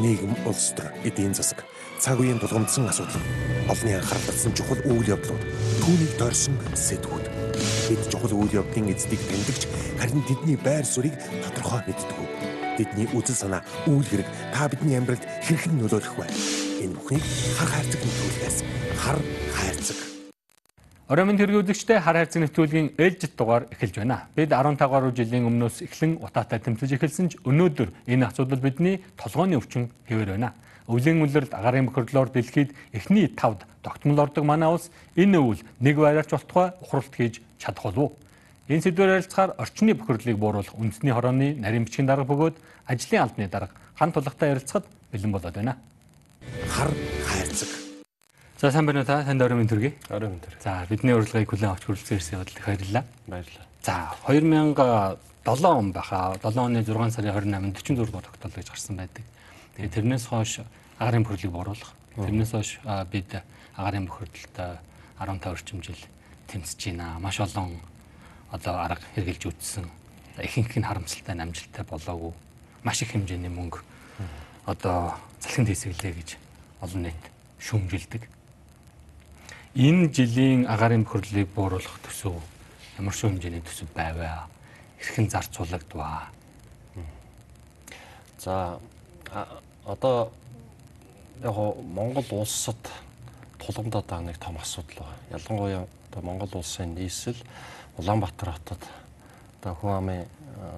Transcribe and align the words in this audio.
нийгэм, 0.00 0.34
улс 0.46 0.72
төр, 0.76 0.90
эдийн 1.04 1.34
засаг, 1.34 1.64
цаг 1.98 2.20
үеийн 2.20 2.40
тулгамдсан 2.40 2.88
асуудал, 2.88 3.22
олонний 3.70 3.96
анхаарал 3.96 4.26
татсан 4.26 4.52
чухал 4.54 4.80
үйл 4.84 5.08
явдлууд, 5.16 5.44
түүнийг 5.82 6.12
дорсон 6.18 6.58
сэдвүүд. 6.74 7.26
Бид 7.88 8.02
чухал 8.10 8.34
үйл 8.34 8.60
явдлын 8.60 8.90
эздийг 8.92 9.22
тэмдэгч 9.30 9.62
харин 10.00 10.22
тэдний 10.26 10.58
байр 10.58 10.84
суурийг 10.84 11.16
тодорхой 11.44 11.80
мэддэг. 11.86 12.18
Тэдний 12.76 13.08
үзэл 13.16 13.40
санаа, 13.40 13.62
үйл 13.86 14.04
хэрэг 14.04 14.28
та 14.52 14.68
бидний 14.68 14.98
амьдралд 14.98 15.24
хэрхэн 15.46 15.80
нөлөөлөх 15.80 16.18
вэ? 16.18 16.26
Энэ 16.84 16.96
бүхнийг 16.98 17.24
хар 17.56 17.70
хайрцаг 17.72 18.00
нөтгөлөөс 18.04 18.58
хар 19.00 19.18
хайрцаг 19.56 20.15
Оройн 21.06 21.38
хэрэглэгчтэй 21.38 22.02
хар 22.02 22.18
хайрцаг 22.18 22.42
нэвтрүүлгийн 22.42 22.98
ээлжид 22.98 23.38
дугаар 23.38 23.70
эхэлж 23.70 24.02
байна. 24.02 24.26
Бид 24.34 24.50
15 24.50 24.90
гаруй 24.90 25.14
жилийн 25.14 25.46
өмнөөс 25.46 25.86
эхлэн 25.86 26.18
утаатай 26.18 26.58
тэмцэж 26.58 26.98
эхэлсэн 26.98 27.26
ч 27.30 27.38
өнөөдөр 27.46 27.94
энэ 28.10 28.26
асуудал 28.26 28.58
бидний 28.58 28.98
толгойн 29.14 29.54
өвчин 29.54 29.94
хэвээр 30.10 30.34
байна. 30.34 30.58
Өвлийн 30.90 31.22
үлрэлт 31.22 31.54
агарын 31.54 31.86
бохирлоор 31.86 32.34
дэлхийд 32.34 32.74
эхний 32.90 33.30
тавд 33.30 33.62
тогтмол 33.86 34.18
ордог 34.18 34.42
манай 34.42 34.66
улс 34.66 34.90
энэ 35.14 35.38
өвөл 35.38 35.62
нэг 35.78 35.94
байраарч 35.94 36.30
болтугай 36.34 36.74
ухралт 36.82 37.14
хийж 37.14 37.38
чадах 37.62 37.86
болов? 37.94 38.18
Энэ 38.66 38.82
сэдвээр 38.90 39.22
ярилцахаар 39.22 39.54
орчны 39.62 39.94
бохирлыг 39.94 40.34
бууруулах 40.34 40.74
үндэсний 40.74 41.14
хорооны 41.14 41.54
нарийн 41.54 41.86
бичгийн 41.86 42.10
дарга 42.10 42.26
бөгөөд 42.26 42.58
ажлын 42.90 43.22
албаны 43.22 43.46
дарга 43.46 43.78
хан 43.94 44.10
тулгатай 44.10 44.58
ярилцахад 44.58 44.90
бэлэн 45.14 45.30
болоод 45.30 45.54
байна. 45.54 45.78
Хар 46.66 46.90
хайрцаг. 47.30 47.85
За 48.56 48.70
сайн 48.72 48.86
байна 48.86 49.00
уу 49.00 49.04
та? 49.04 49.22
Танд 49.22 49.42
оройн 49.42 49.68
төргий. 49.68 49.92
Оройн 50.08 50.40
өндөр. 50.40 50.56
За 50.64 50.86
бидний 50.88 51.12
урилгыг 51.12 51.44
хүлээн 51.44 51.76
авч 51.76 51.84
хүрэлцэн 51.84 52.16
ирсэн 52.16 52.40
их 52.40 52.64
баярлалаа. 52.64 53.04
Баярлалаа. 53.28 53.66
За 53.84 54.16
2007 54.24 55.66
он 55.68 55.92
баха 55.92 56.40
7 56.40 56.56
оны 56.64 56.80
6 56.80 57.12
сарын 57.12 57.36
28-нд 57.36 57.76
44 57.76 58.06
дугаар 58.08 58.24
тогтоол 58.24 58.56
гэж 58.56 58.70
гарсан 58.72 58.96
байдаг. 58.96 59.24
Тэгээ 59.76 59.92
тэрнээс 59.92 60.24
хойш 60.32 60.64
агарын 60.96 61.24
бохирлыг 61.28 61.52
бууруулах. 61.52 61.92
Тэрнээс 62.16 62.50
хойш 62.56 62.80
бид 63.12 63.28
агарын 63.76 64.08
бохирдолд 64.08 64.80
15 65.20 65.52
орчим 65.52 65.82
жил 65.84 66.00
тэмцэж 66.48 66.96
байна. 66.96 67.20
Маш 67.20 67.36
олон 67.44 67.76
одоо 68.48 68.80
арга 68.80 69.04
хэрэгжилж 69.20 69.52
үтсэн. 69.52 69.84
Ихэнх 70.40 70.72
нь 70.80 70.88
харамсалтай 70.88 71.36
намжилттай 71.36 71.84
болоогүй. 71.84 72.32
Маш 72.88 73.04
их 73.04 73.12
хэмжээний 73.12 73.52
мөнгө 73.52 73.84
одоо 74.64 75.12
залхин 75.44 75.68
хэсэглээ 75.68 76.12
гэж 76.16 76.40
олон 76.80 77.04
нийт 77.04 77.22
шүүмжилдэг. 77.60 78.35
Энэ 79.76 80.08
жилийн 80.08 80.64
агарын 80.64 81.04
бохирлыг 81.04 81.52
бууруулах 81.52 82.00
төсөв 82.00 82.40
ямар 82.96 83.12
шүү 83.12 83.28
хэмжээний 83.28 83.60
төсөв 83.60 83.90
байваа? 83.92 84.48
Хэрхэн 84.96 85.28
зарцуулагдваа? 85.28 86.32
За 88.40 88.80
одоо 89.84 90.32
яг 91.44 91.56
Монгол 91.92 92.24
улсад 92.40 92.80
тулгамдаад 93.60 94.08
байгаа 94.08 94.24
нэг 94.24 94.40
том 94.40 94.56
асуудал 94.56 95.04
байна. 95.04 95.20
Ялангуяа 95.36 95.84
одоо 96.08 96.22
Монгол 96.24 96.56
улсын 96.56 96.96
нийслэл 96.96 97.36
Улаанбаатар 98.00 98.56
хотод 98.56 98.80
одоо 99.60 99.74
хүн 99.76 99.92
амын 99.92 100.24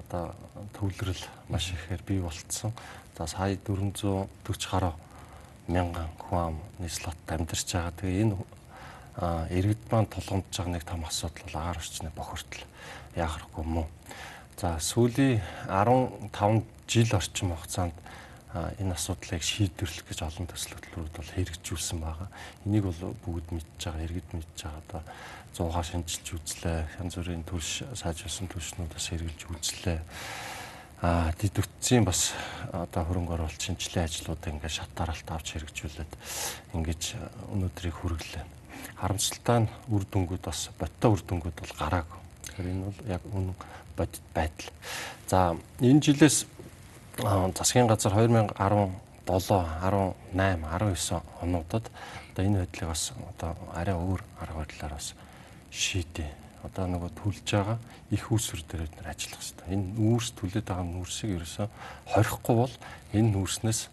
одоо 0.03 0.35
төвлөрөл 0.75 1.23
маш 1.47 1.71
ихээр 1.71 2.03
бий 2.03 2.19
болцсон. 2.19 2.75
За 3.15 3.27
сая 3.27 3.55
440 3.55 4.27
гаруй 4.43 4.91
мянган 5.71 6.11
хүн 6.19 6.39
ам 6.51 6.59
нийслэл 6.79 7.15
хотод 7.15 7.39
амьдарч 7.39 7.71
байгаа. 7.71 7.95
Тэгээ 7.95 8.23
энэ 8.27 8.58
иргэд 9.17 9.83
маань 9.89 10.11
тулгамдж 10.11 10.53
байгаа 10.53 10.73
нэг 10.73 10.83
том 10.85 11.05
асуудал 11.05 11.45
бол 11.47 11.61
агаар 11.61 11.79
орчны 11.81 12.09
бохирдол 12.13 12.63
яахархгүй 13.15 13.65
мөн. 13.65 13.87
За 14.59 14.75
сүүлийн 14.79 15.41
15 15.71 16.63
жил 16.87 17.09
орчим 17.15 17.55
хугацаанд 17.55 17.95
энэ 18.51 18.97
асуудлыг 18.97 19.45
шийдвэрлэх 19.45 20.09
гэж 20.09 20.19
олон 20.25 20.49
төсөл 20.49 20.73
хөтөлбөрүүд 20.81 21.15
бол 21.21 21.33
хэрэгжүүлсэн 21.37 21.99
байгаа. 22.01 22.29
Энийг 22.65 22.89
бол 22.89 23.13
бүгд 23.21 23.53
мэдж 23.53 23.77
байгаа, 23.77 24.05
иргэд 24.09 24.29
мэдж 24.33 24.57
байгаа. 24.65 25.05
Одоо 25.53 25.69
100-аар 25.69 25.85
шинжилж 25.85 26.27
үзлээ. 26.33 26.79
Янз 26.97 27.13
бүрийн 27.13 27.45
төлш 27.45 27.85
сайжруулсан 27.93 28.49
төлшнүүдээс 28.49 29.07
хэрэгжилж 29.13 29.53
үзлээ. 29.53 29.99
Аа 31.05 31.31
дид 31.37 31.55
үтцийн 31.55 32.03
бас 32.03 32.33
одоо 32.73 33.05
хөрөнгө 33.05 33.37
оруулалт 33.37 33.61
шинжилгээ 33.61 34.03
ажлуудаа 34.09 34.49
ингээд 34.49 34.75
шат 34.81 34.91
дараалт 34.97 35.29
авч 35.29 35.55
хэрэгжүүлээд 35.55 36.11
ингэж 36.75 37.01
өнөөдрийг 37.53 37.95
хүргэлээ. 38.01 38.58
Харамсалтай 38.99 39.65
нь 39.65 39.71
үр 39.89 40.03
дүнгууд 40.05 40.43
бас 40.43 40.69
боттой 40.79 41.09
үр 41.11 41.21
дүнгууд 41.23 41.57
бол 41.59 41.73
гараагүй. 41.79 42.19
Тэгэхээр 42.45 42.71
энэ 42.71 42.85
бол 42.85 42.99
яг 43.07 43.23
үнэн 43.31 43.55
бодит 43.97 44.25
байдал. 44.33 44.71
За 45.27 45.55
энэ 45.79 46.01
жилээс 46.01 46.45
засгийн 47.55 47.87
газар 47.87 48.13
2017, 48.15 48.55
18, 49.27 50.15
19 50.33 51.21
онуудад 51.41 51.85
одоо 52.33 52.45
энэ 52.45 52.59
байдлыг 52.63 52.89
бас 52.89 53.11
одоо 53.35 53.55
арай 53.75 53.95
өөр 53.95 54.23
арга 54.39 54.63
барилаар 54.63 54.93
бас 54.95 55.13
шийдээ. 55.71 56.31
Одоо 56.63 56.87
нөгөө 56.87 57.11
түлж 57.15 57.47
байгаа 57.51 57.77
их 58.11 58.31
үүсвэр 58.31 58.63
дээр 58.67 58.87
бид 58.87 59.07
ажиллах 59.07 59.39
хэрэгтэй. 59.39 59.67
Энэ 59.75 59.87
үүс 59.95 60.31
түлээд 60.35 60.67
байгаа 60.67 60.87
нүрсийг 60.87 61.35
ерөөсө 61.39 61.67
хорихгүй 62.15 62.55
бол 62.55 62.75
энэ 63.15 63.31
нүрснээс 63.31 63.87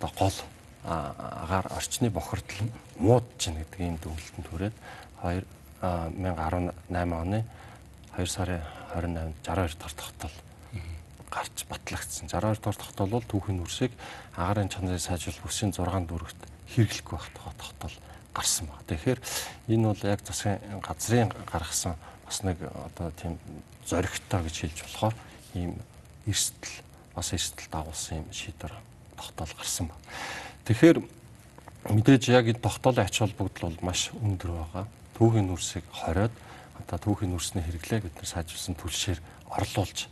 одоо 0.00 0.10
гол 0.16 0.36
агаар 0.84 1.66
орчны 1.76 2.10
бохирдол 2.10 2.70
муудж 2.96 3.26
гин 3.38 3.56
гэдэг 3.60 3.80
ийм 3.80 3.96
дүгнэлтэнд 4.00 4.48
хүрээд 4.48 4.76
2018 5.20 7.12
оны 7.12 7.44
2 8.16 8.26
сарын 8.26 8.62
28-нд 8.94 9.36
62 9.44 9.76
дахь 9.76 9.94
тогтоол 9.94 10.36
гарч 11.30 11.64
батлагдсан. 11.68 12.28
62 12.28 12.58
дугаар 12.58 12.76
тогтоол 12.76 13.10
бол 13.10 13.24
түүхийн 13.24 13.62
үрсийг 13.62 13.92
агарын 14.34 14.68
чанарын 14.68 14.98
сайжруулах 14.98 15.46
бүсийн 15.46 15.72
6 15.72 16.08
дүүрэгт 16.10 16.40
хэрэглэхгүй 16.74 17.16
байх 17.16 17.30
тогтоол 17.36 17.96
гарсан 18.34 18.66
байна. 18.66 18.88
Тэгэхээр 18.90 19.20
энэ 19.68 19.86
бол 19.86 20.02
яг 20.10 20.20
засгийн 20.26 20.58
газрын 20.82 21.30
гаргасан 21.46 21.94
бас 22.26 22.42
нэг 22.42 22.58
одоо 22.62 23.10
тийм 23.14 23.38
зоригтой 23.86 24.42
гэж 24.42 24.56
хэлж 24.58 24.78
болохоор 24.82 25.14
ийм 25.54 25.78
эрсдэл 26.26 26.82
бас 27.14 27.32
эрсдэл 27.32 27.70
дагуулсан 27.70 28.22
юм 28.22 28.26
шийдвэр 28.34 28.74
тогтоол 29.16 29.54
гарсан 29.54 29.86
байна. 29.86 30.02
Тэгэхээр 30.70 31.02
мэдээж 31.90 32.30
яг 32.30 32.46
энэ 32.46 32.62
тогтоолын 32.62 33.02
ач 33.02 33.18
холбогдол 33.18 33.74
бол 33.74 33.90
маш 33.90 34.14
өндөр 34.14 34.54
байгаа. 34.54 34.86
Түүхийн 35.18 35.50
нүрсийг 35.50 35.82
хориод 35.90 36.30
одоо 36.78 36.98
түүхийн 37.10 37.34
нүрсний 37.34 37.66
хэрэглээ 37.66 38.06
бид 38.06 38.14
нар 38.14 38.30
сайжруулсан 38.30 38.78
түлшээр 38.78 39.18
орлуулж 39.50 40.06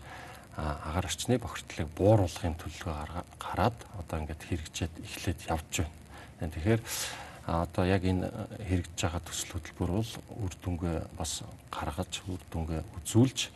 агаар 0.58 1.06
орчны 1.06 1.38
бохирдлыг 1.38 1.86
бууруулахын 1.94 2.58
төлөвлөгөө 2.58 3.22
гараад 3.38 3.78
одоо 4.02 4.16
ингээд 4.18 4.42
хэрэгжээд 4.50 4.94
эхлээд 4.98 5.46
явж 5.46 5.86
байна. 6.42 6.50
Тэгэхээр 6.50 6.82
одоо 7.46 7.84
яг 7.86 8.02
энэ 8.02 8.26
хэрэгжиж 8.66 8.98
байгаа 8.98 9.22
төсөл 9.22 9.62
хөтөлбөр 9.62 9.90
бол 9.94 10.12
үр 10.42 10.54
дүнгээ 10.58 10.98
бас 11.14 11.46
гаргаж 11.70 12.26
үр 12.26 12.42
дүнгээ 12.50 12.82
үзүүлж 12.98 13.54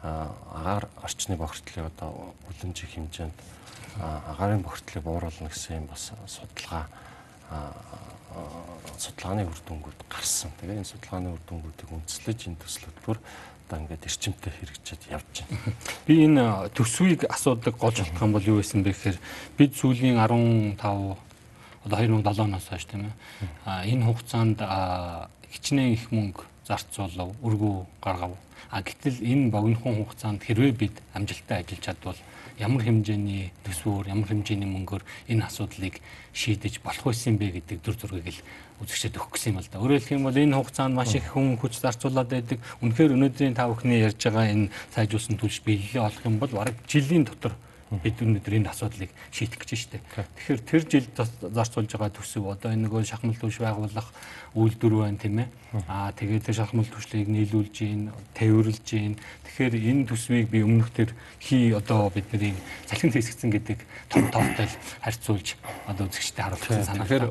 агаар 0.00 0.88
орчны 1.04 1.36
бохирдлыг 1.36 1.92
одоо 1.92 2.32
бүлэмжих 2.48 2.96
хэмжээнд 2.96 3.59
агарын 3.98 4.62
бохирдлыг 4.62 5.04
бууруулна 5.04 5.50
гэсэн 5.50 5.82
юм 5.82 5.86
бас 5.90 6.12
судалгаа 6.26 6.86
судалгааны 8.98 9.48
үр 9.48 9.60
дүнгууд 9.66 10.00
гарсан. 10.08 10.52
Тэгээ 10.60 10.80
энэ 10.80 10.86
судалгааны 10.86 11.34
үр 11.34 11.42
дүнгуудыг 11.48 11.88
үндэслэж 11.90 12.46
энэ 12.46 12.60
төсөл 12.62 12.86
хөтөлбөр 12.86 13.18
одоо 13.66 13.78
ингээд 13.80 14.06
эрчимтэй 14.06 14.52
хэрэгжиж 14.54 15.00
явж 15.10 15.34
байна. 15.46 15.74
Би 16.06 16.14
энэ 16.26 16.70
төсвийг 16.74 17.26
асуудаг 17.26 17.74
болох 17.78 18.06
юм 18.06 18.32
бол 18.34 18.44
юу 18.44 18.62
байсан 18.62 18.82
бэ 18.82 18.94
гэхээр 18.94 19.18
бид 19.58 19.72
сүүлийн 19.74 20.18
15 20.18 20.78
одоо 21.86 21.96
2007 21.98 22.44
оноос 22.44 22.66
хойш 22.68 22.84
тийм 22.86 23.08
ээ. 23.08 23.14
А 23.64 23.82
энэ 23.86 24.04
хугацаанд 24.04 24.58
хичнээн 25.50 25.94
их 25.94 26.12
мөнгө 26.12 26.44
зарцуулав, 26.66 27.34
өргөө 27.42 27.86
гаргав. 28.04 28.36
А 28.70 28.82
гэтэл 28.82 29.22
энэ 29.24 29.50
богинохон 29.50 30.04
хугацаанд 30.04 30.44
хэрвээ 30.44 30.72
бид 30.76 30.94
амжилттай 31.14 31.64
ажиллаж 31.64 31.82
чадвал 31.82 32.18
ямар 32.60 32.84
хэмжээний 32.84 33.50
төсвөөр, 33.64 34.12
ямар 34.12 34.28
хэмжээний 34.28 34.68
мөнгөөр 34.68 35.02
энэ 35.32 35.48
асуудлыг 35.48 35.96
шийдэж 36.36 36.84
болох 36.84 37.08
байсан 37.08 37.40
бэ 37.40 37.56
гэдэг 37.56 37.80
дүр 37.80 37.96
зургийг 37.96 38.36
л 38.36 38.44
үзэгчдэд 38.84 39.16
өгөх 39.16 39.32
гэсэн 39.40 39.56
юм 39.56 39.64
л 39.64 39.68
да. 39.72 39.80
Өөрөөр 39.80 40.00
хэлэх 40.04 40.16
юм 40.20 40.28
бол 40.28 40.36
энэ 40.36 40.56
хугацаанд 40.60 40.94
маш 40.94 41.16
их 41.16 41.32
хүн 41.32 41.56
хүч 41.56 41.80
зарцуулаад 41.80 42.28
байдаг. 42.28 42.58
Үнэхээр 42.84 43.16
өнөөдрийн 43.16 43.56
та 43.56 43.64
бүхний 43.68 44.04
ярьж 44.04 44.20
байгаа 44.20 44.52
энэ 44.52 44.68
сайжруулсан 44.92 45.40
төлж 45.40 45.64
биелэлээ 45.64 46.04
олох 46.04 46.24
юм 46.28 46.36
бол 46.36 46.52
бараг 46.52 46.76
жилийн 46.84 47.24
дотор 47.24 47.56
бид 47.90 48.22
өнөөдөр 48.22 48.54
энэ 48.62 48.70
асуудлыг 48.70 49.10
шийдэх 49.34 49.58
гэж 49.66 49.90
байна. 49.90 50.30
Тэгэхээр 50.38 50.60
тэр 50.62 50.82
жил 50.86 51.06
зарцуулж 51.50 51.90
байгаа 51.90 52.14
төсөв 52.14 52.46
одоо 52.46 52.70
энэ 52.70 52.86
нөгөө 52.86 53.02
шахмал 53.02 53.34
түвш 53.34 53.58
байгуулах 53.58 54.08
үйлдвэр 54.54 54.94
байна 54.94 55.18
тийм 55.18 55.42
ээ. 55.42 55.48
Аа 55.90 56.14
тэгээд 56.14 56.46
тэр 56.46 56.56
шахмал 56.62 56.86
түвшлийг 56.86 57.26
нийлүүлж 57.26 57.74
гин, 57.74 58.14
тээвэрлж 58.38 58.86
гин. 58.86 59.18
Тэгэхээр 59.42 59.74
энэ 59.74 60.06
төсвийг 60.06 60.46
би 60.54 60.62
өмнөх 60.62 60.94
төр 60.94 61.10
хий 61.42 61.74
одоо 61.74 62.14
бидний 62.14 62.54
цалин 62.86 63.10
хэсэгцэн 63.10 63.50
гэдэг 63.50 63.78
том 64.06 64.30
тоотой 64.30 64.70
харьцуулж 65.02 65.58
одоо 65.90 66.06
үзэгчтэй 66.06 66.42
харуулсан 66.46 66.86
санаа. 66.86 67.06
Тэгэхээр 67.10 67.26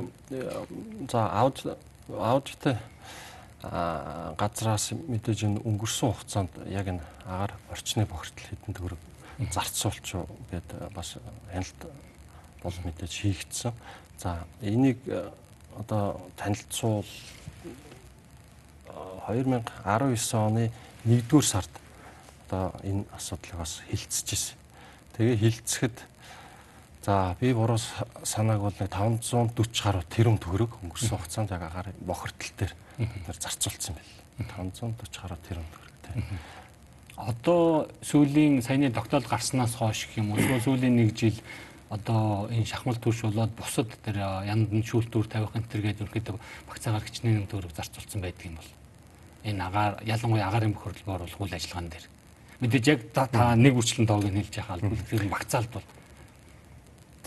за 1.08 1.20
ауж 1.40 1.58
аудитой 2.12 2.76
газраас 3.64 4.92
мэдээж 4.92 5.40
энэ 5.48 5.64
өнгөрсөн 5.64 6.12
хугацаанд 6.16 6.52
яг 6.68 6.88
энэ 6.88 7.04
агаар 7.28 7.56
орчны 7.72 8.08
бохирдол 8.08 8.48
хэдэн 8.48 8.76
төгрөг 8.76 9.09
зарцуулч 9.48 10.16
гэд 10.52 10.68
бас 10.94 11.16
хяналт 11.52 11.82
бол 12.64 12.76
мэдээж 12.84 13.14
хийгдсэн. 13.24 13.74
За 14.18 14.44
энийг 14.62 15.00
э, 15.08 15.32
одоо 15.78 16.20
танилцуул 16.36 17.06
2019 19.28 20.34
оны 20.36 20.72
1-р 21.06 21.46
сард 21.46 21.70
одоо 22.48 22.74
энэ 22.84 23.06
асуудлыг 23.16 23.56
бас 23.56 23.80
хилцэж 23.88 24.28
ирсэн. 24.34 24.58
Тэгээ 25.16 25.38
хилцэхэд 25.38 25.98
за 27.06 27.36
би 27.40 27.54
буруу 27.54 27.78
санааг 27.78 28.60
бол 28.60 28.76
нэг 28.76 28.90
540 28.92 29.56
гаруй 29.56 30.04
тэрбум 30.10 30.38
төгрөг 30.42 30.72
өнгөрсөн 30.84 31.16
хугацаанд 31.16 31.52
яг 31.54 31.64
агаар 31.64 31.94
бохирдол 32.02 32.52
дээр 32.58 32.74
бид 32.98 33.28
нар 33.28 33.38
зарцуулсан 33.40 33.96
байл. 33.96 34.14
540 34.52 35.22
гаруй 35.22 35.40
тэрбум 35.48 35.70
төгрөг 35.72 35.96
тийм. 36.04 36.26
Одоо 37.20 37.92
сүүлийн 38.00 38.64
саяны 38.64 38.94
тогтоол 38.96 39.28
гарснаас 39.28 39.76
хойш 39.76 40.08
гэх 40.08 40.24
юм 40.24 40.32
уу? 40.32 40.40
Сүүлийн 40.40 40.96
нэг 40.96 41.12
жил 41.20 41.36
одоо 41.92 42.48
энэ 42.48 42.64
шахмал 42.64 42.96
турш 42.96 43.28
болоод 43.28 43.52
бусад 43.60 43.92
тэр 44.08 44.24
янд 44.48 44.72
нь 44.72 44.88
шүүлтүүр 44.88 45.28
тавих 45.28 45.52
энэ 45.52 45.68
төр 45.68 45.84
гэдэг 45.84 46.08
ерөөдөө 46.16 46.40
багцаагаар 46.72 47.04
хичнээн 47.04 47.52
төгрөг 47.52 47.76
зарцуулсан 47.76 48.24
байдаг 48.24 48.46
юм 48.48 48.56
бол. 48.56 48.72
Энэ 49.44 49.64
агаар 49.68 49.94
ялангуяа 50.08 50.48
агаарын 50.48 50.72
бохирдол 50.72 51.20
бол 51.20 51.44
үйл 51.44 51.58
ажиллагаан 51.60 51.92
дээр. 51.92 52.06
Мэдээж 52.64 52.86
яг 52.88 53.00
та 53.12 53.28
нэг 53.52 53.76
үрчлэн 53.76 54.08
тоог 54.08 54.24
нь 54.24 54.40
хэлж 54.40 54.56
яхаа 54.56 54.80
тэр 54.80 55.28
багцаалт 55.28 55.72
бол. 55.76 55.88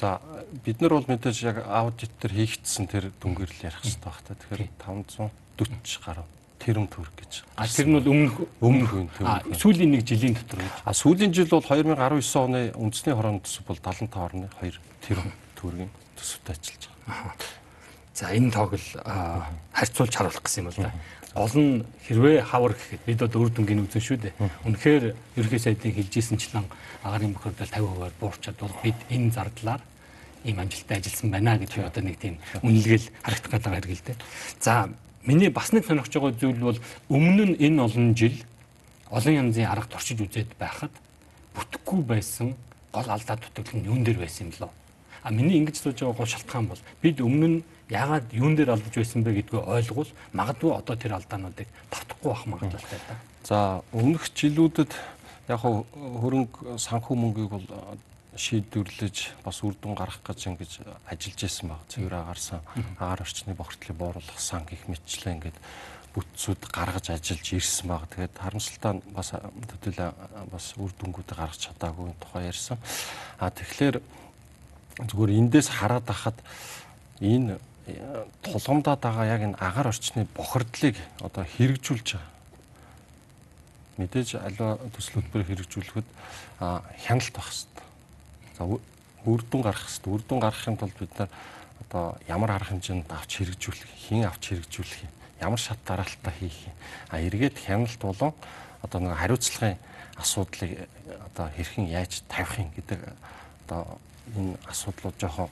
За 0.01 0.23
бид 0.65 0.81
нар 0.81 0.97
бол 0.97 1.05
мэдээж 1.05 1.39
яг 1.45 1.69
аудит 1.69 2.17
төр 2.17 2.33
хийгдсэн 2.33 2.89
тэр 2.89 3.13
дүнгээр 3.21 3.51
л 3.61 3.65
ярих 3.69 3.85
хэрэгтэй 3.85 4.09
байх 4.09 4.25
та. 4.25 4.41
Тэгэхээр 4.41 4.73
540 4.81 6.01
гаруй 6.01 6.25
тэрм 6.63 6.87
төгрөг 6.87 7.15
гэж. 7.19 7.33
А 7.59 7.67
тэр 7.67 7.91
нь 7.91 7.99
бол 7.99 8.07
өмнөх 8.07 8.35
өмнөх 8.63 8.93
үн 8.95 9.09
тэр. 9.11 9.27
Сүүлийн 9.59 9.91
нэг 9.99 10.07
жилийн 10.07 10.39
дотор. 10.39 10.63
А 10.87 10.95
сүүлийн 10.95 11.35
жил 11.35 11.51
бол 11.51 11.67
2019 11.67 11.99
оны 12.39 12.71
үндэсний 12.79 13.15
хорон 13.19 13.43
төсөв 13.43 13.67
бол 13.67 13.83
75.2 13.83 14.79
тэрм 15.03 15.27
төгрөгийн 15.59 15.91
төсөвтэй 16.15 16.55
ажиллаж 16.55 16.83
байгаа. 16.87 17.35
За 18.15 18.31
энэ 18.31 18.55
тоог 18.55 18.79
л 18.79 18.89
харьцуулж 19.75 20.15
харуулах 20.15 20.43
гэсэн 20.47 20.63
юм 20.63 20.71
бол 20.71 20.79
да. 20.87 20.95
Нь 21.59 21.83
хэрвээ 22.07 22.45
хавар 22.45 22.77
гэхэд 22.79 23.03
бид 23.09 23.21
одоо 23.25 23.41
үр 23.43 23.51
дүнгийн 23.51 23.83
үзэн 23.89 24.05
шүү 24.05 24.19
дээ. 24.21 24.35
Үнэхээр 24.69 25.05
ерхий 25.41 25.59
сайдын 25.59 25.97
хэлжсэнчлэн 25.97 26.69
агарын 27.03 27.33
бохирдол 27.33 27.73
50%-аар 27.73 28.15
буурчаад 28.21 28.59
бол 28.61 28.77
бид 28.85 29.01
энэ 29.09 29.33
зардлаар 29.33 29.83
ийм 30.45 30.61
амжилттай 30.61 31.01
ажилласан 31.01 31.31
байна 31.33 31.57
гэж 31.57 31.81
одоо 31.81 32.03
нэг 32.05 32.21
тийм 32.21 32.37
үнэлгээл 32.61 33.07
харагдах 33.25 33.53
гэдэг 33.57 33.73
хэрэг 33.73 33.97
л 33.97 34.07
дээ. 34.13 34.19
За 34.61 34.93
миний 35.27 35.51
бас 35.51 35.73
нэг 35.73 35.87
сонирхож 35.87 36.13
байгаа 36.13 36.33
зүйл 36.39 36.61
бол 36.61 36.79
өмнө 37.09 37.45
нь 37.55 37.57
энэ 37.61 37.83
олон 37.83 38.15
жил 38.15 38.37
олон 39.11 39.35
янзын 39.35 39.71
арга 39.71 39.87
туршиж 39.87 40.21
үзээд 40.21 40.57
байхад 40.59 40.91
бүтэхгүй 41.55 42.01
байсан 42.03 42.55
гол 42.93 43.09
алдаа 43.09 43.37
дутагдал 43.37 43.81
нь 43.81 43.87
юун 43.87 44.05
дээр 44.05 44.19
байсан 44.19 44.49
юм 44.49 44.53
лөө. 44.59 44.71
А 45.23 45.31
миний 45.31 45.59
ингэж 45.61 45.77
сууж 45.79 46.01
байгаа 46.01 46.19
гол 46.19 46.27
шалтгаан 46.27 46.67
бол 46.67 46.83
бид 47.03 47.21
өмнө 47.21 47.49
нь 47.49 47.63
яагаад 47.93 48.27
юун 48.33 48.57
дээр 48.57 48.75
алдаж 48.75 48.95
байсан 48.97 49.23
бэ 49.23 49.37
гэдгийг 49.43 49.69
ойлгуул 49.69 50.11
магадгүй 50.33 50.73
одоо 50.75 50.97
тэр 50.97 51.13
алдаануудыг 51.15 51.69
давтахгүй 51.91 52.31
байх 52.33 52.47
магадлалтай 52.47 53.01
да. 53.09 53.15
За 53.45 53.83
өмнөх 53.93 54.33
жилүүдэд 54.35 54.93
яг 55.49 55.61
хөрөнгө 55.61 56.79
санхүү 56.79 57.17
мөнгийг 57.17 57.51
бол 57.53 57.67
шийдвэрлэж 58.37 59.45
бас 59.45 59.63
үр 59.63 59.77
дүн 59.77 59.95
гаргах 59.95 60.25
гэж 60.25 60.41
ингэж 60.49 60.73
ажиллаж 61.09 61.41
исэн 61.45 61.69
баг. 61.69 61.85
Цэвэр 61.89 62.15
агаарсан 62.17 62.61
агаар 62.97 63.21
орчны 63.23 63.55
бохирдлыг 63.55 63.97
бууруулах 63.97 64.41
сан 64.41 64.65
гих 64.65 64.89
мэтчлээ 64.89 65.37
ингээд 65.37 65.59
бүтцүүд 66.17 66.63
гаргаж 66.73 67.13
ажиллаж 67.13 67.49
ирсэн 67.53 67.89
баг. 67.89 68.09
Тэгээд 68.09 68.37
харамсалтай 68.37 68.93
нь 68.97 69.03
бас 69.13 69.33
төдөл 69.37 70.13
бас 70.49 70.67
үр 70.77 70.93
дүнгуудыг 70.97 71.37
гаргаж 71.37 71.61
чадаагүй 71.61 72.13
тухай 72.21 72.49
ярьсан. 72.49 72.81
А 73.41 73.53
тэгэхээр 73.53 74.01
зүгээр 75.09 75.37
эндээс 75.37 75.69
хараад 75.73 76.05
байхад 76.05 76.37
энэ 77.21 77.61
тулгамдаад 78.45 79.01
байгаа 79.01 79.27
яг 79.27 79.43
энэ 79.43 79.61
агаар 79.61 79.89
орчны 79.89 80.29
бохирдлыг 80.37 80.97
одоо 81.21 81.45
хэрэгжүүлж 81.45 82.09
байгаа. 82.17 82.31
Мэдээж 83.99 84.29
аливаа 84.37 84.79
төсөл 84.95 85.21
хөтөлбөрөөр 85.21 85.49
хэрэгжүүлэхэд 85.49 86.09
хяналт 87.05 87.35
байх 87.35 87.49
хэрэгтэй. 87.49 87.82
Үр 88.67 89.43
дүн 89.47 89.63
гарах 89.63 89.87
хэрэгтэй. 89.87 90.13
Үр 90.13 90.23
дүн 90.27 90.41
гаргахын 90.41 90.77
тулд 90.77 90.97
бид 90.99 91.15
нар 91.19 91.31
одоо 91.87 92.19
ямар 92.27 92.51
арга 92.57 92.75
хэмжээнд 92.75 93.11
авч 93.11 93.39
хэрэгжүүлэх, 93.39 93.91
хэн 94.09 94.27
авч 94.27 94.43
хэрэгжүүлэх 94.51 95.07
юм, 95.07 95.13
ямар 95.41 95.61
шат 95.61 95.79
дараалтаа 95.87 96.33
хийх 96.35 96.67
юм. 96.67 96.75
А 97.11 97.21
эргээд 97.21 97.59
хяналт 97.59 98.01
болон 98.01 98.33
одоо 98.83 98.99
нэг 99.01 99.15
хариуцлагын 99.19 99.79
асуудлыг 100.17 100.89
одоо 101.33 101.47
хэрхэн 101.55 101.87
яаж 101.87 102.23
тавих 102.29 102.59
юм 102.59 102.71
гэдэг 102.75 102.99
одоо 103.67 103.99
энэ 104.37 104.59
асуудлууд 104.67 105.17
жоохон 105.19 105.49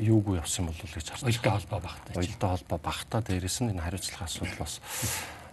юугүй 0.00 0.40
явсан 0.40 0.66
болов 0.66 0.80
уу 0.80 0.96
гэж 0.96 1.08
харж 1.12 1.22
байна. 1.22 1.28
Уялдаа 1.28 1.52
холбоо 1.56 1.80
багтаа. 1.80 2.16
Уялдаа 2.16 2.50
холбоо 2.56 2.78
багтаа 2.78 3.20
дээрэс 3.20 3.58
нь 3.60 3.70
энэ 3.72 3.84
хариуцлага 3.84 4.24
асуудал 4.24 4.58
бас 4.58 4.80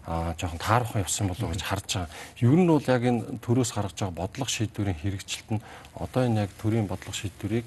жоохон 0.08 0.60
таархан 0.60 1.02
явсан 1.04 1.28
болов 1.28 1.50
уу 1.50 1.54
гэж 1.54 1.64
харж 1.64 1.90
байгаа. 1.94 2.10
Ер 2.40 2.56
нь 2.56 2.68
бол 2.68 2.86
яг 2.88 3.04
энэ 3.04 3.40
төрөөс 3.44 3.72
гаргаж 3.74 3.98
байгаа 4.00 4.16
бодлого 4.16 4.50
шийдвэрийн 4.50 5.00
хэрэгжилт 5.00 5.50
нь 5.54 5.62
одоо 5.96 6.22
энэ 6.26 6.48
яг 6.48 6.52
төрийн 6.62 6.88
бодлого 6.88 7.14
шийдвэрийг 7.14 7.66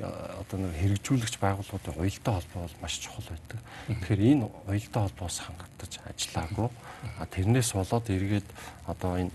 одоо 0.00 0.56
нэг 0.60 0.72
хэрэгжүүлэгч 0.80 1.36
байгууллагуудын 1.42 1.98
уялдаа 1.98 2.34
холбоо 2.40 2.62
бол 2.64 2.76
маш 2.80 2.94
чухал 3.02 3.26
байдаг. 3.26 3.60
Тэгэхээр 3.88 4.22
энэ 4.32 4.46
уялдаа 4.68 5.02
холбоос 5.08 5.36
хангагдаж 5.44 5.92
ажиллаагүй. 6.08 6.68
Тэрнээс 7.34 7.70
болоод 7.74 8.06
эргээд 8.08 8.48
одоо 8.86 9.12
энэ 9.18 9.34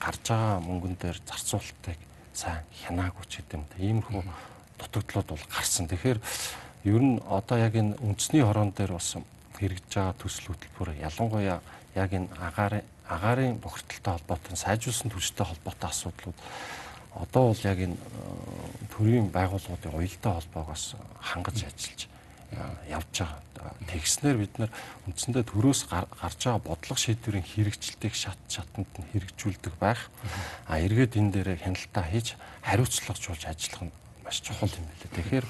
гарч 0.00 0.24
байгаа 0.28 0.60
мөнгөн 0.60 0.96
дээр 1.00 1.18
зарцуулалтыг 1.24 1.98
сайн 2.34 2.60
хянаагүй 2.84 3.24
ч 3.30 3.40
гэдэм. 3.40 3.62
Иймэрхүү 3.78 4.22
дутагдлууд 4.76 5.28
бол 5.32 5.46
гарсан. 5.48 5.88
Тэгэхээр 5.88 6.20
ер 6.84 7.00
нь 7.00 7.16
одоо 7.24 7.56
яг 7.56 7.74
энэ 7.74 7.96
үндэсний 8.02 8.44
хорон 8.44 8.76
дээр 8.76 8.92
бас 8.92 9.16
хэрэгжиж 9.58 9.92
байгаа 9.94 10.14
төсөл 10.20 10.52
хөтөлбөр 10.52 10.88
ялангуяа 11.00 11.60
яг 11.96 12.10
энэ 12.12 12.28
агаарын 12.36 12.84
агаарын 13.08 13.58
бохирдолтой 13.62 14.12
холбоотой 14.18 14.56
сайжруулсан 14.56 15.10
түвштэй 15.10 15.46
холбоотой 15.46 15.90
асуудлууд 15.90 16.38
одоо 17.14 17.54
бол 17.54 17.62
яг 17.64 17.78
энэ 17.78 17.96
э, 17.96 17.98
төрийн 18.92 19.30
байгууллагуудын 19.30 19.94
уялдаа 19.94 20.32
холбоогоос 20.36 20.96
хангаж 21.20 21.64
ажиллаж 21.64 22.08
э, 22.52 22.92
явж 22.92 23.08
байгаа. 23.14 23.40
Тэгснээр 23.88 24.36
бид 24.36 24.54
нар 24.58 24.70
үндсэндээ 25.08 25.44
төрөөс 25.48 25.88
гарч 25.88 26.40
байгаа 26.44 26.60
бодлого 26.60 27.00
шийдвэрийн 27.00 27.46
хэрэгжилтийг 27.46 28.14
шат 28.14 28.38
шатанд 28.52 28.90
нь 29.00 29.08
хэрэгжүүлдэг 29.14 29.74
байх. 29.80 30.10
А 30.68 30.78
эргээд 30.78 31.16
энэ 31.16 31.32
дээр 31.32 31.48
хяналтаа 31.56 32.04
хийж 32.04 32.36
хариуцлагажуулж 32.62 33.42
ажиллах 33.48 33.88
нь 33.88 33.96
маш 34.22 34.42
чухал 34.44 34.68
юм 34.68 34.86
билээ. 34.92 35.14
Тэгэхээр 35.16 35.46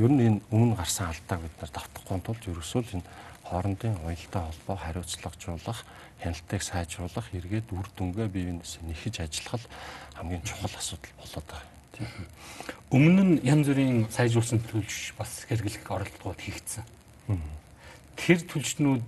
ер 0.00 0.10
нь 0.10 0.22
энэ 0.24 0.40
өмнө 0.48 0.78
гарсан 0.80 1.12
алдааг 1.12 1.44
бид 1.44 1.56
нар 1.60 1.70
давтахгүй 1.74 2.18
тулд 2.24 2.42
ерөөсөө 2.48 2.80
л 2.80 2.94
энэ 2.96 3.06
хоорондын 3.50 3.98
уялдаа 4.06 4.46
холбоо 4.46 4.76
хариуцлагажуулах, 4.78 5.82
хяналтыг 6.22 6.62
сайжруулах, 6.62 7.26
эргээд 7.34 7.68
үр 7.74 7.86
дүнгээ 7.98 8.28
бие 8.30 8.44
биенээс 8.54 8.78
нэхэж 8.86 9.26
ажиллах 9.26 9.66
хамгийн 10.14 10.46
чухал 10.46 10.70
асуудал 10.78 11.12
болоод 11.18 11.46
байгаа. 11.50 11.68
Өмнө 12.94 13.22
нь 13.26 13.34
янз 13.42 13.66
бүрийн 13.66 14.06
сайжруулсан 14.08 14.62
төлөв 14.64 15.18
бас 15.18 15.44
хэрэглэх 15.50 15.84
оролдлогууд 15.84 16.40
хийгдсэн. 16.40 16.86
Тэр 18.16 18.38
төлөвчнүүд 18.46 19.04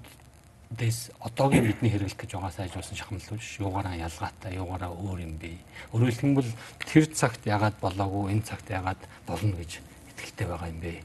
дэс 0.78 1.12
одоогийн 1.20 1.68
бидний 1.68 1.92
хэрэглэх 1.92 2.16
гэж 2.16 2.32
байгаа 2.32 2.52
сайжруулсан 2.52 2.96
шахмал 2.96 3.20
биш 3.20 3.60
юугаараа 3.60 3.96
ялгаатай 3.96 4.56
юугаараа 4.56 4.92
өөр 4.92 5.20
юм 5.20 5.36
бэ 5.36 5.60
хэлбэл 5.92 6.52
тэр 6.80 7.04
цагт 7.12 7.44
ягаад 7.44 7.76
болоогүй 7.80 8.32
энэ 8.32 8.46
цагт 8.48 8.72
ягаад 8.72 9.00
болно 9.28 9.52
гэж 9.60 9.84
итгэлтэй 10.16 10.46
байгаа 10.48 10.68
юм 10.72 10.80
бэ 10.80 11.04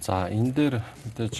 за 0.00 0.30
энэ 0.30 0.52
дээр 0.54 0.74
мэдээж 1.02 1.34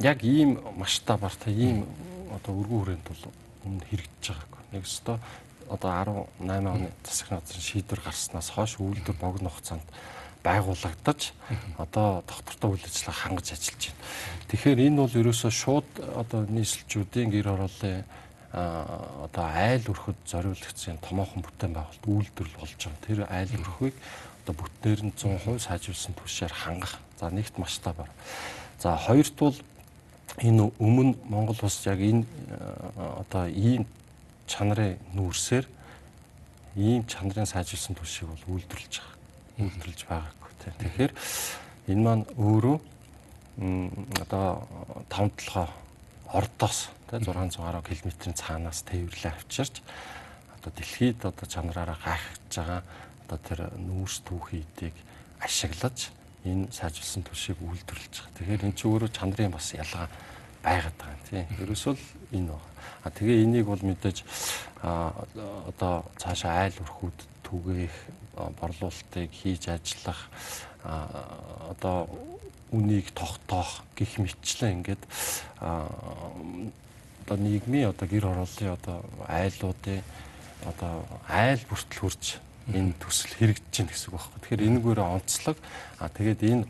яг 0.00 0.22
ийм 0.22 0.60
масштабаар 0.76 1.34
та 1.34 1.50
ийм 1.50 1.86
одоо 2.30 2.54
өргөн 2.54 2.80
хүрээнд 2.80 3.06
бол 3.06 3.22
өмнө 3.66 3.86
хэрэгжиж 3.90 4.26
байгааг 4.30 4.64
нэг 4.72 4.82
өстө 4.86 5.18
одоо 5.68 5.90
18 5.90 6.70
оны 6.70 6.88
засгийн 7.02 7.40
газрын 7.40 7.66
шийдвэр 7.66 8.00
гарснаас 8.04 8.48
хойш 8.50 8.78
үйлдвэр 8.78 9.18
богино 9.18 9.50
хугацаанд 9.50 9.86
байгуулагдаж 10.42 11.32
одоо 11.78 12.22
доктортой 12.26 12.70
үйл 12.74 12.84
ажиллагаа 12.84 13.22
хангаж 13.22 13.48
ажиллаж 13.54 13.82
байна. 13.90 14.02
Тэгэхээр 14.50 14.80
энэ 14.90 15.00
бол 15.02 15.18
ерөөсөө 15.22 15.52
шууд 15.54 15.90
одоо 16.18 16.40
нийслэлчүүдийн 16.50 17.30
гэр 17.30 17.46
хорооллын 17.46 18.04
одоо 18.52 19.44
айл 19.48 19.86
өрхөд 19.86 20.18
зориулагдсан 20.26 20.98
томоохон 20.98 21.46
бүтээн 21.46 21.72
байгуулалт 21.72 22.04
үйлдвэрлэл 22.04 22.60
болж 22.60 22.74
байгаа. 22.74 23.06
Тэр 23.06 23.20
айл 23.30 23.52
өрхөгийг 23.54 23.96
одоо 24.44 24.54
бүтнээр 24.58 25.00
нь 25.06 25.14
100% 25.14 25.62
сайжруулсан 25.62 26.14
түвшээр 26.18 26.52
хангах. 26.52 26.98
За 27.16 27.30
нэгт 27.30 27.56
масштабаар. 27.56 28.10
За 28.82 28.98
хоёрт 28.98 29.38
бол 29.38 29.56
энэ 30.40 30.70
өмнө 30.80 31.16
Монгол 31.28 31.60
улс 31.60 31.84
яг 31.84 32.00
энэ 32.00 32.24
одоо 32.96 33.48
ийм 33.48 33.84
чанарын 34.46 34.96
нүүрсээр 35.12 35.66
ийм 36.76 37.04
чанарын 37.04 37.46
сайжруулсан 37.46 37.96
түвшийг 37.96 38.32
бол 38.32 38.56
үйлдвэрлэж 38.56 38.94
байгаа 39.00 39.20
үйлдвэрлэж 39.60 40.00
байгаагүй 40.08 40.52
тийм. 40.56 40.74
Тэгэхээр 40.80 41.12
энэ 41.92 42.02
маань 42.02 42.24
өөрөө 42.40 42.76
одоо 44.24 44.64
5 45.12 45.36
толгой 45.36 45.68
ордоос 46.32 46.88
тийм 47.12 47.20
610 47.28 47.84
км-ийн 47.84 48.34
цаанаас 48.34 48.80
тээвэрлээ 48.88 49.32
авчирч 49.36 49.84
одоо 50.56 50.70
дэлхийд 50.72 51.20
одоо 51.28 51.46
чанараараа 51.46 51.98
гайхаж 52.00 52.40
байгаа 52.48 52.80
одоо 53.28 53.38
тэр 53.44 53.60
нүүрс 53.76 54.24
түүхий 54.24 54.64
эдийг 54.64 54.96
ашиглаж 55.44 56.08
энэ 56.44 56.70
сайжруулсан 56.74 57.22
түлшийг 57.22 57.58
үйлдвэрлэж 57.62 58.14
байгаа. 58.18 58.34
Тэгэхээр 58.38 58.64
эн 58.66 58.74
чинь 58.74 58.90
өөрөө 58.90 59.10
чанарын 59.14 59.54
бас 59.54 59.72
ялгаа 59.74 60.06
байгаад 60.62 60.96
байгаа 60.98 61.20
тийм. 61.28 61.46
Ерөөсөө 61.62 61.94
л 61.94 62.06
энэ 62.34 62.50
байна. 62.50 62.70
А 63.02 63.10
тэгээ 63.10 63.42
энийг 63.42 63.66
бол 63.66 63.82
мэдээж 63.82 64.18
одоо 64.82 66.06
цаашаа 66.18 66.66
айл 66.66 66.76
өрхүүд 66.82 67.18
түгээх 67.46 67.96
борлуулалтыг 68.58 69.30
хийж 69.30 69.68
ажиллах 69.68 70.30
одоо 70.82 72.10
үнийг 72.72 73.10
тогтоох 73.14 73.82
гих 73.94 74.18
мэтчлэн 74.18 74.82
ингээд 74.82 75.02
одоо 75.60 77.36
нийгмийн 77.36 77.90
одоо 77.90 78.06
гэр 78.08 78.24
хорооллын 78.26 78.74
одоо 78.74 78.98
айлуудын 79.28 80.02
одоо 80.66 81.04
айл 81.28 81.62
бүртэл 81.68 82.00
хурж 82.00 82.38
энэ 82.70 82.94
төсөл 83.02 83.34
хэрэгжиж 83.34 83.74
байна 83.74 83.90
гэсэн 83.90 84.08
үг 84.08 84.14
байхгүй. 84.14 84.40
Тэгэхээр 84.42 84.66
энэгээрээ 84.68 85.08
онцлог 85.18 85.58
а 85.98 86.08
тэгээд 86.12 86.40
энэ 86.46 86.64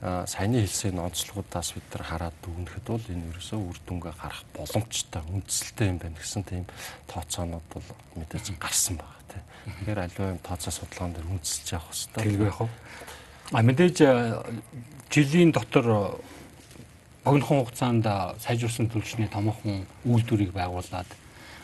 саяны 0.00 0.64
хэлсэн 0.64 0.96
онцлогуудаас 0.96 1.76
бид 1.76 1.88
нар 1.92 2.04
хараад 2.08 2.36
дүгнэхэд 2.40 2.86
бол 2.88 3.04
энэ 3.04 3.28
ерөөсөө 3.36 3.60
үр 3.60 3.78
дүнгээ 3.84 4.14
гарах 4.16 4.44
боломжтой 4.56 5.22
үндсэлтэй 5.28 5.88
юм 5.92 5.98
байна 6.00 6.16
гэсэн 6.16 6.42
тийм 6.48 6.64
тооцоонууд 7.04 7.66
бол 7.68 7.88
мэдээж 8.16 8.56
гарсан 8.56 8.96
байгаа 8.96 9.24
тийм. 9.28 9.44
Тэгэхээр 9.84 10.00
аливаа 10.00 10.32
юм 10.32 10.40
тооцоо 10.40 10.72
судалгаан 10.72 11.12
дээр 11.12 11.28
үндэслэж 11.36 11.68
явах 11.76 11.92
хэрэгтэй. 11.92 12.24
Тэглэх 12.24 12.48
яах 12.48 12.60
вэ? 12.64 12.68
А 13.52 13.60
мэдээж 13.60 13.96
жилийн 15.12 15.52
дотор 15.52 16.16
богинохон 17.24 17.68
хугацаанд 17.68 18.06
сайжруулсан 18.40 18.88
төлөвчний 18.88 19.28
томоохон 19.28 19.84
үйлдвэрийг 20.08 20.56
байгуулад 20.56 21.08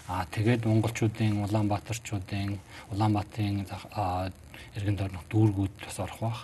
Аа 0.07 0.23
тэгээд 0.31 0.67
монголчуудын 0.71 1.43
Улаанбаатарчуудын 1.43 2.59
Улаанбаатарын 2.95 3.67
эргэн 4.79 4.97
тойрнох 4.97 5.27
дүүргүүд 5.27 5.75
бас 5.83 5.99
орох 5.99 6.21
бах. 6.23 6.41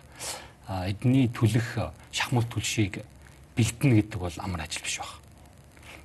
Аа 0.67 0.91
эдний 0.91 1.31
төлөх 1.31 1.95
шахмал 2.11 2.43
төлшийг 2.51 3.07
бэлтэнэ 3.55 4.03
гэдэг 4.03 4.19
бол 4.19 4.37
амар 4.43 4.67
ажил 4.67 4.83
биш 4.83 4.99
баг. 4.99 5.15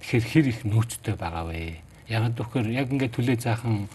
Тэгэхээр 0.06 0.26
хэр 0.30 0.46
их 0.54 0.60
нөөцтэй 0.70 1.16
байгаа 1.18 1.50
вэ? 1.50 1.82
Яг 2.14 2.38
зөвхөр 2.38 2.70
яг 2.70 2.94
ингээд 2.94 3.18
төлөө 3.18 3.38
заахан 3.42 3.90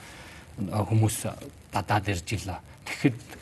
хүмүүс 0.59 1.31
дадаад 1.71 2.09
ирж 2.11 2.29
илаа. 2.35 2.59
Тэгэхэд 2.83 3.42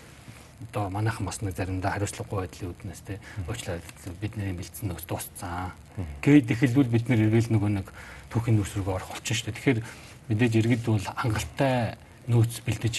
одоо 0.68 0.90
манайхан 0.90 1.26
бас 1.26 1.40
нэг 1.40 1.56
заримдаа 1.56 1.96
хариуцлагагүй 1.96 2.44
байдлын 2.44 2.70
үднэс 2.76 3.00
те 3.06 3.20
уучлаарай 3.48 3.82
бидний 4.20 4.52
бэлдсэн 4.52 4.92
нөхөс 4.92 5.06
дууссан. 5.08 5.72
Гээд 6.20 6.52
эхэлвэл 6.52 6.92
бид 6.92 7.08
нэр 7.08 7.32
эргэл 7.32 7.56
нөгөө 7.56 7.70
нэг 7.80 7.88
түүхийн 8.28 8.60
нөөц 8.60 8.72
рүү 8.76 8.92
орох 8.92 9.10
болчихно 9.16 9.36
шүү 9.40 9.46
дээ. 9.48 9.56
Тэгэхээр 9.56 9.80
мэдээж 10.28 10.52
иргэд 10.60 10.82
бол 10.84 11.00
хангалттай 11.00 11.96
нөөц 12.28 12.54
бэлдэж 12.68 12.94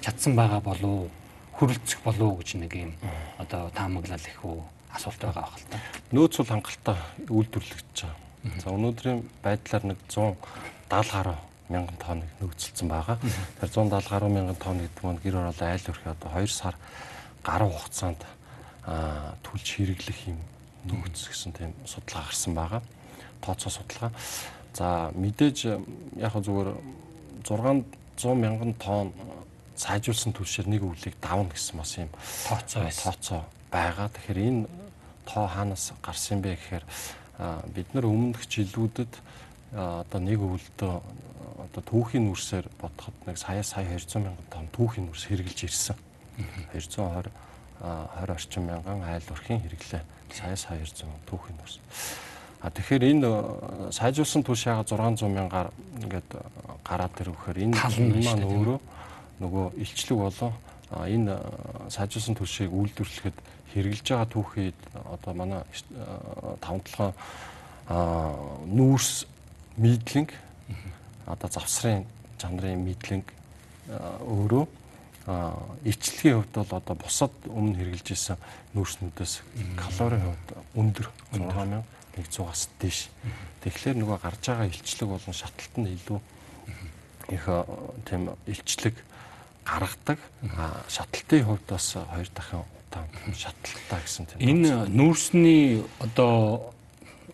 чадсан 0.00 0.32
байгаа 0.34 0.60
болов 0.64 1.12
хөрөлцөх 1.60 2.00
болов 2.02 2.40
гэж 2.40 2.50
нэг 2.58 2.72
юм 2.74 2.92
одоо 3.38 3.70
таамаглал 3.76 4.18
их 4.18 4.40
үү 4.42 4.58
асуулт 4.96 5.20
байгаа 5.20 5.46
байх 5.46 5.56
л 5.60 5.68
та. 5.70 5.78
Нөөц 6.10 6.34
бол 6.40 6.52
хангалттай 6.56 6.96
үйлдвэрлэгдэж 7.28 7.98
байгаа. 8.02 8.58
За 8.58 8.74
өнөөдрийн 8.74 9.22
байдлаар 9.44 9.84
нэг 9.94 9.98
170 10.08 10.34
гаруй 10.90 11.38
мянган 11.72 11.96
тонныг 11.96 12.30
нөөцлөсөн 12.40 12.88
байгаа. 12.88 13.16
Тэр 13.60 13.68
170 13.72 14.12
гаруй 14.12 14.30
мянган 14.30 14.58
тонн 14.60 14.78
гэдэг 14.84 15.04
нь 15.08 15.22
гэр 15.24 15.36
ороолоо 15.40 15.68
айл 15.72 15.88
өрхөө 15.88 16.12
одоо 16.12 16.30
2 16.36 16.46
сар 16.52 16.76
гаруй 17.40 17.70
хугацаанд 17.72 18.22
түлж 19.42 19.66
хэрэглэх 19.72 20.20
юм 20.28 20.38
нөөц 20.84 21.18
гэсэн 21.32 21.52
тийм 21.56 21.72
судалгаа 21.88 22.28
гарсан 22.28 22.52
байгаа. 22.54 22.82
Тооцоо 23.40 23.70
судалгаа. 23.72 24.12
За 24.76 25.10
мэдээж 25.16 25.58
яг 26.20 26.34
зүгээр 26.36 26.76
600 27.46 28.34
мянган 28.36 28.74
тонн 28.76 29.12
сайжруулсан 29.76 30.32
түлшээр 30.36 30.68
нэг 30.68 30.82
өвлийг 30.84 31.16
давна 31.18 31.50
гэсэн 31.50 31.78
бас 31.78 31.96
юм 31.98 32.10
тооцоо 32.46 32.82
байсан. 32.84 33.04
Тооцоо 33.12 33.40
байгаа. 33.70 34.08
Тэгэхээр 34.12 34.38
энэ 34.38 34.66
тоо 35.26 35.46
хаанаас 35.46 35.92
гарсан 36.02 36.42
бэ 36.42 36.54
гэхээр 36.54 36.84
бид 37.74 37.88
нар 37.94 38.06
өмнөх 38.06 38.46
жилүүдэд 38.46 39.12
одоо 39.74 40.20
нэг 40.20 40.38
өвөлдөө 40.38 40.94
одоо 41.62 41.82
түүхийн 41.82 42.26
нүрсээр 42.26 42.66
бодоход 42.80 43.14
нэг 43.26 43.38
сая 43.38 43.62
сая 43.62 43.86
200 43.86 44.18
мянган 44.18 44.46
тонн 44.50 44.68
түүхийн 44.74 45.06
нүрс 45.06 45.26
хэрэгжилж 45.30 45.60
ирсэн. 45.68 45.96
220 46.74 47.30
20 47.82 48.30
орчим 48.34 48.62
мянган 48.66 49.02
айл 49.02 49.26
урхийн 49.30 49.62
хэрэглээ. 49.62 50.02
Сая 50.32 50.56
сая 50.56 50.82
200 50.82 51.06
түүхийн 51.30 51.56
нүрс. 51.58 51.78
А 52.62 52.70
тэгэхээр 52.70 53.10
энэ 53.10 53.30
сайжруулсан 53.90 54.46
түлш 54.46 54.70
яга 54.70 54.86
600 54.86 55.26
мянгаар 55.26 55.74
ингээд 55.98 56.30
гараад 56.86 57.14
ирэхээр 57.18 57.58
энэ 57.58 57.74
маань 58.22 58.46
өөрөө 58.46 58.78
нөгөө 59.42 59.66
илчлэг 59.82 60.18
болоо 60.18 60.52
энэ 60.94 61.34
сайжруулсан 61.90 62.38
түлшийг 62.38 62.70
үйлдвэрлэхэд 62.70 63.36
хэрэгжилж 63.74 64.08
байгаа 64.12 64.28
түүхийд 64.30 64.78
одоо 64.94 65.32
манай 65.34 65.62
тавталгаа 66.62 67.10
нүүрс 68.68 69.26
мидлинг 69.76 70.30
одоо 71.26 71.48
завсрын 71.50 72.06
жанрын 72.38 72.82
мидлинг 72.82 73.32
өөрөө 73.88 74.64
ичлийн 75.86 76.42
хувьд 76.42 76.54
бол 76.54 76.72
одоо 76.78 76.96
бусад 76.98 77.32
өмнө 77.46 77.78
хэрэгжилж 77.78 78.10
исэн 78.12 78.38
нүүрснүүдээс 78.74 79.34
калорийн 79.78 80.26
хувьд 80.26 80.48
өндөр 80.74 81.06
6000 81.30 81.82
100-аас 82.16 82.68
дээш. 82.76 83.08
Тэгэхээр 83.64 83.96
нөгөө 84.02 84.18
гарч 84.20 84.42
байгаа 84.44 84.68
илчлэг 84.68 85.08
болон 85.08 85.32
шаталт 85.32 85.74
нь 85.80 85.88
илүү 85.96 86.20
их 87.32 87.44
тийм 88.04 88.36
илчлэг 88.44 88.96
гаргадаг. 89.64 90.18
А 90.58 90.84
шаталтын 90.92 91.44
хувьд 91.46 91.66
бас 91.72 91.96
хоёр 91.96 92.28
дахин 92.36 92.64
шаталттай 93.32 94.00
гэсэн 94.04 94.26
тийм. 94.28 94.38
Энэ 94.44 94.92
нүүрсний 94.92 95.80
одоо 96.04 96.71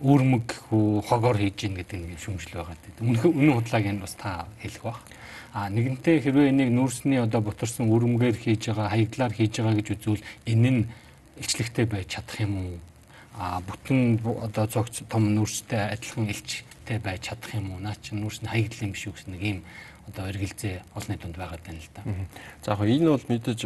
үүрмэг 0.00 0.46
хогоор 0.70 1.36
хийж 1.38 1.56
гин 1.58 1.74
гэдэг 1.74 1.98
нэг 1.98 2.18
шүмжил 2.22 2.62
байгаа 2.62 2.76
тийм. 2.78 3.14
Үнэн 3.14 3.34
үнэн 3.34 3.56
худлааг 3.58 3.86
нь 3.86 4.02
бас 4.02 4.14
та 4.14 4.46
хэлэх 4.62 4.82
бах. 4.82 5.00
А 5.52 5.66
нэгэнтээ 5.72 6.22
хэрвээ 6.22 6.50
энийг 6.54 6.70
нүүрсний 6.70 7.18
одоо 7.18 7.42
бутарсан 7.42 7.90
үрмгээр 7.90 8.36
хийж 8.38 8.70
байгаа, 8.70 8.94
хаягдлаар 8.94 9.32
хийж 9.34 9.54
байгаа 9.58 9.76
гэж 9.80 9.88
үзвэл 9.96 10.28
энэ 10.46 10.70
нь 10.70 10.82
илчлэгтэй 11.42 11.86
байж 11.90 12.06
чадах 12.14 12.38
юм 12.38 12.54
уу? 12.58 12.78
а 13.38 13.62
бүтэн 13.62 14.18
одоо 14.42 14.66
зогц 14.66 15.06
том 15.08 15.30
нүрстэй 15.34 15.94
адилхан 15.94 16.26
элчтэй 16.26 16.98
байж 16.98 17.30
чадах 17.30 17.54
юм 17.54 17.72
уу? 17.72 17.78
Наа 17.78 17.94
чи 18.02 18.14
нүрс 18.14 18.42
нь 18.42 18.50
хаягдл 18.50 18.82
юм 18.82 18.92
биш 18.92 19.06
үү 19.06 19.14
гэсэн 19.14 19.32
нэг 19.38 19.42
ийм 19.42 19.58
одоо 20.10 20.26
эргэлзээ 20.26 20.82
олонний 20.98 21.18
дунд 21.22 21.36
байгаа 21.38 21.58
даа 21.62 21.78
л 21.78 21.90
да. 21.94 22.02
За 22.66 22.74
яг 22.74 22.82
энэ 22.82 23.14
бол 23.14 23.26
мэдээж 23.30 23.60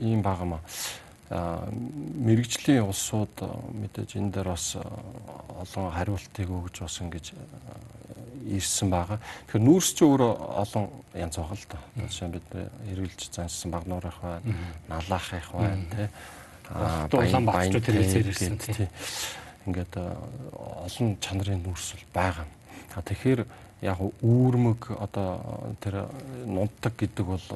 ийм 0.00 0.22
багамаа. 0.24 0.64
А 0.64 1.07
мэрэгжлийн 1.30 2.88
улсууд 2.88 3.36
мэдээж 3.76 4.16
энэ 4.16 4.32
дээр 4.32 4.48
бас 4.54 4.76
олон 4.76 5.92
хариултыг 5.92 6.48
өгж 6.48 6.80
бас 6.84 7.00
ингэж 7.04 7.26
ирсэн 8.48 8.88
байгаа. 8.88 9.20
Тэгэхээр 9.48 9.66
нүүрс 9.68 9.92
чи 9.92 10.02
өөрөө 10.08 10.32
олон 10.64 10.84
янз 11.12 11.36
байгаа 11.36 11.56
л 11.58 11.66
да. 11.68 11.78
Жишээ 12.08 12.28
нь 12.28 12.36
бид 12.36 12.48
эргэлж 12.88 13.20
зансан 13.28 13.70
баг 13.70 13.84
нуурах 13.84 14.16
байна, 14.24 14.56
налаах 14.88 15.28
их 15.36 15.52
байна 15.52 15.84
тий 15.92 16.08
улаан 16.74 17.46
багчууд 17.46 17.84
телевизээр 17.84 18.28
ирсэн 18.28 18.58
тийм. 18.58 18.88
Ингээд 19.66 19.94
олон 20.84 21.16
чанарын 21.20 21.62
нүрсэл 21.64 22.04
байгаа. 22.12 22.46
А 22.94 23.02
тэгэхээр 23.02 23.44
яг 23.84 23.98
үүрмэг 24.00 24.92
одоо 24.98 25.40
тэр 25.80 26.08
нунтаг 26.44 26.92
гэдэг 26.96 27.24
бол 27.24 27.46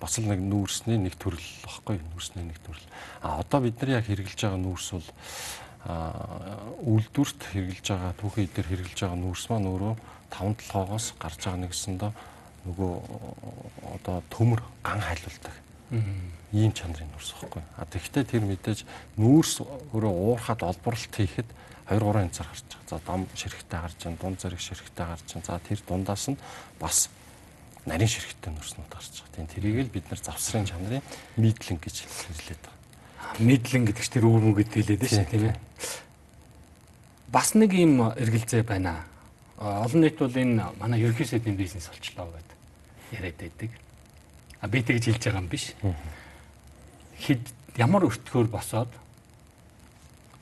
бас 0.00 0.18
л 0.18 0.26
нэг 0.30 0.40
нүүрсний 0.42 0.98
нэг 0.98 1.14
төрөл 1.18 1.48
баггүй 1.66 1.98
нүүрсний 1.98 2.44
нэг 2.46 2.58
төрөл. 2.62 2.86
А 3.22 3.42
одоо 3.42 3.60
бид 3.66 3.80
нар 3.82 3.98
яг 3.98 4.06
хэрэгжилж 4.06 4.40
байгаа 4.46 4.60
нүүрс 4.62 4.88
бол 4.94 5.08
үйлдвэрт 6.86 7.40
хэрэгжилж 7.50 7.86
байгаа 7.90 8.12
түүхий 8.18 8.46
дээр 8.50 8.68
хэрэгжилж 8.70 9.00
байгаа 9.02 9.18
нүүрс 9.18 9.44
маань 9.50 9.70
өөрөө 9.70 9.94
5 10.30 10.68
толгоогоос 10.68 11.06
гарч 11.18 11.40
байгаа 11.42 11.62
нэгсэндээ 11.66 12.12
нөгөө 12.68 12.94
одоо 13.96 14.16
төмөр 14.30 14.60
ган 14.84 15.00
хайлуулдаг. 15.00 15.54
Ийм 16.52 16.72
чанарын 16.72 17.08
нүүрс 17.14 17.32
баггүй. 17.40 17.62
А 17.80 17.88
тэгэхдээ 17.88 18.24
тэр 18.28 18.44
мэдээж 18.44 18.84
нүүрс 19.16 19.64
өөрөө 19.94 20.12
уурхад 20.12 20.62
олборлт 20.62 21.12
хийхэд 21.14 21.48
2 21.88 21.96
3 21.96 22.28
хэмцээр 22.28 22.48
гарч 22.52 22.64
байгаа. 22.68 22.88
За 22.88 23.00
дам 23.06 23.24
ширхтээ 23.32 23.80
гарч, 23.80 24.00
дунд 24.20 24.38
зэрэг 24.40 24.60
ширхтээ 24.60 25.06
гарч. 25.08 25.28
За 25.40 25.56
тэр 25.56 25.80
дундаас 25.88 26.28
нь 26.28 26.36
бас 26.76 27.08
нарийн 27.88 28.12
ширхтээ 28.12 28.52
нүрснүүд 28.52 28.90
гарч 28.92 29.12
байгаа. 29.16 29.34
Тийм 29.34 29.48
тэрийг 29.48 29.88
л 29.88 29.94
бид 29.96 30.06
нар 30.12 30.20
завсрын 30.20 30.68
чанарын 30.68 31.02
мидлэн 31.40 31.78
гэж 31.80 31.96
хэлээд 32.04 32.62
байгаа. 32.62 33.40
Мидлэн 33.40 33.84
гэдэг 33.88 34.04
чинь 34.04 34.14
тэр 34.20 34.28
үүрмүү 34.28 34.54
гэдэг 34.60 34.76
хэлээд 34.76 35.00
байна 35.00 35.16
шүү 35.16 35.32
тийм 35.32 35.44
ээ. 35.48 35.56
Бас 37.32 37.48
нэг 37.56 37.70
юм 37.72 38.12
эргэлзээ 38.12 38.62
байна. 38.62 39.04
Олон 39.58 40.00
нийт 40.04 40.20
бол 40.20 40.32
энэ 40.32 40.76
манай 40.78 41.00
ерөнхий 41.02 41.26
сайдын 41.26 41.56
бизнес 41.56 41.88
болчлоо 41.88 42.30
гэдэг 42.30 42.56
яриад 43.16 43.40
байдаг 43.40 43.72
А 44.60 44.66
би 44.66 44.82
тэгж 44.82 45.04
хэлж 45.06 45.22
байгаа 45.22 45.38
юм 45.38 45.46
биш. 45.46 45.70
Хэд 47.22 47.46
ямар 47.78 48.02
өртгөөр 48.10 48.50
босоод 48.50 48.90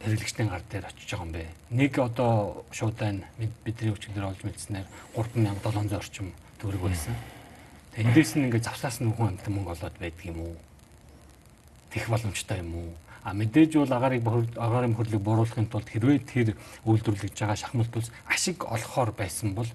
хэрэглэгчдийн 0.01 0.49
гар 0.49 0.65
дээр 0.65 0.89
очиж 0.89 1.05
байгаа 1.13 1.27
юм 1.29 1.33
бэ? 1.37 1.45
Нэг 1.77 1.93
одоо 2.01 2.65
шуудайн 2.73 3.25
бидний 3.37 3.93
өчигдөр 3.93 4.33
олж 4.33 4.41
мэдснээр 4.41 4.89
3700 5.13 6.01
орчим 6.01 6.33
төгрөг 6.57 6.89
байсан. 6.89 7.13
Эндээс 7.97 8.37
нь 8.37 8.45
ингээд 8.47 8.69
завсаас 8.69 9.01
нь 9.01 9.13
хүн 9.13 9.35
амт 9.35 9.49
мөнгө 9.49 9.73
олоод 9.73 9.97
байдаг 9.97 10.25
юм 10.29 10.41
уу? 10.41 10.57
тех 11.97 12.09
боломжтой 12.09 12.59
юм 12.59 12.75
уу? 12.75 12.93
А 13.25 13.33
мэдээж 13.33 13.73
бол 13.81 13.93
агаарыг 13.93 14.23
агарын 14.57 14.95
хөрлөг 14.95 15.23
бууруулахын 15.23 15.67
тулд 15.67 15.89
хэрвээ 15.89 16.19
тэр 16.29 16.49
үйлдвэрлэж 16.85 17.33
байгаа 17.33 17.57
шахмалт 17.57 17.97
улс 17.97 18.13
ашиг 18.29 18.69
олохоор 18.69 19.11
байсан 19.17 19.57
бол 19.57 19.67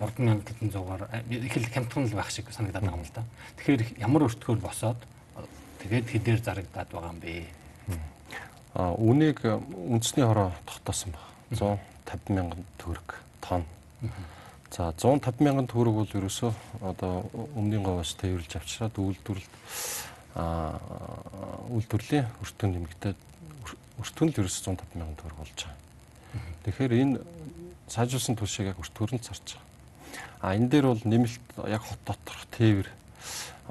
3000 0.00 0.46
хэдэн 0.46 0.70
зуугаар 0.70 1.02
их 1.28 1.56
л 1.56 1.68
хямдхан 1.74 2.06
л 2.06 2.16
байх 2.16 2.30
шиг 2.30 2.48
санагдаад 2.54 2.86
байгаа 2.86 2.96
юм 2.96 3.04
л 3.04 3.12
да. 3.12 3.24
Тэгэхээр 3.58 4.00
ямар 4.00 4.30
өртгөөр 4.30 4.60
босоод 4.62 5.00
тэгээд 5.82 6.06
хэдээр 6.06 6.40
зарагдаад 6.40 6.88
байгаа 6.88 7.12
юм 7.12 7.20
бэ? 7.20 7.44
А 8.78 8.94
үнийг 8.96 9.44
үндэсний 9.44 10.24
хороо 10.24 10.52
тогтоосон 10.64 11.12
байна. 11.50 11.76
150 12.06 12.32
мянган 12.32 12.64
төгрөг 12.78 13.08
тонн. 13.42 13.66
За 14.76 14.92
150 14.92 15.40
мянган 15.40 15.64
төгрөг 15.72 15.94
бол 15.96 16.16
ерөөсөө 16.20 16.52
одоо 16.84 17.24
өмнгийн 17.56 17.80
говьос 17.80 18.12
тээвэрлж 18.20 18.60
авчираад 18.60 18.98
үйлдвэрлэлд 19.00 19.54
а 20.36 20.76
үйлдвэрлэлийн 21.72 22.28
өртөө 22.44 22.68
нэмэгдээд 22.76 23.18
өртөө 24.04 24.24
нь 24.28 24.36
ерөөс 24.36 24.58
150 24.60 25.00
мянган 25.00 25.16
төгрөг 25.16 25.40
болж 25.40 25.56
байгаа. 25.64 25.80
Тэгэхээр 26.68 26.92
энэ 26.92 27.24
сайжруулсан 27.88 28.36
түлшийг 28.36 28.76
яг 28.76 28.82
өртгөрөнд 28.84 29.24
зарж 29.24 29.56
байгаа. 29.56 29.64
А 30.44 30.52
энэ 30.52 30.68
дээр 30.68 30.92
бол 30.92 31.04
нэмэлт 31.08 31.46
яг 31.72 31.80
хот 31.80 32.00
доторх 32.04 32.44
тээвэр 32.52 32.92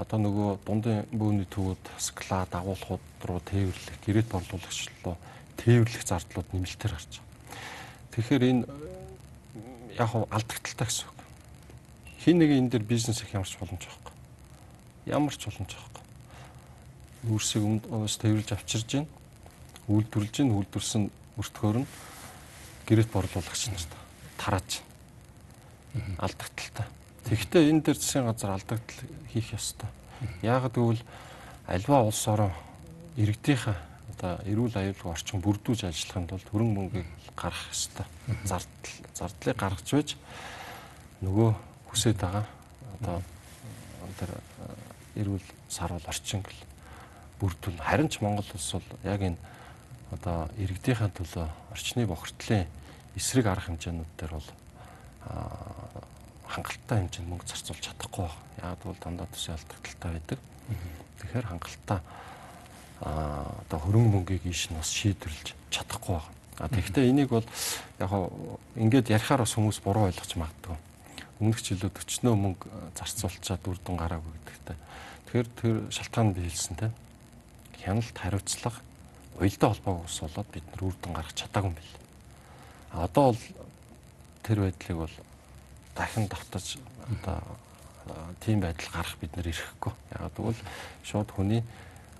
одоо 0.01 0.17
нөгөө 0.25 0.50
дундын 0.65 1.05
бөөний 1.13 1.45
төвөд 1.53 1.85
скла 2.01 2.50
дагуулхууд 2.50 3.05
руу 3.29 3.39
тээвэрлэх, 3.45 4.01
гэрээт 4.09 4.33
борлуулагч 4.33 4.89
руу 5.05 5.21
тээвэрлэх 5.62 6.01
зардлууд 6.01 6.50
нэмэлтээр 6.50 6.97
гарч 6.97 7.21
байгаа. 7.21 7.29
Тэгэхээр 8.09 8.43
энэ 8.50 8.63
яг 9.96 10.12
алдагдaltaа 10.16 10.88
гэсэн 10.88 11.08
үг. 11.10 11.20
Хин 12.24 12.40
нэг 12.40 12.52
энэ 12.52 12.70
дээр 12.70 12.84
бизнес 12.84 13.22
их 13.22 13.34
ямарч 13.34 13.58
боломж 13.60 13.84
байхгүй. 13.84 14.14
Ямар 15.08 15.36
ч 15.36 15.48
боломж 15.48 15.72
байхгүй 15.72 15.96
үүрсийг 17.25 17.64
өмнөөс 17.66 18.18
тэрвэлж 18.22 18.54
авчирж 18.54 19.02
байна. 19.02 19.10
Үйлдвэрлэж 19.90 20.36
байна. 20.42 20.58
Үйлдвэрсэн 20.62 21.04
өртгөөр 21.42 21.78
нь 21.82 21.90
гэрээт 22.86 23.10
борлуулагч 23.10 23.62
нарт 23.74 23.92
тарааж 24.38 24.82
алдагдaltaа. 26.22 26.86
Тэгэхдээ 27.25 27.70
энэ 27.74 27.82
дээр 27.82 27.98
засгийн 27.98 28.30
газар 28.30 28.54
алдагдал 28.54 29.02
хийх 29.34 29.58
ёстой. 29.58 29.90
Яагад 30.46 30.78
гэвэл 30.78 31.02
альва 31.66 32.06
улс 32.06 32.22
орон 32.30 32.54
иргэдийнхээ 33.18 33.78
одоо 34.15 34.39
эрүүл 34.48 34.75
аюулгүй 34.79 35.12
орчин 35.12 35.43
бүрдүүлж 35.43 35.86
ажиллахын 35.91 36.27
тулд 36.31 36.48
хөрөнгө 36.48 36.75
мөнгийг 36.79 37.10
гаргах 37.36 37.67
ёстой. 37.72 38.07
Зардал 38.48 38.95
зардлыг 39.12 39.57
гаргаж 39.60 39.88
байж 39.91 40.15
нөгөө 41.19 41.50
хүсэж 41.91 42.15
байгаа 42.15 42.45
одоо 43.00 43.19
тэр 44.15 44.31
эрүүл 45.19 45.48
сарвал 45.67 46.07
орчин 46.07 46.41
гэл 46.41 46.63
бүрдүүл. 47.39 47.84
Харин 47.84 48.07
ч 48.07 48.24
Монгол 48.24 48.48
улс 48.55 48.72
бол 48.72 48.89
яг 49.03 49.19
энэ 49.19 49.39
одоо 50.15 50.48
иргэдийнхээ 50.55 51.12
төлөө 51.12 51.48
орчны 51.75 52.07
бохирдлын 52.07 52.67
эсрэг 53.19 53.48
арга 53.51 53.67
хэмжээнүүд 53.67 54.12
дээр 54.15 54.34
бол 54.39 54.50
хангалттай 56.48 56.98
хэмжээнд 57.03 57.29
мөнгө 57.29 57.48
зарцуулж 57.51 57.84
чадахгүй 57.84 58.27
байна. 58.31 58.72
Яг 58.72 58.79
бол 58.84 59.00
дандаа 59.03 59.27
төсөө 59.36 59.55
алдагдaltaй 59.60 60.12
байдаг. 60.15 60.39
Тэгэхээр 61.19 61.50
хангалттай 61.51 62.00
одоо 63.02 63.80
хөрөнгө 63.80 64.12
мөнгийг 64.14 64.46
ийш 64.48 64.72
нь 64.72 64.78
бас 64.80 64.92
шийдвэрлэж 64.94 65.56
чадахгүй 65.72 66.16
байна. 66.16 66.32
А 66.60 66.72
тэгэхдээ 66.72 67.10
энийг 67.12 67.30
бол 67.30 67.44
яг 68.00 68.12
ингээд 68.80 69.12
ярихаар 69.12 69.44
бас 69.44 69.56
хүмүүс 69.60 69.84
буруу 69.84 70.08
ойлгож 70.08 70.32
магадгүй. 70.40 70.78
Өмнөх 71.44 71.60
жилүүд 71.60 72.00
өчнөө 72.00 72.36
мөнгө 72.40 72.68
зарцуулчаад 72.96 73.68
үр 73.68 73.80
дүн 73.84 74.00
гараагүй 74.00 74.32
гэдэгтэй. 74.32 74.78
Тэгэхээр 75.28 75.50
тэр 75.60 75.75
шалтгаан 75.92 76.32
би 76.32 76.48
хэлсэн 76.48 76.75
тийм 76.80 76.94
хяналт 77.84 78.16
хариуцлага 78.16 78.80
уялдаа 79.36 79.70
холбоог 79.75 80.06
ус 80.08 80.20
болоод 80.24 80.50
бид 80.56 80.64
нар 80.72 80.84
үр 80.88 80.96
дүн 81.04 81.14
гаргах 81.14 81.36
чадаагүй 81.36 81.70
юм 81.70 81.75
бэл. 81.75 81.94
А 82.96 83.04
одоо 83.04 83.36
бол 83.36 83.44
тэр 84.48 84.60
байдлыг 84.64 84.98
бол 84.98 85.16
дахин 85.96 86.27
давтаж 86.31 86.79
одоо 87.12 87.44
тийм 88.40 88.64
байдал 88.64 88.90
гарах 88.96 89.18
бид 89.20 89.36
нар 89.36 89.48
ирэхгүй. 89.51 89.94
Яг 90.16 90.31
тэгвэл 90.40 90.62
шууд 91.03 91.29
хүний 91.36 91.64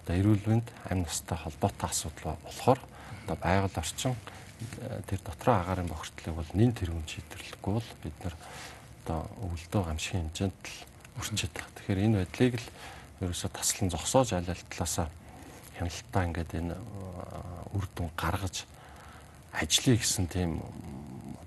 одоо 0.06 0.16
эрүүл 0.22 0.46
мэнд 0.46 0.68
амь 0.86 1.02
настай 1.02 1.38
холбоотой 1.42 1.90
асуудал 1.90 2.38
болохоор 2.46 2.80
одоо 3.26 3.36
байгаль 3.42 3.82
орчин 3.82 4.14
тэр 5.10 5.20
дотроо 5.26 5.58
агаарын 5.58 5.90
бохирдлыг 5.90 6.36
бол 6.38 6.52
нин 6.54 6.78
тэргүүн 6.78 7.10
шийдвэрлэхгүй 7.10 7.74
бол 7.74 7.90
бид 8.06 8.18
нар 8.22 8.36
одоо 9.02 9.26
өвөлдөө 9.42 9.82
гамшигын 9.82 10.30
хэмжээнд 10.30 10.62
л 10.62 10.78
өрчөж 11.18 11.50
байгаа. 11.50 11.74
Тэгэхээр 11.74 12.04
энэ 12.06 12.18
байдлыг 12.22 12.54
л 12.62 12.70
ерөөсө 13.26 13.50
таслан 13.50 13.90
зогсоож 13.90 14.30
аль 14.38 14.46
аль 14.46 14.66
талаасаа 14.70 15.10
хяналтаа 15.78 16.24
ингээд 16.30 16.52
энэ 16.54 16.76
үр 17.74 17.86
дүн 17.98 18.14
гаргаж 18.14 18.70
ажиллая 19.58 19.98
гэсэн 19.98 20.30
тийм 20.30 20.62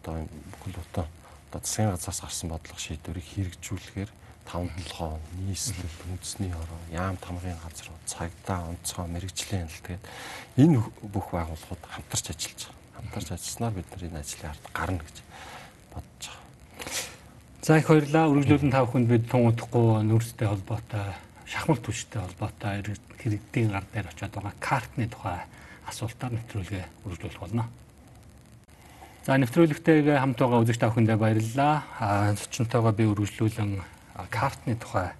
одоо 0.03 0.27
бүхэл 0.59 0.83
бүтэн 0.83 1.07
одоо 1.07 1.61
засгийн 1.62 1.94
газраас 1.94 2.21
гарсан 2.21 2.51
бодлого 2.51 2.81
шийдвэрийг 2.83 3.27
хэрэгжүүлэхээр 3.33 4.11
5-7 4.49 5.21
нийслэл 5.45 5.97
үндэсний 6.09 6.51
хороо 6.51 6.81
яам 6.91 7.17
тамгын 7.21 7.61
газар 7.61 7.93
цагдаа 8.09 8.73
онцгой 8.73 9.07
мэрэгжлийн 9.13 9.69
хяналт 9.69 9.85
тэгээд 9.85 10.05
энэ 10.57 10.81
бүх 11.13 11.29
байгууллагууд 11.37 11.85
хамтарч 11.85 12.27
ажиллаж 12.33 12.61
байгаа. 12.65 12.97
Хамтарч 12.97 13.29
ажилласнаар 13.37 13.75
бид 13.77 13.89
нар 13.93 14.05
энэ 14.09 14.21
ажлын 14.25 14.51
ард 14.51 14.65
гарна 14.73 15.03
гэж 15.05 15.17
бодож 15.93 16.25
байгаа. 16.25 16.49
За 17.63 17.77
их 17.77 17.89
баярлалаа. 17.89 18.31
Үргэлжлүүлэн 18.33 18.73
тав 18.73 18.87
хүнд 18.89 19.09
бид 19.13 19.25
тун 19.29 19.53
удахгүй 19.53 19.87
нүүрстэй 20.09 20.49
холбоотой 20.49 21.07
шахмал 21.45 21.81
түвштэй 21.85 22.21
холбоотой 22.25 22.73
хэрэгдийн 23.21 23.69
гар 23.77 23.85
дээр 23.93 24.09
очиод 24.09 24.33
байгаа 24.33 24.55
картны 24.61 25.09
тухай 25.13 25.45
асуултаар 25.85 26.33
нэвтрүүлгээ 26.33 26.85
үргэлжлүүлэх 27.05 27.41
болно. 27.45 27.69
За 29.29 29.37
нэвтрүүлэгтэйгээ 29.37 30.17
хамт 30.21 30.41
байгаа 30.41 30.65
үзэгч 30.65 30.81
та 30.81 30.89
бүхэндээ 30.89 31.19
баярлалаа. 31.21 31.85
Зочнотойгоо 32.37 32.93
би 32.97 33.05
үргэлжлүүлэн 33.13 33.98
картны 34.26 34.74
тухай 34.74 35.14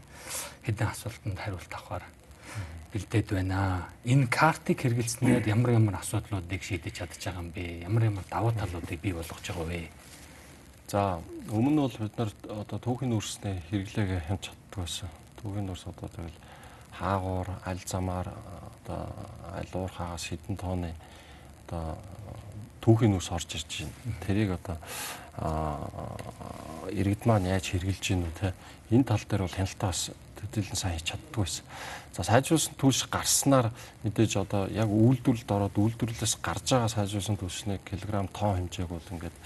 хэдэн 0.67 0.91
асуултанд 0.91 1.39
хариулт 1.39 1.71
авахар 1.71 2.05
бэлдээд 2.93 3.29
байна. 3.31 3.89
Энэ 4.05 4.27
картыг 4.27 4.83
хэрэгэлснээр 4.83 5.47
ямар 5.47 5.77
ямар 5.79 5.97
асуудлуудыг 6.03 6.63
шийдэж 6.65 7.05
чадж 7.05 7.21
байгаа 7.21 7.43
юм 7.45 7.51
бэ? 7.55 7.87
Ямар 7.87 8.05
ямар 8.11 8.25
давуу 8.27 8.53
талуудыг 8.53 8.99
бий 8.99 9.13
болгож 9.13 9.45
байгаа 9.45 9.69
вэ? 9.69 9.89
За 10.89 11.21
өмнө 11.53 11.73
нь 11.77 11.83
бол 11.85 11.97
бид 12.01 12.17
нар 12.17 12.33
одоо 12.49 12.79
түүхийн 12.81 13.13
үрснээ 13.13 13.57
хэрэглээгээ 13.69 14.21
хямд 14.25 14.41
чаддаг 14.41 14.73
байсан 14.73 15.09
түүгийн 15.37 15.67
дурс 15.69 15.85
одоо 15.85 16.09
тэгэл 16.09 16.39
хаагуур 16.97 17.49
аль 17.65 17.85
замаар 17.85 18.29
одоо 18.33 19.01
аль 19.53 19.73
уурхаагаас 19.77 20.25
хэдэн 20.33 20.57
тооны 20.57 20.91
одоо 21.69 22.01
түүхийн 22.81 23.17
ус 23.21 23.29
орж 23.31 23.55
ирж 23.55 23.85
байна. 23.85 24.17
Тэрийг 24.25 24.51
одоо 24.57 24.77
иргэд 25.39 27.23
маань 27.27 27.47
яаж 27.47 27.71
хэрглэж 27.71 28.03
гин 28.03 28.27
үү 28.27 28.35
те 28.39 28.53
энэ 28.91 29.05
тал 29.07 29.23
дээр 29.23 29.47
бол 29.47 29.55
хяналтаа 29.55 29.91
бас 29.93 30.11
төдийлөн 30.39 30.79
сайн 30.79 30.95
хийж 30.99 31.07
чаддгүй 31.15 31.43
байсан. 31.45 31.65
За 32.15 32.23
сайжруулсан 32.27 32.75
түлш 32.79 33.07
гарснаар 33.11 33.71
мэдээж 34.03 34.33
одоо 34.43 34.67
яг 34.71 34.91
үйлдвэрлэлд 34.91 35.51
ороод 35.51 35.77
үйлдвэрлэлээс 35.79 36.35
гарч 36.43 36.67
байгаа 36.75 36.91
сайжруулсан 36.91 37.37
түлшний 37.39 37.79
килограмм 37.87 38.29
тонн 38.35 38.67
хэмжээг 38.67 38.91
бол 38.91 39.13
ингээд 39.13 39.37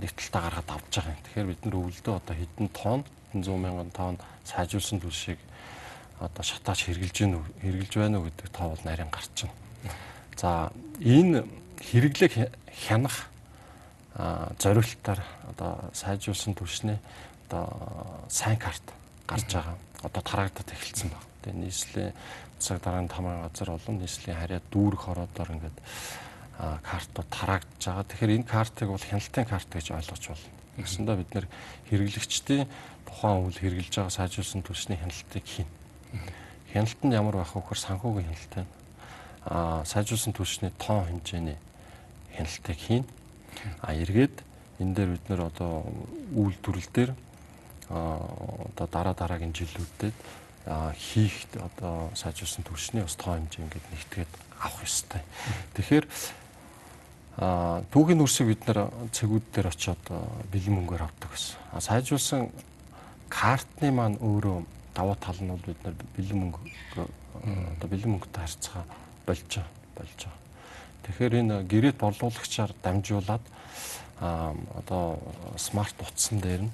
нэг 0.00 0.10
талтаа 0.16 0.42
гаргаад 0.48 0.70
авч 0.70 0.92
байгаа 0.96 1.12
юм. 1.12 1.22
Тэгэхээр 1.24 1.50
бид 1.50 1.62
нар 1.64 1.76
өвөлдөө 1.80 2.14
одоо 2.16 2.34
хэдэн 2.36 2.68
тонн 2.72 3.02
100 3.34 3.58
мянган 3.58 3.90
тонн 3.90 4.16
сайжруулсан 4.46 5.00
түлшийг 5.02 5.40
одоо 6.20 6.44
шатааж 6.44 6.80
хэрглэж 6.86 7.16
гин 7.18 7.42
хэрглэж 7.60 7.92
байна 7.98 8.18
уу 8.22 8.30
гэдэг 8.30 8.48
тоо 8.54 8.72
бол 8.72 8.84
нарийн 8.86 9.10
гарч 9.10 9.44
байна. 9.44 9.58
За 10.38 10.70
энэ 11.02 11.44
хэрэглэг 11.82 12.32
хянах 12.72 13.28
зориултаар 14.14 15.20
одоо 15.50 15.90
сайжруулсан 15.92 16.54
түлшний 16.54 16.98
одоо 17.48 17.66
сайн 18.28 18.58
карт 18.58 18.82
гарч 19.26 19.50
байгаа. 19.50 19.76
Одоо 20.02 20.22
тараагдаад 20.22 20.70
эхэлсэн 20.70 21.10
баг. 21.10 21.24
Тэгээ 21.42 21.58
нийслэлийн 21.58 22.12
цаг 22.58 22.78
дараагийн 22.82 23.10
тамгын 23.10 23.42
газар 23.42 23.70
болон 23.74 23.98
нийслэлийн 23.98 24.38
харьяа 24.38 24.62
дүүрэх 24.70 25.04
ороодоор 25.10 25.50
ингээд 25.58 25.78
картууд 26.58 27.28
тараагдж 27.30 27.82
байгаа. 27.82 28.06
Тэгэхээр 28.06 28.36
энэ 28.38 28.46
картыг 28.46 28.88
бол 28.88 29.02
хяналтын 29.02 29.46
карт 29.50 29.68
гэж 29.72 29.86
ойлгож 29.90 30.24
байна. 30.30 30.54
Гэсэндээ 30.78 31.16
бид 31.18 31.30
нэр 31.34 31.46
хэрэглэгчдийн 31.90 32.66
тухайн 33.06 33.46
үйл 33.46 33.58
хэрэгжилж 33.58 33.94
байгаа 33.98 34.14
сайжруулсан 34.14 34.62
түлшний 34.62 34.98
хяналтыг 34.98 35.42
хийнэ. 35.42 35.70
Хяналт 36.70 37.00
нь 37.02 37.14
ямар 37.14 37.36
байх 37.42 37.54
вэ 37.54 37.62
гэхээр 37.62 37.82
санхүүгийн 37.82 38.26
хяналт 38.30 38.54
байна. 38.54 38.72
Аа 39.50 39.82
сайжруулсан 39.82 40.32
түлшний 40.34 40.70
тоон 40.78 41.06
хэмжээний 41.06 41.58
хяналтыг 42.34 42.78
хийнэ. 42.78 43.06
А 43.80 43.94
эргээд 43.94 44.36
энэ 44.80 44.94
дээр 44.94 45.10
бид 45.14 45.24
нэр 45.28 45.40
одоо 45.48 45.86
үйлдвэрлэл 46.34 46.90
дээр 46.92 47.12
одоо 47.88 48.86
дараа 48.90 49.14
дараагийн 49.14 49.52
жилүүдэд 49.52 50.16
хийх 50.96 51.46
одоо 51.60 52.10
сайжруулсан 52.16 52.64
түлшний 52.64 53.02
бас 53.04 53.16
тоон 53.20 53.44
хэмжээ 53.44 53.64
ингээд 53.64 53.86
нэгтгээд 53.92 54.32
авах 54.58 54.82
ёстой. 54.82 55.20
Тэгэхээр 55.76 56.06
а 57.36 57.82
түүхийн 57.92 58.24
үрсийг 58.24 58.48
бид 58.48 58.62
нэр 58.64 58.88
цэгүүд 59.12 59.46
дээр 59.52 59.68
очиод 59.68 60.04
бэлэн 60.48 60.74
мөнгөөр 60.74 61.02
авдаг 61.04 61.30
гэсэн. 61.30 61.58
А 61.74 61.80
сайжруулсан 61.84 62.48
картны 63.28 63.90
маань 63.92 64.16
өөрөө 64.22 64.64
давуу 64.94 65.16
тал 65.20 65.36
нь 65.42 65.50
бол 65.52 65.66
бид 65.66 65.80
нар 65.84 65.94
бэлэн 66.16 66.38
мөнгө 66.38 66.60
одоо 67.76 67.88
бэлэн 67.90 68.10
мөнгөтэй 68.14 68.40
харьцаа 68.40 68.82
болж 69.26 69.50
болж 69.98 70.20
байгаа. 70.24 70.43
Тэгэхээр 71.04 71.34
энэ 71.44 71.56
гэрээт 71.68 71.98
борлуулагчаар 72.00 72.72
дамжуулаад 72.82 73.44
а 74.20 74.54
одоо 74.78 75.20
смарт 75.56 75.94
утсан 76.00 76.40
дээр 76.40 76.68
нь 76.68 76.72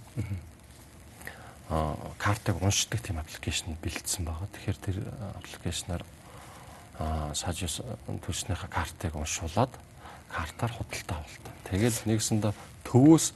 а 1.70 1.96
картыг 2.18 2.62
уншдаг 2.62 3.00
тийм 3.02 3.18
аппликейшн 3.18 3.74
бэлдсэн 3.82 4.24
байгаа. 4.26 4.48
Тэгэхээр 4.54 4.78
тэр 4.78 4.96
аппликейшнаар 5.38 6.02
а 6.98 7.34
сажис 7.34 7.80
төлснийхаа 8.26 8.70
картыг 8.70 9.14
уншуулад 9.14 9.70
картаар 10.30 10.72
худалдаа 10.72 11.18
авалт. 11.18 11.46
Тэгээд 11.70 12.06
нэгсэндээ 12.06 12.54
төвөөс 12.86 13.32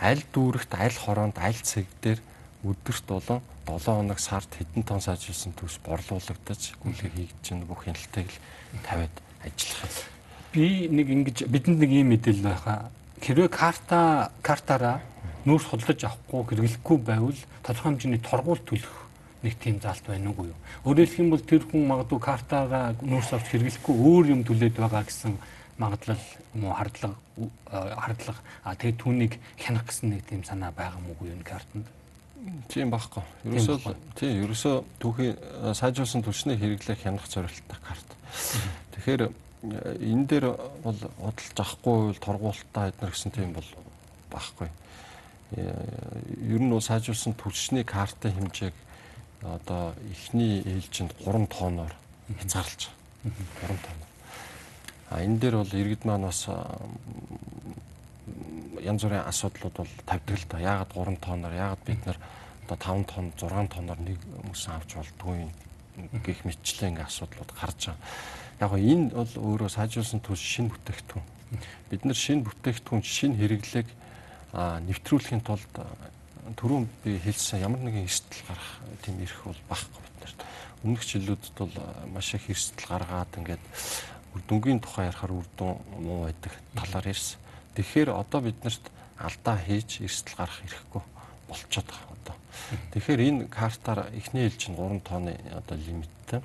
аль 0.00 0.24
дүүрэгт, 0.32 0.72
аль 0.76 0.96
хороонд, 0.96 1.36
аль 1.36 1.60
цэг 1.60 1.86
дээр 2.00 2.20
өдөрт 2.64 3.06
болон 3.08 3.40
7 3.66 3.84
хоног 3.84 4.18
сард 4.18 4.50
хэдэн 4.54 4.82
тонн 4.82 5.00
сажилсан 5.00 5.52
төс 5.52 5.78
борлуулагдаж 5.84 6.78
гүйлгээ 6.82 7.10
хийгдэж 7.10 7.40
чинь 7.42 7.66
бүх 7.66 7.84
хяналтыг 7.84 8.26
л 8.26 8.80
тавиад 8.86 9.14
ажиллах 9.44 9.86
юм. 9.86 10.21
Би 10.52 10.88
нэг 10.88 11.08
ингэж 11.08 11.48
бидэнд 11.48 11.80
нэг 11.80 11.90
ийм 11.90 12.12
мэдээлэл 12.12 12.44
байхаа. 12.44 12.92
Хэрвээ 13.24 13.48
карта 13.48 14.30
картаараа 14.44 15.00
нүүрс 15.48 15.66
худалдаж 15.72 16.04
авахгүй 16.04 16.44
хэрэглэхгүй 16.52 16.98
байвал 17.00 17.40
тодорхой 17.64 17.96
хэмжээний 17.96 18.20
торгууль 18.20 18.60
төлөх 18.60 18.96
нэг 19.42 19.56
тийм 19.58 19.80
заалт 19.80 20.04
байна 20.06 20.30
уу 20.30 20.52
юу? 20.52 20.58
Өөрөөр 20.84 21.08
хэлэх 21.08 21.22
юм 21.24 21.30
бол 21.32 21.40
тэр 21.40 21.64
хүн 21.66 21.88
магадгүй 21.88 22.20
картаараа 22.20 22.94
нүүрс 23.00 23.32
авч 23.32 23.46
хэрэглэхгүй 23.48 23.94
өөр 23.96 24.24
юм 24.28 24.40
төлөөд 24.44 24.76
байгаа 24.76 25.02
гэсэн 25.02 25.34
магадлал 25.78 26.22
юм 26.54 26.62
уу 26.68 26.74
хардлага 26.76 27.16
хардлага 27.72 28.40
а 28.62 28.76
тэгээд 28.76 29.00
түүнийг 29.02 29.32
хянах 29.58 29.88
гэсэн 29.88 30.14
нэг 30.14 30.22
тийм 30.28 30.44
санаа 30.44 30.70
байгаа 30.70 31.00
мó 31.00 31.16
юу 31.18 31.32
энэ 31.32 31.42
картанд? 31.42 31.86
Тийм 32.68 32.90
багхгүй. 32.90 33.22
Ерөөсөө 33.46 33.94
тийм 34.18 34.44
ерөөсөө 34.46 34.74
түүхийн 35.00 35.34
сайжруулсан 35.74 36.22
түлшний 36.22 36.58
хэрэглээ 36.58 36.98
хянах 37.02 37.26
зорилттой 37.26 37.78
карт. 37.82 38.08
Тэгэхээр 38.94 39.30
энэ 39.62 40.26
дээр 40.26 40.46
бол 40.82 40.98
худалдаж 40.98 41.58
авахгүй 41.58 42.18
торгуулалтаа 42.18 42.90
эднэр 42.90 43.14
гэсэн 43.14 43.30
тийм 43.30 43.54
бол 43.54 43.68
багхгүй. 44.30 44.68
Ер 45.54 46.60
нь 46.62 46.70
бол 46.70 46.82
сайжруулсан 46.82 47.38
түлшний 47.38 47.84
картын 47.86 48.34
хэмжээг 48.34 48.74
одоо 49.42 49.94
эхний 50.10 50.66
ээлжинд 50.66 51.14
3 51.22 51.46
тоноор 51.46 51.94
хязгаарлаж 52.42 52.90
байгаа. 53.22 53.70
3 53.70 53.86
тоноор. 53.86 54.10
А 55.10 55.22
энэ 55.22 55.38
дээр 55.38 55.56
бол 55.62 55.74
иргэд 55.78 56.04
маань 56.04 56.26
бас 56.26 56.48
янз 58.82 59.02
бүрийн 59.06 59.28
асуудлууд 59.30 59.76
бол 59.78 59.94
тавьдаг 60.06 60.36
л 60.38 60.46
да. 60.50 60.58
Яагаад 60.58 60.90
3 60.90 61.16
тоноор, 61.22 61.54
яагаад 61.54 61.82
бид 61.86 62.02
нар 62.06 62.18
одоо 62.66 62.76
5 62.76 63.06
тонн, 63.06 63.32
6 63.38 63.68
тоноор 63.70 64.00
нэг 64.02 64.18
мөсөн 64.42 64.74
авч 64.74 64.90
болдгүй 64.98 65.46
гэх 66.24 66.42
мэтчлэн 66.46 66.96
ингээ 66.96 67.06
асуудлууд 67.06 67.50
гарч 67.52 67.92
байгаа. 67.92 68.00
Яг 68.62 68.78
энэ 68.78 69.10
бол 69.10 69.34
өөрөө 69.58 69.70
сайжруулсан 69.74 70.22
төс 70.22 70.38
шинэ 70.38 70.70
бүтээгдэхүүн. 70.70 71.26
Бид 71.90 72.06
нар 72.06 72.14
шинэ 72.14 72.46
бүтээгдэхүүн, 72.46 73.02
шинэ 73.02 73.34
хэрэглээг 73.42 73.88
нэвтрүүлэхийн 74.86 75.42
тулд 75.42 75.74
түрүүн 76.54 76.86
би 77.02 77.18
хэлсэн 77.18 77.58
ямар 77.58 77.82
нэгэн 77.82 78.06
эрсдэл 78.06 78.46
гарах 78.46 78.70
тийм 79.02 79.18
эрх 79.18 79.42
бол 79.42 79.62
багхгүй 79.66 80.02
бид 80.06 80.16
нарт. 80.22 80.40
Өмнөх 80.86 81.02
жилүүдэд 81.02 81.56
бол 81.58 81.74
маш 82.14 82.34
их 82.38 82.46
эрсдэл 82.50 82.86
гаргаад 82.86 83.34
ингээд 83.34 83.64
үр 84.34 84.42
дүнгийн 84.46 84.78
тухай 84.78 85.10
ярихаар 85.10 85.32
үр 85.42 85.48
дүн 85.58 85.82
муу 85.98 86.26
байдаг 86.30 86.54
талаар 86.78 87.10
ярьсан. 87.10 87.42
Тэгэхээр 87.74 88.10
одоо 88.14 88.40
биднэрт 88.46 88.84
алдаа 89.18 89.56
хийж 89.58 90.06
эрсдэл 90.06 90.38
гарах 90.38 90.62
эрхгүй 90.66 91.02
болчиход 91.50 91.86
байгаа 91.90 92.14
одоо. 92.14 92.36
Тэгэхээр 92.94 93.20
энэ 93.26 93.42
картаар 93.50 94.10
эхний 94.14 94.46
ээлж 94.46 94.70
нь 94.70 94.78
3 94.78 95.02
тонны 95.02 95.34
одоо 95.50 95.76
лимиттэй 95.78 96.40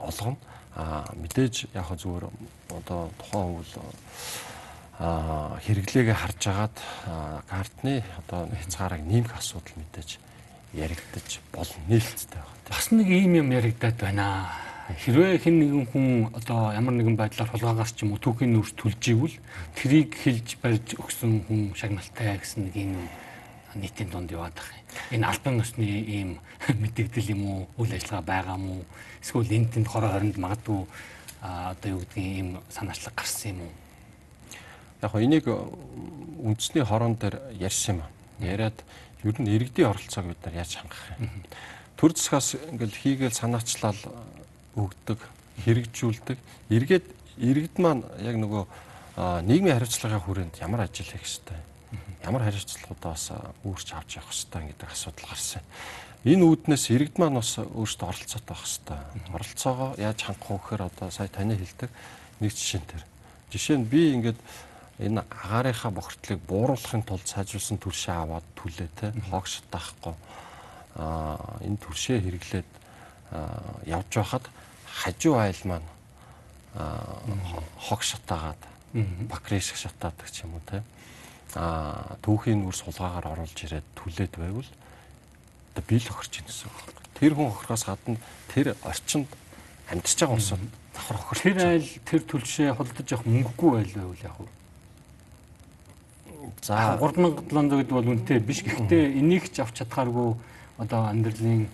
олгоно. 0.00 0.36
А 0.76 1.08
мэдээж 1.16 1.72
яг 1.72 1.88
зүгээр 1.96 2.28
одоо 2.76 3.08
тухайн 3.16 3.56
үйл 3.56 3.72
а 5.00 5.56
хэрэглээгээ 5.64 6.16
харж 6.16 6.42
агаад 6.52 6.76
картны 7.48 8.04
одоо 8.20 8.48
хязгаарыг 8.52 9.02
нэмэх 9.04 9.32
асуудал 9.36 9.76
мэдээж 9.76 10.20
яригдаж 10.76 11.40
болно 11.52 11.80
нээлттэй 11.88 12.40
байна. 12.40 12.68
Бас 12.68 12.86
нэг 12.92 13.08
ийм 13.08 13.32
юм 13.40 13.48
яригдаад 13.52 13.96
байна 13.96 14.52
хэрвээ 14.94 15.42
хэн 15.42 15.56
нэгэн 15.58 15.86
хүн 15.90 16.06
одоо 16.30 16.70
ямар 16.70 16.94
нэгэн 16.94 17.18
байдлаар 17.18 17.50
хулгаагаас 17.50 17.90
ч 17.90 18.06
юм 18.06 18.14
уу 18.14 18.22
түүхийн 18.22 18.54
нүүрс 18.54 18.78
түлж 18.78 19.02
ивэл 19.10 19.36
трийг 19.74 20.14
хэлж 20.14 20.48
барьж 20.62 20.94
өгсөн 20.94 21.42
хүн 21.50 21.74
шагналтай 21.74 22.38
гэсэн 22.38 22.70
нэг 22.70 22.74
юм 22.78 22.94
нийтийн 23.74 24.10
дунд 24.10 24.30
яваад 24.30 24.54
байгаа 24.54 24.78
юм. 24.78 24.86
Энэ 25.10 25.26
албан 25.26 25.60
ёсны 25.60 25.84
ийм 25.84 26.38
мэдээлэл 26.82 27.32
юм 27.34 27.42
уу, 27.44 27.68
үйл 27.76 27.92
ажиллагаа 27.92 28.22
байгаа 28.22 28.56
мó? 28.56 28.84
Эсвэл 29.22 29.50
энэ 29.50 29.72
тэнд 29.74 29.88
хороо 29.88 30.10
хоринд 30.12 30.36
магадгүй 30.38 30.86
одоо 31.42 31.90
юу 31.90 32.00
гэдгийг 32.06 32.26
ийм 32.38 32.48
санаачлаг 32.70 33.14
гарсан 33.14 33.50
юм 33.50 33.60
уу? 33.66 33.72
Яг 35.02 35.10
хоо 35.10 35.20
энийг 35.20 35.46
үндэсний 35.46 36.84
хорон 36.84 37.16
дээр 37.18 37.40
ярьсан 37.58 38.00
юм. 38.00 38.02
Яриад 38.40 38.78
ер 39.24 39.36
нь 39.42 39.50
иргэдийн 39.50 39.90
оролцоог 39.90 40.26
бид 40.30 40.40
нар 40.44 40.54
яаж 40.54 40.76
хангах 40.76 41.04
юм. 41.18 41.30
Төр 41.96 42.12
засгаас 42.12 42.56
ингээл 42.70 42.96
хийгээл 42.96 43.34
санаачлал 43.34 43.96
өгдөг, 44.76 45.20
хэрэгжүүлдэг. 45.64 46.38
Эргээд 46.68 47.06
иргэд 47.40 47.76
маань 47.80 48.04
яг 48.20 48.36
нөгөө 48.36 48.64
нийгмийн 49.48 49.76
хариуцлагын 49.80 50.20
хүрээнд 50.20 50.60
ямар 50.60 50.84
ажил 50.84 51.08
хийх 51.08 51.24
ёстой, 51.24 51.56
ямар 52.24 52.42
хариуцлагуудаа 52.42 53.12
бас 53.14 53.26
үүрч 53.64 53.88
авч 53.94 54.10
явах 54.18 54.32
ёстой 54.34 54.62
гэдэг 54.70 54.90
асуудал 54.90 55.28
гарсан. 55.30 55.62
Энэ 56.26 56.42
үүднээс 56.42 56.90
иргэд 56.90 57.16
маань 57.22 57.38
бас 57.38 57.54
өөрсдөө 57.58 58.08
оролцоотой 58.10 58.50
байх 58.50 58.64
ёстой. 58.66 58.98
Оролцоогоо 59.30 59.90
яаж 59.94 60.18
хангах 60.26 60.50
вэ 60.50 60.58
гэхээр 60.58 60.82
одоо 60.90 61.08
сая 61.10 61.28
таны 61.30 61.54
хэлдэг 61.54 61.90
нэг 62.42 62.50
жишээ 62.50 62.80
нь 62.82 62.90
тэр. 62.90 63.02
Жишээ 63.54 63.76
нь 63.78 63.86
би 63.86 64.00
ингээд 64.18 64.38
энэ 64.98 65.20
агаарынхаа 65.22 65.92
бохирдлыг 65.92 66.40
бууруулахын 66.48 67.04
тулд 67.04 67.26
сайжруулсан 67.28 67.78
түлшээ 67.78 68.16
аваад 68.16 68.46
түлээ 68.56 68.88
те 68.96 69.12
хоогш 69.28 69.60
таахгүй 69.68 70.14
а 70.96 71.36
энэ 71.60 71.76
түлшээ 71.76 72.18
хэрэглээд 72.24 72.70
явж 73.84 74.10
байхад 74.16 74.44
хажуу 74.88 75.36
айл 75.36 75.62
маань 75.68 75.88
хог 77.76 78.00
шатаагаад 78.00 78.62
бакриш 79.28 79.76
шатаадаг 79.76 80.32
ч 80.32 80.48
юм 80.48 80.56
уу 80.56 80.64
те 80.64 80.80
а 81.56 82.16
түүхийн 82.20 82.60
нүр 82.60 82.76
сулгаагаар 82.76 83.32
оруулж 83.32 83.56
ирээд 83.64 83.86
түлээд 83.96 84.36
байвал 84.36 84.68
одоо 85.72 85.84
бил 85.88 86.04
хохирч 86.04 86.40
ийн 86.40 86.46
гэсэн 86.46 86.68
үг. 86.68 86.76
Тэр 87.16 87.32
хүн 87.32 87.48
хохирохоос 87.52 87.84
гадна 87.88 88.16
тэр 88.52 88.76
орчинд 88.84 89.28
амьдарч 89.88 90.20
байгаа 90.20 90.36
улсад 90.36 90.60
давхар 90.92 91.16
хохирч. 91.16 91.42
Тэр 91.42 91.58
айл 91.64 91.88
тэр 92.04 92.22
төлшөө 92.28 92.76
холдож 92.76 93.08
явах 93.08 93.24
мөнгөгүй 93.24 93.70
байл 93.72 93.92
байвал 93.96 94.24
яг 94.24 94.36
уу. 94.40 94.48
За 96.62 96.96
3700 97.00 97.80
гэдэг 97.80 97.96
бол 97.96 98.12
үнэтэй 98.12 98.38
биш. 98.40 98.60
Гэхдээ 98.64 99.16
энийг 99.20 99.48
ч 99.52 99.60
авч 99.60 99.80
чадхааргүй 99.80 100.36
одоо 100.80 101.08
амьдралын 101.08 101.68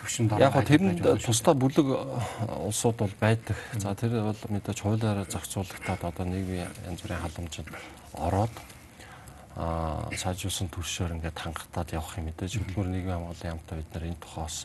төвшин 0.00 0.28
дараа. 0.28 0.48
Яг 0.48 0.54
го 0.54 0.62
тэрэнд 0.62 1.00
тусдаа 1.24 1.54
бүлэг 1.54 1.86
улсууд 2.64 2.96
бол 3.00 3.14
байдаг. 3.20 3.56
За 3.76 3.94
тэр 3.94 4.20
бол 4.20 4.40
мэдээж 4.48 4.80
хуулиараа 4.80 5.26
зохицуулагдаад 5.28 6.02
одоо 6.04 6.24
нийгмийн 6.24 6.68
янз 6.88 7.00
бүрийн 7.02 7.22
халамжид 7.24 7.68
ороод 8.14 8.54
аа 9.56 10.12
сайжруулсан 10.12 10.68
төршөөр 10.68 11.16
ингээд 11.16 11.38
хангалтад 11.40 11.96
явах 11.96 12.20
юм 12.20 12.28
мэдээж 12.28 12.52
хөдөлмөр 12.60 12.88
нийгмийн 12.92 13.16
хамгааллын 13.16 13.50
яамтай 13.56 13.76
бид 13.80 13.90
нар 13.96 14.04
энэ 14.04 14.20
тухаас 14.20 14.56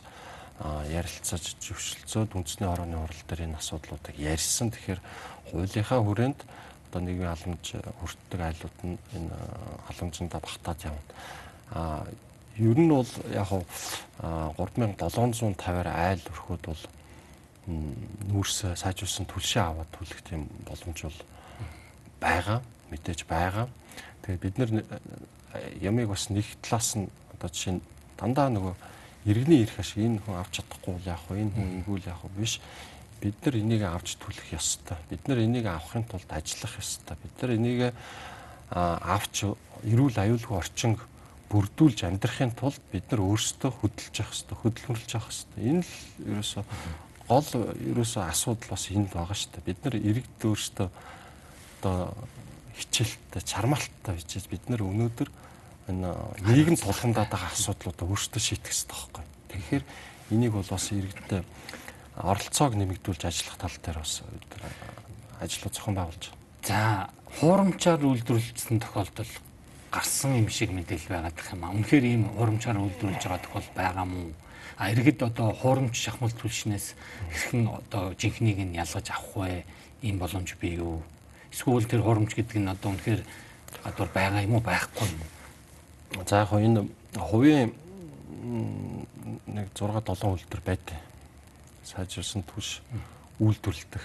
ярилцаж 0.62 1.44
зөвшөлдсөд 1.64 2.36
үндэсний 2.36 2.68
хорооны 2.68 2.96
хурал 3.00 3.22
дээр 3.24 3.48
энэ 3.48 3.56
асуудлуудыг 3.56 4.16
ярьсан. 4.20 4.68
Тэгэхээр 4.70 5.00
хуулийнхаа 5.48 6.00
хүрээнд 6.04 6.40
одоо 6.92 7.00
нийгмийн 7.00 7.32
халамж 7.32 7.64
хүртдэг 7.72 8.40
айлууд 8.40 8.78
нь 8.84 8.98
энэ 9.16 9.32
халамжиндаа 9.88 10.40
багтаад 10.44 10.80
явна. 10.84 11.08
Аа 11.72 12.04
ер 12.60 12.76
нь 12.76 12.92
бол 12.92 13.08
яг 13.32 13.48
хав 13.48 13.64
3750-аар 14.20 15.88
айл 15.88 16.20
өрхөд 16.20 16.62
бол 16.68 16.82
нүүрс 18.28 18.76
сайжруулсан 18.76 19.24
түлшээ 19.24 19.62
аваад 19.64 19.90
түлэх 19.96 20.20
тийм 20.20 20.52
боломж 20.68 21.00
бол 21.08 21.20
байгаа 22.20 22.60
мэдээж 22.92 23.24
байгаа. 23.24 23.66
Тэгээд 24.22 24.42
бид 24.42 24.56
нэр 24.58 24.70
ямиг 25.82 26.08
бас 26.08 26.30
нэг 26.30 26.46
талаас 26.62 26.94
нь 26.96 27.10
одоо 27.34 27.48
жишээ 27.50 27.74
нь 27.76 27.82
дандаа 28.16 28.48
нөгөө 28.54 28.74
иргэний 29.26 29.62
ирэх 29.66 29.78
ашиг 29.82 30.02
энэ 30.02 30.22
хүн 30.22 30.38
авч 30.38 30.62
чадахгүй 30.62 30.98
яах 31.06 31.26
вэ? 31.28 31.42
Энэ 31.42 31.54
хүн 31.54 31.68
ингүүл 31.82 32.06
яах 32.06 32.22
вэ? 32.26 32.38
Биш. 32.38 32.60
Бид 33.22 33.38
нар 33.46 33.54
энийг 33.54 33.82
авч 33.86 34.18
түлэх 34.18 34.50
ёстой. 34.54 34.98
Бид 35.10 35.26
нар 35.28 35.38
энийг 35.38 35.66
авахын 35.66 36.04
тулд 36.06 36.30
ажиллах 36.30 36.74
ёстой. 36.78 37.16
Бид 37.22 37.34
нар 37.42 37.50
энийг 37.54 37.80
авч 38.70 39.46
эрүүл 39.86 40.16
аюулгүй 40.16 40.56
орчин 40.58 40.98
бүрдүүлж 41.52 42.08
амьдрахын 42.08 42.56
тулд 42.56 42.80
бид 42.90 43.10
нар 43.12 43.20
өөрсдөө 43.20 43.70
хөдөлж 43.84 44.14
явах 44.24 44.32
хэрэгтэй, 44.32 44.56
хөдөлмөрлж 44.56 45.10
явах 45.12 45.28
хэрэгтэй. 45.28 45.60
Энэ 45.68 45.84
л 45.84 45.92
ерөөсөө 46.32 46.64
гол 47.28 47.48
ерөөсөө 47.92 48.22
асуудал 48.24 48.70
бас 48.72 48.84
энд 48.88 49.12
байгаа 49.12 49.36
шүү 49.36 49.50
дээ. 49.52 49.68
Бид 49.68 49.80
нар 49.84 49.94
иргэд 50.00 50.40
өөрсдөө 50.48 50.88
одоо 50.88 51.98
хичээлтэй, 52.76 53.42
чармаалттай 53.42 54.14
бичиж 54.16 54.46
бид 54.48 54.68
нар 54.68 54.82
өнөөдөр 54.82 55.28
энэ 55.88 56.10
нийгэм 56.46 56.76
тулгамдаад 56.78 57.30
байгаа 57.30 57.52
асуудлуудаа 57.52 58.06
өөрсдөө 58.06 58.40
шийдэх 58.40 58.70
хэрэгтэй 58.70 58.88
байхгүй. 58.92 59.24
Тэгэхээр 59.52 59.84
энийг 60.32 60.52
бол 60.54 60.68
бас 60.70 60.86
иргэдтэй 60.92 61.42
оролцоог 62.16 62.72
нэмэгдүүлж 62.78 63.22
ажиллах 63.26 63.56
тал 63.58 63.76
дээр 63.82 63.98
бас 63.98 64.22
ажлууд 65.42 65.74
зохион 65.74 65.96
байгуулж 65.96 66.24
байна. 66.30 66.40
За 66.62 67.10
хуурамчаар 67.40 68.00
үйлдвэрлэсэн 68.06 68.78
тохиолдол 68.78 69.32
гарсан 69.90 70.38
юм 70.38 70.48
шиг 70.48 70.70
мэдээлэл 70.70 71.10
байгаад 71.10 71.36
гэх 71.36 71.52
юм 71.52 71.64
аа. 71.64 71.74
Үнэхээр 71.74 72.04
ийм 72.06 72.22
хуурамчаар 72.36 72.78
үйлдвэрлэж 72.78 73.22
байгаа 73.26 73.42
тохиол 73.42 73.68
байгаа 73.74 74.06
мó? 74.06 74.30
А 74.78 74.88
иргэд 74.88 75.20
одоо 75.22 75.52
хуурамч 75.52 75.96
шахмал 75.98 76.32
түлшнээс 76.32 76.94
хэрхэн 77.28 77.68
одоо 77.68 78.14
жинхнийг 78.16 78.58
нь 78.62 78.78
ялгаж 78.78 79.10
авах 79.10 79.36
вэ? 79.36 79.64
Ийм 80.00 80.16
боломж 80.18 80.56
бий 80.60 80.80
юу? 80.80 81.02
Эсвэл 81.52 81.84
тэр 81.84 82.00
хуурамч 82.00 82.32
гэдэг 82.32 82.58
нь 82.58 82.72
одоо 82.72 82.96
үнэхээр 82.96 83.22
гадуур 83.84 84.08
байгаа 84.08 84.40
юм 84.40 84.56
уу 84.56 84.64
байхгүй 84.64 85.04
юм 85.04 85.20
уу? 85.20 86.24
За 86.24 86.48
яг 86.48 86.52
энэ 86.56 86.88
хувийн 87.20 87.76
нэг 89.46 89.68
6 89.76 90.00
7 90.00 90.32
үйлдвэр 90.32 90.62
байдаг. 90.64 90.96
Сайжирсан 91.84 92.42
түлш 92.42 92.80
үйлдвэрлэдэг. 93.36 94.02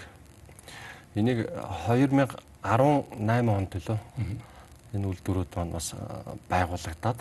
Энийг 1.16 1.48
2018 1.88 3.48
онд 3.48 3.72
лөө 3.74 3.98
энэ 4.92 5.08
үйлдвэрүүд 5.08 5.52
маань 5.56 5.72
бас 5.72 5.94
байгуулагдаад 6.52 7.20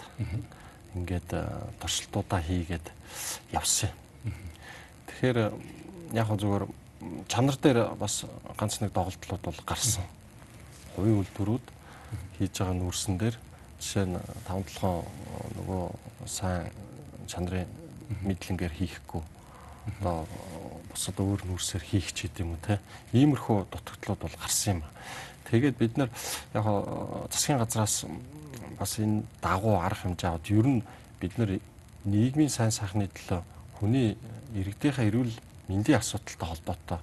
ингээд 0.95 1.29
туршилтуудаа 1.79 2.41
хийгээд 2.43 2.91
явсан. 3.51 3.91
Тэгэхээр 5.07 5.51
яг 6.13 6.27
зүгээр 6.35 6.63
чанар 7.27 7.57
дээр 7.61 7.95
бас 7.99 8.25
ганц 8.57 8.79
нэг 8.81 8.93
доголдлууд 8.93 9.43
бол 9.43 9.61
гарсан. 9.65 10.03
Хувийн 10.95 11.21
үйлдвэрүүд 11.21 11.65
хийж 12.37 12.53
байгаа 12.57 12.77
нүүрсэн 12.77 13.17
дээр 13.17 13.35
жишээ 13.79 14.05
нь 14.05 14.17
5 14.47 14.77
7 14.81 15.05
нөгөө 15.57 15.83
сайн 16.25 16.71
чанарын 17.27 17.67
мэдлэнгээр 18.23 18.73
хийхгүй 18.73 19.21
одоо 19.99 20.27
бусад 20.91 21.19
өөр 21.19 21.41
нүүрсээр 21.47 21.83
хийх 21.83 22.11
ч 22.11 22.27
гэдэм 22.27 22.55
үү 22.55 22.61
те 22.63 22.75
иймэрхүү 23.13 23.67
дутагдлууд 23.71 24.21
бол 24.21 24.37
гарсан 24.41 24.79
юм. 24.79 24.83
Тэгээд 25.47 25.77
бид 25.77 25.93
нар 25.97 26.09
яг 26.53 26.65
засгийн 27.31 27.59
газраас 27.59 28.05
бас 28.79 28.99
энэ 28.99 29.23
дагуу 29.41 29.79
арга 29.79 30.07
хэмжээ 30.07 30.29
аваад 30.29 30.47
ер 30.51 30.67
нь 30.67 30.81
бид 31.19 31.33
нар 31.37 31.51
нийгмийн 32.05 32.51
сайн 32.51 32.71
сайхны 32.71 33.07
төлөө 33.07 33.41
хүний 33.79 34.17
иргэдийнхээ 34.55 35.07
эрүүл 35.07 35.33
мэндийн 35.67 35.99
асуудалтай 35.99 36.47
холбоотой 36.47 36.99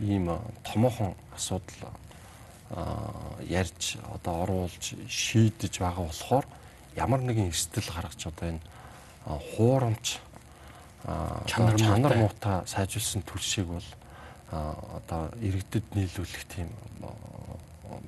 ийм 0.00 0.38
томоохон 0.64 1.14
асуудал 1.34 1.92
ярьж 3.48 3.96
одоо 4.14 4.42
оруулж 4.42 4.94
шийдэж 5.08 5.78
байгаа 5.78 6.04
болохоор 6.06 6.46
ямар 6.96 7.20
нэгэн 7.20 7.48
эрсдэл 7.48 7.90
гаргаж 7.92 8.26
одоо 8.26 8.48
энэ 8.48 8.62
хуурамч 9.24 10.18
чанар 11.46 11.76
чанар 11.78 12.16
муутай 12.16 12.66
сайжулсан 12.66 13.22
төлшийг 13.22 13.66
бол 13.68 13.88
одоо 14.50 15.30
иргэдэд 15.40 15.84
нийлүүлэх 15.94 16.44
тийм 16.48 16.68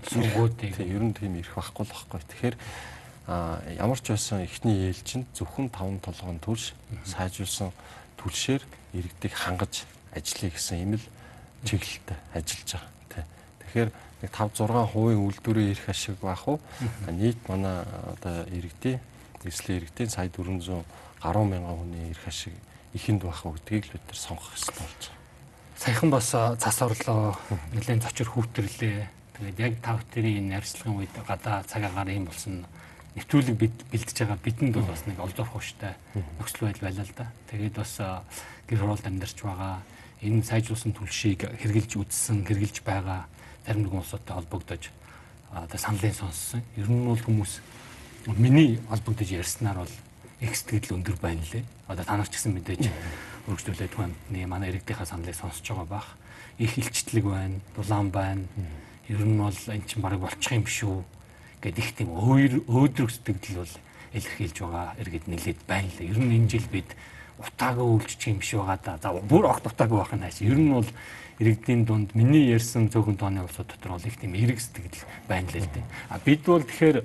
сургуудыг 0.08 0.80
ер 0.80 1.02
нь 1.02 1.14
тийм 1.14 1.36
ирэх 1.36 1.54
байхгүй 1.54 1.84
л 1.84 1.92
байхгүй. 1.92 2.20
Тэгэхээр 2.20 2.56
ямар 3.26 3.98
ч 4.00 4.14
байсан 4.14 4.42
эхний 4.46 4.88
ээлжинд 4.88 5.26
зөвхөн 5.34 5.68
таван 5.70 5.98
толгойн 6.00 6.38
төлш 6.40 6.74
сайжулсан 7.04 7.70
төлшөөр 8.16 8.62
иргэдийг 8.96 9.34
хангаж 9.36 9.84
ажиллая 10.16 10.50
гэсэн 10.50 10.82
юм 10.82 10.92
л 10.96 11.04
чиглэлтэй 11.64 12.18
ажиллаж 12.32 12.70
байгаа. 12.72 13.24
Тэгэхээр 13.60 13.90
нэг 14.22 14.30
5 14.32 14.64
6 14.64 14.92
хувийн 14.92 15.20
үйлдвэрийн 15.20 15.70
ирэх 15.76 15.88
ашиг 15.92 16.16
баах 16.20 16.48
уу? 16.48 16.58
Нийт 17.10 17.40
манай 17.48 17.84
одоо 17.84 18.48
иргэдийн 18.48 19.00
эслийн 19.44 19.84
иргэдийн 19.84 20.10
сая 20.10 20.28
400 20.28 20.84
гаруй 21.22 21.44
мянган 21.44 21.76
хүний 21.76 22.10
ирэх 22.10 22.26
ашиг 22.28 22.54
ихэнд 22.94 23.22
байх 23.22 23.44
уу 23.44 23.54
гэдгийг 23.54 23.84
л 23.86 23.94
бид 23.98 24.04
нар 24.08 24.16
сонгох 24.18 24.48
хэрэгтэй 24.52 24.76
болж 24.80 25.02
байгаа. 25.04 25.16
Саяхан 25.76 26.10
бас 26.10 26.28
цас 26.32 26.78
орлоо 26.82 27.36
нэлээд 27.76 28.02
зочир 28.02 28.28
хүүтэрлээ. 28.32 28.98
Тэгээд 29.36 29.58
яг 29.60 29.74
тав 29.84 30.00
тэрийн 30.08 30.48
энэ 30.48 30.56
арьслагын 30.64 30.96
үед 30.96 31.12
гадаа 31.28 31.60
цаг 31.68 31.84
агаар 31.84 32.08
юм 32.08 32.24
болсон 32.24 32.64
нэвтрүүлэг 33.16 33.56
бид 33.56 33.76
бэлдэж 33.92 34.16
байгаа 34.24 34.40
бидэнд 34.40 34.74
бол 34.76 34.88
бас 34.88 35.04
нэг 35.04 35.20
олзорх 35.20 35.52
хөштэй 35.52 35.92
нөхцөл 36.40 36.68
байдал 36.68 36.88
байлаа 36.88 37.04
л 37.04 37.16
да. 37.16 37.26
Тэгээд 37.52 37.76
бас 37.76 37.92
гэр 38.68 38.78
хороолд 38.82 39.06
амьдарч 39.06 39.38
байгаа 39.42 39.82
энэ 40.22 40.42
сайжруулсан 40.42 40.92
түлшийг 40.92 41.46
хэрглэж 41.46 41.96
үзсэн, 41.96 42.44
хэрглэж 42.46 42.82
байгаа 42.82 43.26
зарим 43.66 43.86
нэгэн 43.86 44.00
улсуудтай 44.02 44.34
холбогдож 44.36 44.82
одоо 45.52 45.78
саналын 45.78 46.14
сонссон. 46.14 46.62
Ер 46.76 46.90
нь 46.90 47.06
бол 47.06 47.18
хүмүүс 47.18 47.60
миний 48.36 48.80
холбогдож 48.88 49.28
ярьснаар 49.30 49.86
бол 49.86 49.94
их 50.40 50.52
сэтгэл 50.56 50.98
өндөр 50.98 51.16
байна 51.22 51.42
лээ. 51.52 51.64
Одоо 51.86 52.04
та 52.04 52.16
нар 52.16 52.28
ч 52.28 52.36
гэсэн 52.36 52.52
мэдээж 52.54 52.90
өргөжлүүлээд 53.46 53.94
түмний 53.94 54.46
манай 54.46 54.74
иргэдийнхаа 54.74 55.06
саналыг 55.06 55.34
сонсож 55.34 55.62
байгаа 55.62 55.86
бах. 55.86 56.08
Их 56.58 56.78
илчтлэг 56.78 57.24
байна, 57.24 57.60
дулаан 57.76 58.10
байна 58.10 58.44
ер 59.08 59.22
нь 59.22 59.38
бол 59.38 59.54
эн 59.54 59.82
чинь 59.86 60.02
барыг 60.02 60.20
болчих 60.20 60.52
юм 60.52 60.66
шүү 60.66 61.04
гэдэг 61.62 61.78
их 61.78 61.94
тийм 61.94 62.10
өөдрөг 62.10 63.10
сэтгэл 63.10 63.62
бол 63.62 63.74
илэрхийлж 64.12 64.56
байгаа 64.58 64.86
иргэд 64.98 65.26
нэлээд 65.30 65.60
байна 65.66 65.90
л. 65.94 66.02
Ер 66.02 66.18
нь 66.18 66.34
энэ 66.42 66.50
жил 66.50 66.66
бид 66.72 66.90
утаагаа 67.38 67.84
үйлчлэх 67.84 68.32
юм 68.32 68.40
шиг 68.40 68.60
байгаа 68.60 68.80
да. 68.84 68.98
За 69.02 69.12
бүр 69.12 69.46
огт 69.46 69.66
утаагүй 69.66 69.98
байх 69.98 70.12
нь 70.12 70.24
хааш. 70.24 70.40
Ер 70.40 70.58
нь 70.58 70.72
бол 70.72 70.88
иргэдийн 71.38 71.84
дунд 71.84 72.14
миний 72.14 72.48
ярьсан 72.48 72.88
цөөхөн 72.88 73.16
тооны 73.16 73.44
улсууд 73.44 73.68
дотор 73.68 73.96
бол 73.96 74.08
их 74.08 74.16
тийм 74.16 74.34
эрг 74.34 74.60
сэтгэл 74.60 75.04
байна 75.28 75.48
л 75.52 75.68
дээ. 75.68 75.84
А 76.08 76.18
бид 76.24 76.42
бол 76.44 76.64
тэгэхээр 76.64 77.04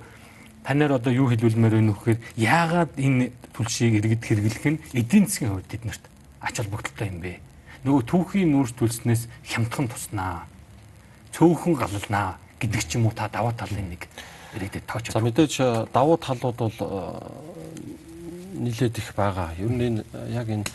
танаар 0.64 0.92
одоо 0.96 1.12
юу 1.12 1.28
хэлүүлмээр 1.28 1.74
байна 1.76 1.92
вэ 1.92 1.98
гэхээр 2.00 2.20
яагаад 2.40 2.92
энэ 2.96 3.32
түлшийг 3.52 4.00
иргэд 4.00 4.24
хэрэглэх 4.24 4.66
нь 4.72 4.80
эдийн 4.96 5.28
засгийн 5.28 5.52
хувьд 5.52 5.76
эднэрт 5.76 6.04
ач 6.40 6.56
холбогдолтой 6.58 7.08
юм 7.12 7.20
бэ? 7.20 7.34
Нөгөө 7.84 8.04
түүхийн 8.08 8.50
нүүрс 8.56 8.74
төлснөөс 8.78 9.22
хямдхан 9.52 9.88
туснаа 9.90 10.48
цөөхөн 11.36 11.76
галалнаа 11.76 12.40
гэдэг 12.62 12.82
ч 12.88 12.96
юм 12.96 13.10
уу 13.10 13.16
та 13.18 13.28
даваа 13.28 13.52
талын 13.58 13.90
нэг 13.90 14.06
ирээдүйд 14.56 14.86
тооч. 14.86 15.12
За 15.12 15.20
мэдээж 15.20 15.54
э, 15.60 15.88
давуу 15.90 16.18
талууд 16.22 16.56
бол 16.56 16.78
э, 16.78 17.71
нилээд 18.54 18.98
их 18.98 19.16
байгаа. 19.16 19.54
Ер 19.58 19.72
нь 19.72 19.82
энэ 19.82 20.04
яг 20.30 20.50
энэ 20.50 20.66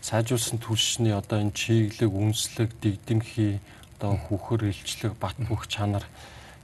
сайжруулсан 0.00 0.58
түлшний 0.58 1.14
одоо 1.14 1.40
энэ 1.40 1.52
чиглэг, 1.52 2.12
үнслэг, 2.12 2.70
дэгдэмхий, 2.80 3.60
одоо 3.98 4.16
хүүхэр 4.16 4.64
илчлэг, 4.70 5.14
бат 5.18 5.36
бөх 5.38 5.66
чанар 5.66 6.04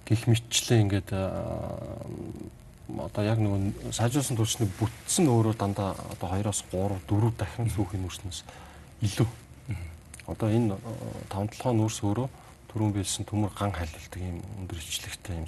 гих 0.07 0.27
мэтчлээ 0.27 0.81
ингээд 0.87 1.11
одоо 1.11 3.25
яг 3.25 3.39
нэг 3.39 3.75
сайжруулсан 3.95 4.37
түлшний 4.37 4.69
бүтсэн 4.79 5.29
өөрөө 5.31 5.55
дандаа 5.55 5.95
одоо 6.19 6.29
2-оос 6.35 6.65
3, 6.71 6.99
4 7.07 7.31
дахин 7.39 7.71
сүүхийн 7.71 8.03
нүрснээс 8.03 8.43
илүү. 9.07 9.29
Одоо 10.27 10.49
энэ 10.51 10.75
5 11.31 11.55
7 11.59 11.75
нүүрс 11.79 12.03
өөрөө 12.03 12.29
түрүүн 12.71 12.95
биелсэн 12.95 13.27
төмөр 13.27 13.51
ган 13.55 13.73
халилдаг 13.75 14.23
юм 14.23 14.39
өндөр 14.63 14.79
ичлэгтэй 14.79 15.43
юм 15.43 15.47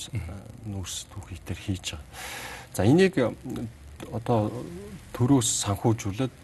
нүүрс 0.66 1.06
түүхийдэр 1.14 1.58
хийж 1.58 1.94
байгаа. 1.94 2.02
За 2.74 2.86
энийг 2.86 3.14
одоо 4.10 4.50
төрөөс 5.14 5.48
санхүүжүүлээд 5.62 6.34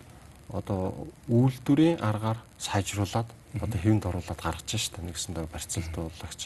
одоо 0.55 1.09
үйлдвэрийн 1.29 1.99
аргаар 2.01 2.39
сайжруулад 2.59 3.29
одоо 3.59 3.79
хэвэнд 3.81 4.05
оруулаад 4.07 4.41
гаргаж 4.41 4.71
штэ 4.77 5.03
нэгсэндээ 5.03 5.49
барьцалдуулагч 5.51 6.41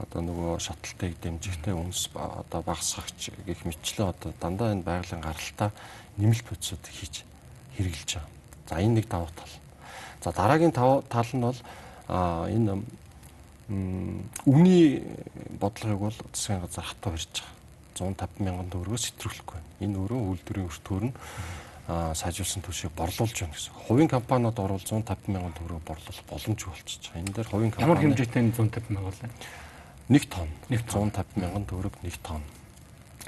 одоо 0.00 0.20
нөгөө 0.22 0.60
шаталтыг 0.60 1.16
дэмжихтэй 1.18 1.74
үнс 1.74 2.12
одоо 2.14 2.60
багасгагч 2.62 3.32
гэх 3.48 3.64
мэтчлээ 3.64 4.12
одоо 4.12 4.30
дандаа 4.40 4.72
энэ 4.72 4.86
байгалийн 4.86 5.24
гаралтаа 5.24 5.70
нэмэлт 6.20 6.44
процесууд 6.44 6.84
хийж 6.84 7.24
хэрэгжилж 7.76 8.10
байгаа. 8.20 8.30
За 8.68 8.80
энэ 8.80 8.94
нэг 9.00 9.06
давуу 9.08 9.28
тал. 9.34 9.54
За 10.20 10.30
дараагийн 10.32 10.72
тал 10.72 11.02
нь 11.32 11.44
бол 11.44 11.58
энэ 12.08 12.84
Үний 13.66 15.00
бодлогыг 15.58 15.98
бол 15.98 16.16
засгийн 16.32 16.60
газар 16.60 16.84
хатуу 16.84 17.12
барьж 17.12 17.28
байгаа. 17.32 17.53
150 17.94 18.42
мянган 18.44 18.68
төгрөгөөс 18.74 19.04
сэтрүүлэхгүй 19.14 19.54
байна. 19.54 19.70
Энэ 19.84 19.98
өөрөө 20.02 20.20
үйлдвэрийн 20.34 20.68
өртгөр 20.68 21.04
нь 21.08 21.14
сайжруулсан 21.86 22.62
төлшийг 22.64 22.92
борлуулж 22.96 23.36
байна 23.36 23.52
гэсэн. 23.52 23.76
Хувийн 23.86 24.08
компаниуд 24.08 24.58
орвол 24.58 24.80
150 24.80 25.28
мянган 25.28 25.52
төгрөг 25.52 25.84
борлуулах 25.84 26.24
боломжгүй 26.32 26.72
болчихж 26.72 27.12
байгаа. 27.12 27.20
Энэ 27.20 27.34
дээр 27.36 27.48
хувийн 27.52 27.72
компани 27.76 27.88
ямар 27.92 28.00
хэмжээтэй 28.00 28.42
150 28.56 28.88
мянган 28.88 29.12
вэ? 29.12 30.16
1 30.16 30.28
тонн. 30.32 30.50
150 30.72 31.36
мянган 31.36 31.64
төгрөг 31.68 31.94
1 32.00 32.24
тонн. 32.24 32.44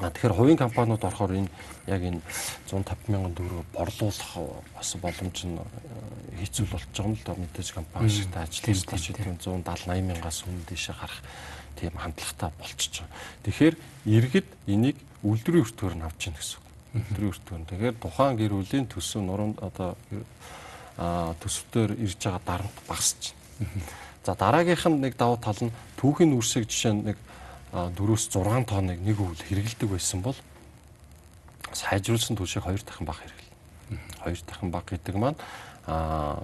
А 0.00 0.12
тэгэхээр 0.12 0.36
хувийн 0.36 0.60
компаниуд 0.60 1.04
орохоор 1.04 1.32
энэ 1.36 1.52
яг 1.88 2.00
энэ 2.04 2.20
150 2.68 3.12
мянган 3.12 3.32
төгрөг 3.32 3.64
борлуулах 3.72 4.32
бас 4.76 4.88
боломж 5.00 5.38
нь 5.48 5.56
э, 5.56 6.40
хэцүү 6.44 6.68
болж 6.68 6.84
байгаа 6.92 7.08
юм 7.08 7.16
л 7.16 7.24
да 7.24 7.32
мэдээж 7.32 7.68
компани 7.72 8.08
шигтэй 8.12 8.44
ажиллаж 8.44 9.04
тийм 9.16 9.40
170 9.40 9.64
80 9.64 10.04
мянгаас 10.04 10.44
өмнө 10.44 10.68
дэше 10.68 10.92
гарах 10.92 11.24
тийм 11.76 11.94
хандлагатай 11.94 12.50
болчихж 12.58 13.04
байгаа. 13.04 13.14
Тэгэхээр 13.44 13.74
иргэд 14.08 14.48
энийг 14.66 14.96
үйлдвэрийн 15.22 15.64
өртгөөр 15.64 15.94
нь 16.00 16.06
авч 16.08 16.20
ийн 16.26 16.36
гэсэн 16.36 16.56
үг. 16.56 16.66
Үйлдвэрийн 16.96 17.32
өртгөөр. 17.36 17.62
Тэгэхээр 17.70 17.96
тухайн 18.00 18.36
гэр 18.40 18.52
бүлийн 18.56 18.86
төсөв 18.88 19.22
нуруунд 19.22 19.58
одоо 19.60 19.94
төсөвтөөр 20.96 21.90
ирж 22.00 22.20
байгаа 22.24 22.42
дарамт 22.44 22.78
багасч. 22.88 23.36
За 24.24 24.34
дараагийнх 24.34 24.86
нь 24.88 25.00
нэг 25.04 25.14
давуу 25.20 25.36
тал 25.36 25.60
нь 25.60 25.74
түүхийн 26.00 26.32
үрсийг 26.32 26.66
жишээ 26.66 26.92
нь 26.96 27.04
нэг 27.12 27.18
4-өөс 27.72 28.32
6 28.32 28.64
тонныг 28.64 29.00
нэг 29.04 29.16
өвөл 29.20 29.44
хэрэгэлдэг 29.44 29.88
байсан 29.92 30.24
бол 30.24 30.38
сайжруулсан 31.76 32.36
түлшийг 32.36 32.64
хоёр 32.64 32.80
дахин 32.80 33.06
баг 33.06 33.20
хэрэглэнэ. 33.20 34.00
Хоёр 34.24 34.40
дахин 34.48 34.70
баг 34.72 34.84
гэдэг 34.88 35.16
маань 35.20 35.38
аа 35.86 36.40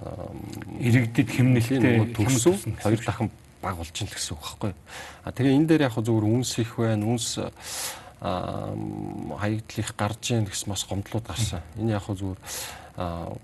иргэдэд 0.79 1.29
хэмнэлттэй 1.33 2.13
төгсөн 2.13 2.77
хоёр 2.79 3.01
дахин 3.01 3.29
баг 3.63 3.79
болж 3.79 3.95
ин 3.95 4.11
гэсэн 4.11 4.35
үг 4.35 4.43
байхгүй. 4.43 4.73
А 5.23 5.31
тэгээ 5.31 5.55
энэ 5.55 5.67
дээр 5.71 5.87
яг 5.87 5.95
зөвхөн 5.95 6.43
үнс 6.43 6.59
их 6.59 6.75
байна, 6.75 7.07
үнс 7.07 7.39
хаягдлих 8.19 9.89
гарч 9.95 10.23
ийн 10.35 10.43
гэсэн 10.43 10.67
бас 10.67 10.83
гомдлууд 10.83 11.23
гарсан. 11.23 11.63
Энэ 11.79 11.95
яг 11.95 12.05
зөвхөн 12.07 12.35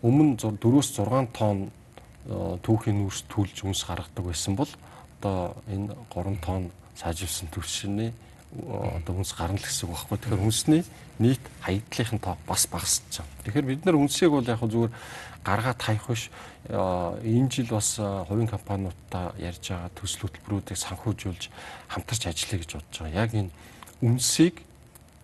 өмнө 0.03 0.35
4-өөс 0.37 0.89
6 0.99 1.31
тонн 1.33 1.71
түүхийн 2.61 2.99
нүүрс 2.99 3.25
түлж 3.31 3.65
үнс 3.65 3.87
гаргадаг 3.87 4.23
байсан 4.27 4.53
бол 4.59 4.69
одоо 5.19 5.55
энэ 5.71 5.95
3 6.13 6.37
тонн 6.43 6.71
сайжирсан 6.95 7.49
түвшний 7.49 8.13
одоо 8.53 9.15
үнс 9.17 9.33
гарна 9.33 9.57
л 9.57 9.65
гэсэн 9.65 9.89
үг 9.89 9.97
байхгүй. 9.97 10.17
Тэгэхээр 10.17 10.45
үнсний 10.45 10.81
нийт 11.19 11.43
хаягдлын 11.61 12.19
тоо 12.21 12.37
бас 12.47 12.67
багасч 12.69 13.03
байгаа. 13.09 13.43
Тэгэхээр 13.45 13.65
бид 13.65 13.85
нар 13.85 13.97
үнсийг 13.97 14.31
бол 14.31 14.45
яг 14.45 14.61
зүгээр 14.61 14.91
гаргаад 15.43 15.79
таях 15.79 16.07
биш. 16.07 16.29
Энэ 16.69 17.49
жил 17.49 17.69
бас 17.71 17.95
хувийн 17.97 18.47
компаниудтай 18.47 19.31
ярьж 19.39 19.71
байгаа 19.71 19.91
төсөл 19.95 20.27
хөтөлбөрүүдийг 20.27 20.77
санхүүжүүлж 20.77 21.43
хамтарч 21.89 22.23
ажиллая 22.27 22.59
гэж 22.59 22.71
бодож 22.75 22.97
байгаа. 22.99 23.23
Яг 23.23 23.31
энэ 23.33 23.51
үнсийг 24.01 24.55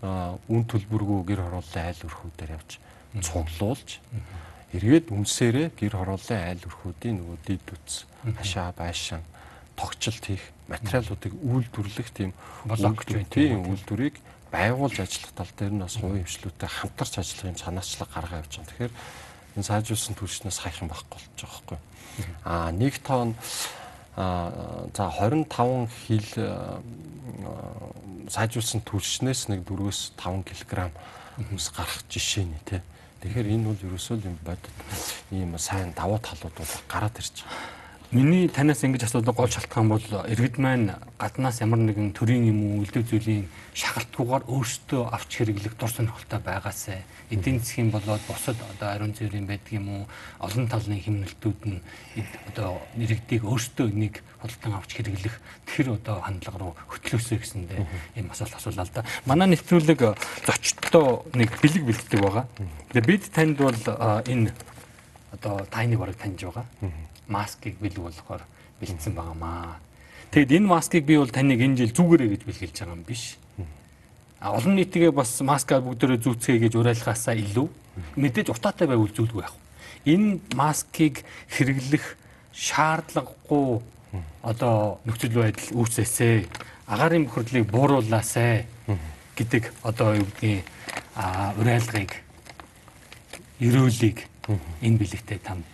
үн 0.01 0.63
төлбөргүй 0.69 1.19
гэр 1.27 1.41
хорооллын 1.43 1.85
айл 1.85 2.01
өрхүүдээр 2.05 2.55
явж 2.55 2.79
цуглуулж 3.21 3.89
эргээд 4.75 5.07
үнсээрээ 5.11 5.67
гэр 5.79 5.93
хорооллын 5.95 6.41
айл 6.51 6.63
өрхүүдийн 6.67 7.15
нөгөө 7.19 7.37
дид 7.47 7.65
үтс 7.71 8.05
хашаа 8.37 8.75
байшин 8.75 9.23
тогтчлт 9.79 10.23
хийх 10.25 10.43
материалуудыг 10.67 11.33
үйлдвэрлэх 11.35 12.09
тийм 12.11 12.31
блокч 12.65 13.07
тийм 13.31 13.65
үйлдвэрийг 13.71 14.19
байгуулж 14.51 14.97
ажиллах 14.99 15.33
тал 15.35 15.51
дээр 15.57 15.73
нь 15.75 15.83
бас 15.83 15.95
хувийн 15.99 16.27
хвшлүүдтэй 16.27 16.69
хамтарч 16.69 17.13
ажиллах 17.19 17.49
юм 17.51 17.59
санаачлаг 17.59 18.09
гаргаа 18.11 18.39
явж 18.43 18.53
байгаа. 18.55 18.71
Тэгэхээр 18.71 18.93
энэ 19.55 19.63
сайжруулсан 19.63 20.15
түлшнээс 20.15 20.59
хайх 20.61 20.83
юм 20.83 20.91
байхгүй 20.91 21.15
болж 21.15 21.27
байгаа 21.39 21.51
байхгүй. 21.55 21.79
Аа 22.43 22.71
нэг 22.71 22.99
тонн 23.03 23.35
аа 24.15 24.87
за 24.95 25.11
25 25.11 25.89
хил 26.07 26.29
сайжруулсан 28.29 28.81
түлшнээс 28.83 29.47
нэг 29.51 29.67
4-өөс 29.67 30.15
5 30.19 30.43
кг 30.43 30.91
хүмүүс 31.35 31.67
гарах 31.75 32.03
жишээ 32.07 32.45
нь 32.47 32.55
тий. 32.63 32.81
Тэгэхээр 33.21 33.51
энэ 33.59 33.67
бол 33.67 33.85
ерөөсөө 33.91 34.23
юм 34.23 34.37
бодит 34.43 34.75
ийм 35.31 35.57
сайн 35.59 35.91
давуу 35.91 36.19
талууд 36.19 36.55
бол 36.55 36.73
гараад 36.87 37.15
ирж 37.19 37.43
байгаа. 37.43 37.84
Миний 38.15 38.47
танаас 38.47 38.79
ингэж 38.79 39.11
асуудаг 39.11 39.35
гол 39.35 39.51
шалтгаан 39.51 39.91
бол 39.91 39.99
иргэд 39.99 40.55
маань 40.55 40.95
гаднаас 41.19 41.59
ямар 41.59 41.83
нэгэн 41.83 42.15
төрийн 42.15 42.47
юм 42.47 42.59
уу 42.63 42.87
элдв 42.87 43.03
зүйлийн 43.11 43.43
шахалтгүйгээр 43.75 44.47
өөрсдөө 44.47 45.01
авч 45.11 45.31
хэрэглэх 45.35 45.75
дур 45.75 45.91
сонирхолтой 45.91 46.39
байгаасай. 46.39 47.03
Эдийн 47.27 47.59
засгийн 47.59 47.91
болоод 47.91 48.23
бусад 48.23 48.55
одоо 48.71 48.87
ариун 48.87 49.11
цэврийн 49.11 49.43
байдаг 49.43 49.67
юм 49.75 49.87
уу 49.91 50.03
олон 50.39 50.63
талын 50.71 51.03
хэмнэлтүүд 51.03 51.59
нь 51.67 51.83
одоо 52.55 52.79
иргэдийг 52.95 53.43
өөрсдөө 53.43 53.91
энийг 53.91 54.23
худалдан 54.39 54.79
авч 54.79 54.95
хэрэглэх 54.95 55.35
тэр 55.67 55.99
одоо 55.99 56.23
хандлага 56.23 56.59
руу 56.63 56.73
хөтлөөсэй 56.87 57.43
гэсэндээ 57.43 57.83
ийм 58.15 58.31
асуулт 58.31 58.55
асуулаа 58.55 58.87
л 58.87 58.95
да. 58.95 59.03
Манай 59.27 59.51
нэвтрүүлэг 59.51 60.15
зочдтой 60.47 61.19
нэг 61.35 61.51
бэлэг 61.59 61.83
бэлддэг 61.83 62.19
байгаа. 62.23 62.47
Тэгээ 62.95 63.09
бид 63.11 63.23
танд 63.35 63.59
бол 63.59 63.75
энэ 64.23 64.55
одоо 65.35 65.67
тайны 65.67 65.99
бараг 65.99 66.15
таньж 66.15 66.47
байгаа 66.47 66.63
маскыг 67.27 67.77
бэлэг 67.79 68.03
болохоор 68.03 68.43
бэлдсэн 68.79 69.13
байгаамаа. 69.15 69.79
Тэгэд 70.31 70.51
энэ 70.51 70.67
маскыг 70.67 71.05
би 71.05 71.17
бол 71.17 71.31
таныг 71.31 71.61
энэ 71.61 71.77
жил 71.85 71.93
зүгээрээ 71.95 72.29
гэж 72.35 72.41
бэлгэлж 72.45 72.75
байгаа 72.79 72.95
юм 72.95 73.03
биш. 73.03 73.37
А 74.39 74.51
олон 74.53 74.75
нийтгээ 74.75 75.11
бас 75.11 75.41
маскаа 75.41 75.81
бүгдээрээ 75.81 76.19
зүүцгээ 76.21 76.57
гэж 76.67 76.73
уриалгаасаа 76.75 77.35
илүү 77.39 77.67
мэдээж 78.19 78.51
утаатай 78.51 78.87
байвал 78.87 79.09
зүйлгүй 79.09 79.41
яах. 79.41 79.55
Энэ 80.05 80.43
маскыг 80.53 81.23
хэрэглэх 81.49 82.19
шаардлагагүй 82.53 83.81
одоо 84.43 84.99
нөхцөл 85.05 85.39
байдал 85.39 85.69
үүсээсэ 85.81 86.45
агаарын 86.87 87.25
бохирдлыг 87.25 87.65
бууруулаасай 87.71 88.67
гэдэг 89.35 89.73
одоо 89.83 90.21
юу 90.21 90.27
гэдгийг 90.39 90.63
уриалгыг 91.59 92.11
эрүүлийг 93.59 94.27
энэ 94.85 94.99
бэлэгтэй 94.99 95.39
тамд 95.41 95.65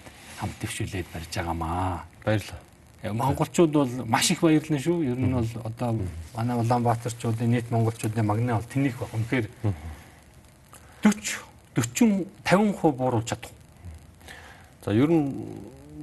хамт 0.41 0.58
төвшүүлээд 0.58 1.08
барьж 1.13 1.30
байгаамаа. 1.38 2.04
Баярлалаа. 2.25 2.60
Э, 3.01 3.13
монголчууд 3.13 3.71
бол 3.71 3.89
маш 4.06 4.32
их 4.32 4.41
баярлна 4.41 4.77
шүү. 4.82 5.06
Ер 5.06 5.17
нь 5.17 5.34
бол 5.34 5.47
одоо 5.63 6.01
манай 6.36 6.58
Улаанбаатарчуудын 6.58 7.49
нийт 7.49 7.69
монголчуудын 7.69 8.25
магнаа 8.25 8.58
бол 8.58 8.69
тэнийх 8.73 8.97
баг. 8.97 9.13
Үнэхээр 9.13 9.49
40 11.01 11.45
40 11.77 12.25
50% 12.45 12.91
бууруулж 12.97 13.30
чадах. 13.30 13.51
За 14.86 14.93
ер 14.93 15.10
нь 15.10 15.30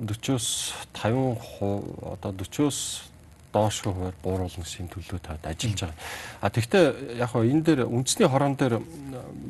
40-оос 0.06 0.74
50% 0.94 2.18
одоо 2.18 2.32
40-оос 2.32 3.07
доошгүй 3.52 3.92
хуваар 3.92 4.16
бууруулна 4.22 4.64
гэсэн 4.64 4.88
төлөө 4.92 5.20
тавьд 5.24 5.44
ажиллаж 5.48 5.80
байгаа. 5.80 5.96
А 6.40 6.50
тэгвэл 6.52 7.16
яг 7.16 7.30
хоо 7.32 7.42
энэ 7.44 7.64
дээр 7.64 7.80
үндэсний 7.88 8.28
хорон 8.28 8.54
дээр 8.60 8.80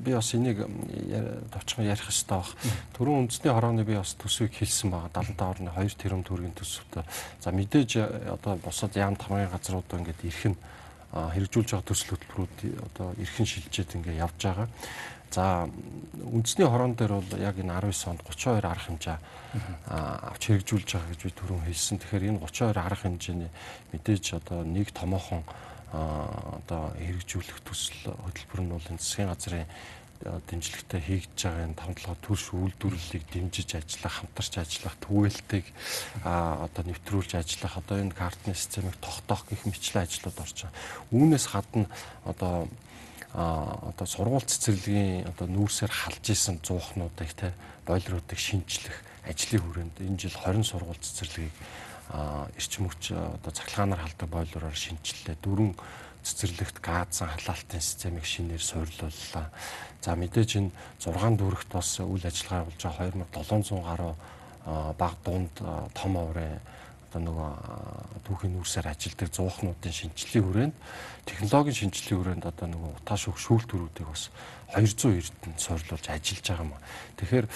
би 0.04 0.14
бас 0.14 0.30
энийг 0.34 0.62
товчхон 1.50 1.90
ярих 1.90 2.06
хэрэгтэй 2.06 2.38
баг. 2.38 2.50
Төрөн 2.94 3.26
үндэсний 3.26 3.52
хорооны 3.52 3.82
би 3.82 3.98
бас 3.98 4.14
төсвийг 4.14 4.54
хэлсэн 4.54 4.90
байгаа. 4.94 5.10
75 5.10 5.42
орны 5.50 5.70
2 5.74 5.98
тэрбум 5.98 6.22
төгрөгийн 6.22 6.54
төсөвтэй. 6.54 7.02
За 7.42 7.50
мэдээж 7.50 7.90
одоо 8.38 8.54
бусад 8.62 8.94
яам 8.94 9.18
тамгын 9.18 9.50
газрууд 9.50 9.90
ингээд 9.90 10.22
ирэх 10.22 10.54
нь 10.54 10.58
хэрэгжүүлж 11.08 11.68
байгаа 11.72 11.88
төсөл 11.88 12.14
хөтөлбөрүүд 12.14 12.56
одоо 12.84 13.16
эрхэн 13.16 13.48
шилжээд 13.48 13.96
ингээд 13.96 14.22
явж 14.22 14.38
байгаа. 14.44 14.68
За 15.30 15.68
үндэсний 16.24 16.66
хорон 16.66 16.96
дээр 16.96 17.20
бол 17.20 17.32
яг 17.36 17.60
энэ 17.60 17.72
19 17.76 18.16
онд 18.16 18.22
32 18.24 18.64
арга 18.64 18.86
хэмжээ 18.88 19.18
авч 19.88 20.42
хэрэгжүүлж 20.48 20.88
байгаа 20.88 21.10
гэж 21.12 21.20
би 21.24 21.32
түрүүн 21.36 21.64
хэлсэн. 21.68 21.98
Тэгэхээр 22.00 22.28
энэ 22.32 22.40
32 22.40 22.80
арга 22.80 23.02
хэмжээний 23.04 23.50
мэдээж 23.92 24.24
одоо 24.40 24.64
нэг 24.64 24.88
томоохон 24.96 25.44
одоо 25.92 26.92
хэрэгжүүлэх 26.96 27.60
төсөл 27.64 28.12
хөтөлбөр 28.12 28.60
нь 28.64 28.72
бол 28.72 28.90
энэ 28.92 29.00
засгийн 29.00 29.28
газрын 29.32 29.68
дэмжлэгтэй 30.18 31.00
хийгдэж 31.00 31.40
байгаа 31.46 31.64
энэ 31.70 31.78
тавталгаа 31.78 32.18
төрш 32.18 32.44
үйлдвэрлэлийг 32.50 33.24
дэмжиж 33.30 33.70
ажиллах, 33.78 34.14
хамтарч 34.18 34.54
ажиллах, 34.58 34.96
түгээлтийг 34.98 35.66
одоо 36.26 36.82
нэвтрүүлж 36.90 37.38
ажиллах, 37.38 37.78
одоо 37.78 37.96
энэ 38.02 38.18
картны 38.18 38.52
системийг 38.52 38.98
тогтоох 38.98 39.46
гэх 39.46 39.62
мэтлэн 39.62 40.02
ажлууд 40.02 40.38
орж 40.42 40.58
байгаа. 40.66 40.74
Үүнээс 41.14 41.46
гадна 41.54 41.86
одоо 42.26 42.66
одоо 43.34 44.06
сургууль 44.06 44.48
цэцэрлэгийн 44.48 45.28
одоо 45.28 45.46
нүүрсээр 45.52 45.92
халж 45.92 46.24
исэн 46.32 46.64
зуухнуудыг 46.64 47.32
те 47.36 47.52
бойлруудыг 47.84 48.38
шинжлэх 48.40 49.04
ажлын 49.28 49.60
хүрээнд 49.60 49.96
энэ 50.00 50.16
жил 50.16 50.36
20 50.36 50.64
сургууль 50.64 50.96
цэцэрлэгийг 50.96 51.56
эрчим 52.56 52.88
хүч 52.88 53.12
одоо 53.12 53.52
цахилгаанаар 53.52 54.00
халдаг 54.00 54.28
бойлроор 54.32 54.72
шинжиллээ. 54.72 55.36
Дөрвөн 55.44 55.76
цэцэрлэгт 56.24 56.80
газан 56.80 57.28
халаалтын 57.28 57.84
системийг 57.84 58.24
шинээр 58.24 58.64
суйрлууллаа. 58.64 59.52
За 60.00 60.16
мэдээж 60.16 60.50
энэ 60.56 60.72
6 61.04 61.36
дүүрэгт 61.36 61.68
бас 61.68 62.00
үйл 62.00 62.24
ажиллагаа 62.24 62.64
явуулж 62.64 62.80
байгаа 62.80 63.12
2700 63.12 63.84
гаруй 63.84 64.14
баг 64.96 65.14
дунд 65.24 65.54
том 65.92 66.12
оврын 66.16 66.60
одоо 67.08 67.20
нөгөө 67.24 67.50
түүхийн 68.28 68.52
нүүрсээр 68.52 68.86
ажилдаг 68.92 69.28
зуухнуудын 69.32 69.96
шинжиллийн 69.96 70.44
хүрээнд 70.44 70.76
технологийн 71.24 71.78
шинжиллийн 71.80 72.20
хүрээнд 72.20 72.44
одоо 72.44 72.68
нөгөө 72.68 72.90
утааш 73.00 73.22
өг 73.32 73.38
шүүлтүүрүүдийг 73.40 74.08
бас 74.12 74.28
200 74.76 75.16
эрдэнэ 75.16 75.56
сорилуулж 75.56 76.06
ажиллаж 76.12 76.44
байгаа 76.44 76.66
юм. 76.68 76.76
Тэгэхээр 77.16 77.46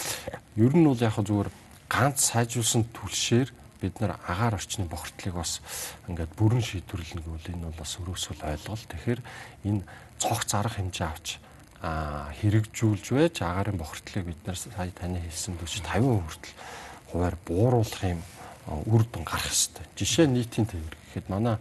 ер 0.57 0.73
нь 0.73 0.89
бол 0.89 1.05
яг 1.05 1.17
зүгээр 1.21 1.51
ганц 1.93 2.19
сайжруулсан 2.33 2.89
түлшээр 2.97 3.49
бид 3.85 4.01
нар 4.01 4.17
агаар 4.25 4.57
орчны 4.57 4.89
бохирдлыг 4.89 5.37
бас 5.37 5.61
ингээд 6.09 6.33
бүрэн 6.33 6.65
шийдвэрлэнэ 6.65 7.21
гэвэл 7.21 7.53
энэ 7.53 7.67
бол 7.69 7.77
бас 7.77 7.93
өрөөсгөл 8.01 8.49
ойлголт. 8.49 8.89
Тэгэхээр 8.89 9.21
энэ 9.69 9.85
цогц 10.17 10.51
арга 10.57 10.81
хэмжээ 10.81 11.09
авч 11.13 11.29
хэрэгжүүлж 11.83 13.07
байж 13.13 13.37
агаарын 13.45 13.77
бохирдлыг 13.77 14.25
бид 14.33 14.41
нар 14.47 14.57
сая 14.57 14.89
таны 14.95 15.19
хэлсэн 15.19 15.59
40 15.61 15.83
50% 15.83 16.25
хүртэл 16.25 16.55
хуваар 17.11 17.37
бууруулах 17.45 18.03
юм 18.07 18.23
үр 18.67 19.03
дүн 19.07 19.25
гарах 19.27 19.51
хэвээр. 19.51 19.89
Жишээ 19.99 20.27
нийтийн 20.27 20.67
тээвэр 20.71 20.97
гэхэд 20.97 21.27
манай 21.29 21.57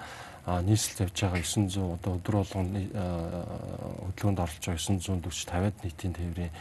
нийслэл 0.45 1.05
явж 1.05 1.17
байгаа 1.21 1.41
900 1.41 1.97
одоо 1.97 2.11
өдөр 2.17 2.35
болгоно 2.41 2.79
хөдөлгөөнд 4.09 4.41
оролцож 4.41 4.65
байгаа 4.65 4.85
940 5.21 5.21
50-ад 5.21 5.77
нийтийн 5.85 6.13
тээврийн 6.17 6.53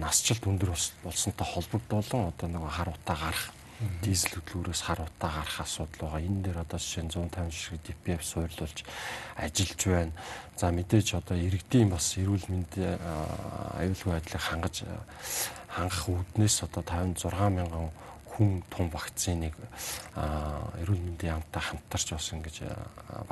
насжилт 0.00 0.44
өндөр 0.46 0.70
болсонтой 1.04 1.46
холбогдуулан 1.46 2.32
одоо 2.32 2.48
нэг 2.48 2.62
хар 2.68 2.88
утаа 2.92 3.16
гарах 3.16 3.52
дизель 4.00 4.40
хөдөлгөөрөөс 4.40 4.82
хар 4.88 5.04
утаа 5.04 5.30
гарах 5.36 5.60
асуудал 5.60 6.08
байгаа. 6.08 6.24
Энэ 6.24 6.40
дээр 6.40 6.58
одоо 6.64 6.78
жишээ 6.80 7.04
нь 7.04 7.12
150 7.12 7.52
ширхэг 7.52 7.82
DPF 7.84 8.22
суурлуулж 8.24 8.78
ажиллаж 9.36 9.80
байна. 9.84 10.12
За 10.56 10.72
мэдээж 10.72 11.08
одоо 11.20 11.36
иргэдийн 11.36 11.92
бас 11.92 12.16
эрүүл 12.16 12.48
мэндийн 12.48 12.96
аюулгүй 13.76 14.12
байдлыг 14.16 14.40
хангаж 14.40 14.88
хангах 15.68 16.08
үүднээс 16.08 16.64
одоо 16.64 16.80
56 16.80 17.52
мянган 17.52 17.92
хүн 18.36 18.60
том 18.68 18.92
вакциныг 18.92 19.56
эрүүл 20.16 21.00
мэндийн 21.00 21.40
яамтай 21.40 21.62
хамтарч 21.64 22.12
бас 22.12 22.28
ингэж 22.36 22.56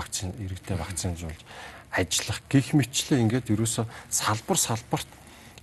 вакцин 0.01 0.33
иргэдэд 0.41 0.81
вакцинжуулж 0.81 1.41
ажиллах 1.93 2.41
гих 2.49 2.73
мэтлээ 2.73 3.21
ингээд 3.21 3.53
ерөөсө 3.53 3.85
салбар 4.09 4.59
салбарт 4.59 5.11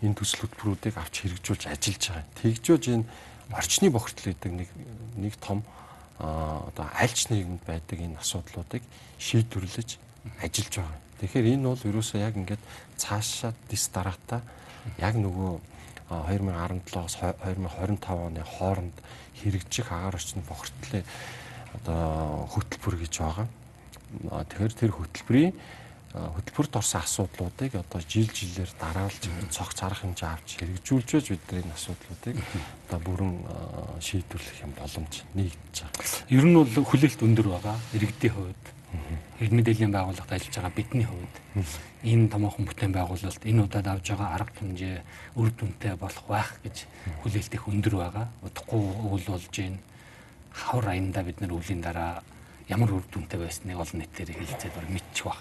энэ 0.05 0.13
төсөл 0.13 0.45
хөтөлбөрүүдийг 0.45 0.95
авч 0.97 1.25
хэрэгжүүлж 1.25 1.63
ажиллаж 1.73 2.03
байгаа. 2.09 2.25
Тэгжөөж 2.39 2.85
энэ 2.93 3.05
орчны 3.51 3.89
бохирдол 3.89 4.29
гэдэг 4.31 4.51
нэг 4.53 4.69
нэг 5.17 5.33
том 5.41 5.65
одоо 6.21 6.87
альч 6.93 7.27
нийгэмд 7.33 7.65
байдаг 7.65 7.97
энэ 7.97 8.21
асуудлуудыг 8.21 8.83
шийдвэрлэж 9.19 9.97
ажиллаж 10.41 10.73
байгаа. 10.77 10.97
Тэгэхээр 11.19 11.51
энэ 11.57 11.65
бол 11.65 11.89
ерөөсөө 11.89 12.19
яг 12.21 12.37
ингээд 12.37 12.61
цаашаа 12.97 13.53
дис 13.69 13.89
дараатаа 13.89 14.41
яг 14.97 15.15
нөгөө 15.17 15.70
2017-оос 16.11 17.15
2025 17.23 18.03
оны 18.11 18.43
хооронд 18.43 18.95
хэрэгжих 19.39 19.91
агаар 19.91 20.19
орчны 20.19 20.43
бохирдлын 20.43 21.05
одоо 21.79 22.47
хөтөлбөр 22.51 22.95
гэж 22.99 23.13
байгаа. 23.23 23.47
Тэгэхээр 24.21 24.73
тэр 24.75 24.91
хөтөлбөрийн 24.91 25.53
хөтөлбөрт 26.11 26.75
орсон 26.75 27.01
асуудлуудыг 27.01 27.71
одоо 27.79 28.01
жил 28.03 28.27
жилээр 28.27 28.71
дараалж 28.75 29.23
цогц 29.47 29.79
арга 29.79 30.03
хэмжээ 30.03 30.27
авч 30.27 30.59
хэрэгжүүлж 30.59 31.31
бидний 31.31 31.63
энэ 31.63 31.71
асуудлуудыг 31.71 32.35
одоо 32.91 32.99
бүрэн 32.99 33.33
шийдвэрлэх 34.03 34.59
юм 34.67 34.75
боломж 34.75 35.23
нэгдэж 35.31 35.75
байгаа. 35.87 36.03
Ер 36.27 36.43
нь 36.43 36.55
бол 36.59 36.67
хүлээлт 36.67 37.23
өндөр 37.23 37.47
байгаа 37.47 37.77
иргэдийн 37.95 38.35
хувьд. 38.35 38.65
Хэрэг 39.39 39.53
мэдээллийн 39.55 39.93
байгууллагад 39.95 40.35
ажиллаж 40.35 40.55
байгаа 40.55 40.75
бидний 40.75 41.07
хувьд 41.07 41.35
энэ 42.03 42.29
томоохон 42.29 42.65
бүтээн 42.67 42.93
байгуулалт 42.93 43.43
энэ 43.45 43.63
удаад 43.63 43.87
авж 43.87 44.05
байгаа 44.11 44.29
арга 44.35 44.53
хэмжээ 44.59 44.97
үр 45.39 45.49
дүнтэй 45.55 45.93
болох 45.95 46.25
байх 46.27 46.59
гэж 46.63 46.85
хүлээлт 47.23 47.53
их 47.55 47.67
өндөр 47.67 47.95
байгаа. 47.95 48.25
Удахгүй 48.43 48.81
үйл 49.15 49.27
болж 49.31 49.47
гин 49.51 49.79
хавар 50.51 50.93
аянда 50.93 51.23
бид 51.23 51.39
нар 51.39 51.55
өвлийн 51.55 51.81
дараа 51.81 52.21
ямар 52.67 52.91
үр 52.91 53.05
дүнтэй 53.07 53.39
байсныг 53.39 53.79
олон 53.79 53.99
нийтээр 54.03 54.35
хэлцээд 54.35 54.75
бол 54.75 54.91
мэдчих 54.91 55.25
баг 55.25 55.39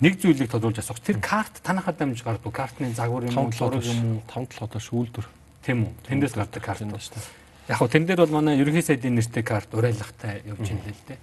нэг 0.00 0.20
зүйлийг 0.20 0.50
тодруулж 0.50 0.78
асуух. 0.78 1.00
Тэр 1.00 1.18
карт 1.20 1.60
танахад 1.62 1.96
дамж 1.98 2.22
гардаг. 2.22 2.52
Картны 2.52 2.92
загвар 2.92 3.24
юм 3.24 3.38
уу, 3.38 3.52
зураг 3.52 3.84
юм 3.84 4.20
уу? 4.20 4.22
5 4.28 4.60
7 4.60 4.64
одоо 4.64 4.80
шүүлдвэр. 4.80 5.26
Тийм 5.64 5.88
үү? 5.88 5.92
Тэндээс 6.04 6.34
гардаг 6.36 6.62
карт 6.62 6.84
байна 6.84 7.00
шүү 7.00 7.16
дээ. 7.16 7.26
Яг 7.68 7.78
хөө 7.80 7.88
тэн 7.88 8.04
дээр 8.04 8.20
бол 8.20 8.36
манай 8.36 8.60
ерөнхий 8.60 8.84
сайдын 8.84 9.16
нэртэй 9.16 9.42
карт 9.42 9.70
урайлахтай 9.72 10.44
явж 10.44 10.68
байна 10.68 10.92
л 10.92 11.04
дээ. 11.08 11.18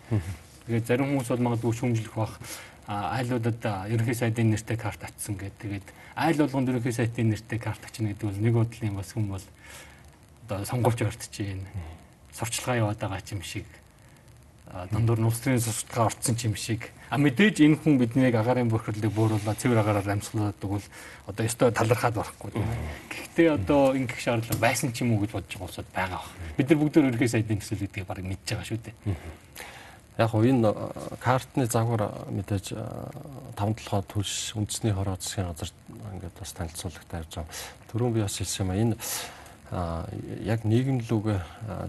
Тэгээд 0.68 0.88
зарим 0.88 1.10
хүмүүс 1.10 1.30
бол 1.32 1.46
магадгүй 1.48 1.74
шүүмжлэх 1.74 2.16
бах 2.16 2.36
айлуудад 2.88 3.62
ерөнхий 3.90 4.18
сайдын 4.18 4.52
нэртэй 4.52 4.78
карт 4.78 5.02
атсан 5.04 5.38
гэдэг. 5.38 5.62
Тэгээд 5.62 5.88
айл 6.16 6.38
болгонд 6.44 6.70
ерөнхий 6.70 6.94
сайдын 6.94 7.32
нэртэй 7.32 7.60
карт 7.60 7.84
ачна 7.86 8.12
гэдэг 8.12 8.28
бол 8.28 8.42
нэг 8.42 8.54
бодлын 8.54 8.96
бас 8.98 9.14
хүн 9.14 9.28
бол 9.32 9.46
одоо 10.46 10.66
сонгуульч 10.66 11.02
ортож 11.08 11.36
байна. 11.40 11.70
Сурчлагаа 12.36 12.78
яваад 12.82 13.00
байгаа 13.00 13.22
юм 13.32 13.42
шиг 13.42 13.66
дундуур 14.92 15.20
нь 15.20 15.28
улс 15.28 15.40
төрийн 15.44 15.60
сурталчилгаа 15.60 16.08
орцсон 16.08 16.36
юм 16.48 16.56
шиг. 16.56 16.92
А 17.12 17.20
мэдээж 17.20 17.60
энэ 17.60 17.76
хүн 17.76 18.00
биднийг 18.00 18.36
агаарын 18.36 18.72
бохирлыг 18.72 19.12
бууруулаад 19.12 19.60
цэвэр 19.60 19.84
агаараар 19.84 20.16
амьсгалаад 20.16 20.64
өгвөл 20.64 20.88
одоо 21.28 21.44
ёстой 21.44 21.76
талархаад 21.76 22.16
барахгүй. 22.16 22.56
Гэхдээ 23.12 23.50
одоо 23.52 23.92
ингэх 24.00 24.16
шаардлага 24.16 24.64
байсан 24.64 24.96
ч 24.96 25.04
юм 25.04 25.20
уу 25.20 25.28
гэж 25.28 25.36
бодож 25.36 25.52
байгаа 25.52 25.68
улсууд 25.68 25.90
байгаа. 25.92 26.24
Бид 26.56 26.72
нар 26.72 26.80
бүгд 26.80 26.96
өөрийнхөө 27.04 27.28
сайдын 27.36 27.60
төсөл 27.60 27.84
гэдгийг 27.84 28.08
баг 28.08 28.24
мэдж 28.24 28.48
байгаа 28.48 28.68
шүү 28.72 28.80
дээ. 28.80 28.96
Яг 30.18 30.36
уу 30.36 30.44
энэ 30.44 30.74
картны 31.24 31.66
загвар 31.72 32.12
мэдээж 32.28 32.76
5 32.76 33.56
толгой 33.56 34.04
түлш 34.12 34.56
үндэсний 34.60 34.92
хороо 34.92 35.16
засгийн 35.16 35.48
газар 35.48 35.72
ингээд 36.20 36.36
бас 36.36 36.52
танилцуулгатай 36.52 37.24
явж 37.24 37.32
байгаа. 37.40 37.56
Түрүүн 37.92 38.14
би 38.16 38.22
бас 38.22 38.36
хэлсэн 38.36 38.68
юм 38.68 38.72
а 38.72 38.76
энэ 38.76 38.96
яг 40.44 40.68
нийгэмлүүгээ 40.68 41.40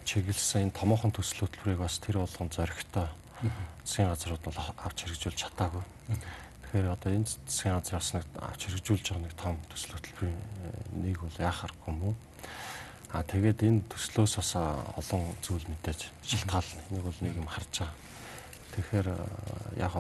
чиглэсэн 0.07 0.71
энэ 0.71 0.79
томоохон 0.79 1.11
төсөл 1.11 1.51
хөтөлбөрийг 1.51 1.83
бас 1.83 1.99
тэр 1.99 2.23
болгон 2.23 2.47
зоригтой 2.55 3.11
засгийн 3.83 4.15
газрууд 4.15 4.43
бол 4.47 4.59
авч 4.87 4.99
хэрэгжүүлж 5.03 5.39
чадаагүй. 5.43 5.83
Тэгэхээр 6.63 6.95
одоо 6.95 7.11
энэ 7.11 7.27
засгийн 7.27 7.75
газраас 7.75 8.15
нэг 8.15 8.25
авч 8.39 8.61
хэрэгжүүлж 8.71 9.03
байгаа 9.03 9.23
нэг 9.27 9.35
том 9.35 9.59
төсөл 9.67 9.99
хөтөлбөрийн 9.99 10.39
э, 10.39 10.71
нэг 11.11 11.17
бол 11.19 11.43
яхахгүй 11.43 11.91
юм 11.91 12.01
уу? 12.07 12.15
А 13.11 13.27
тэгээд 13.27 13.67
энэ 13.67 13.83
төслөөс 13.91 14.39
бас 14.39 14.51
олон 14.57 15.35
зүйл 15.43 15.67
мэдээж 15.67 16.07
шалтгаална. 16.23 16.87
Энийг 16.89 17.05
бол 17.05 17.21
нэг 17.21 17.35
юм 17.35 17.51
харж 17.51 17.83
байгаа. 17.83 18.12
Тэгэхээр 18.73 19.09
яг 19.77 19.95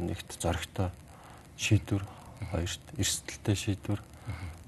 нэгт 0.00 0.40
зоригтой 0.40 0.90
шийдвэр, 1.56 2.04
хоёрт 2.50 2.84
эрсдэлтэй 2.96 3.56
шийдвэр, 3.56 4.00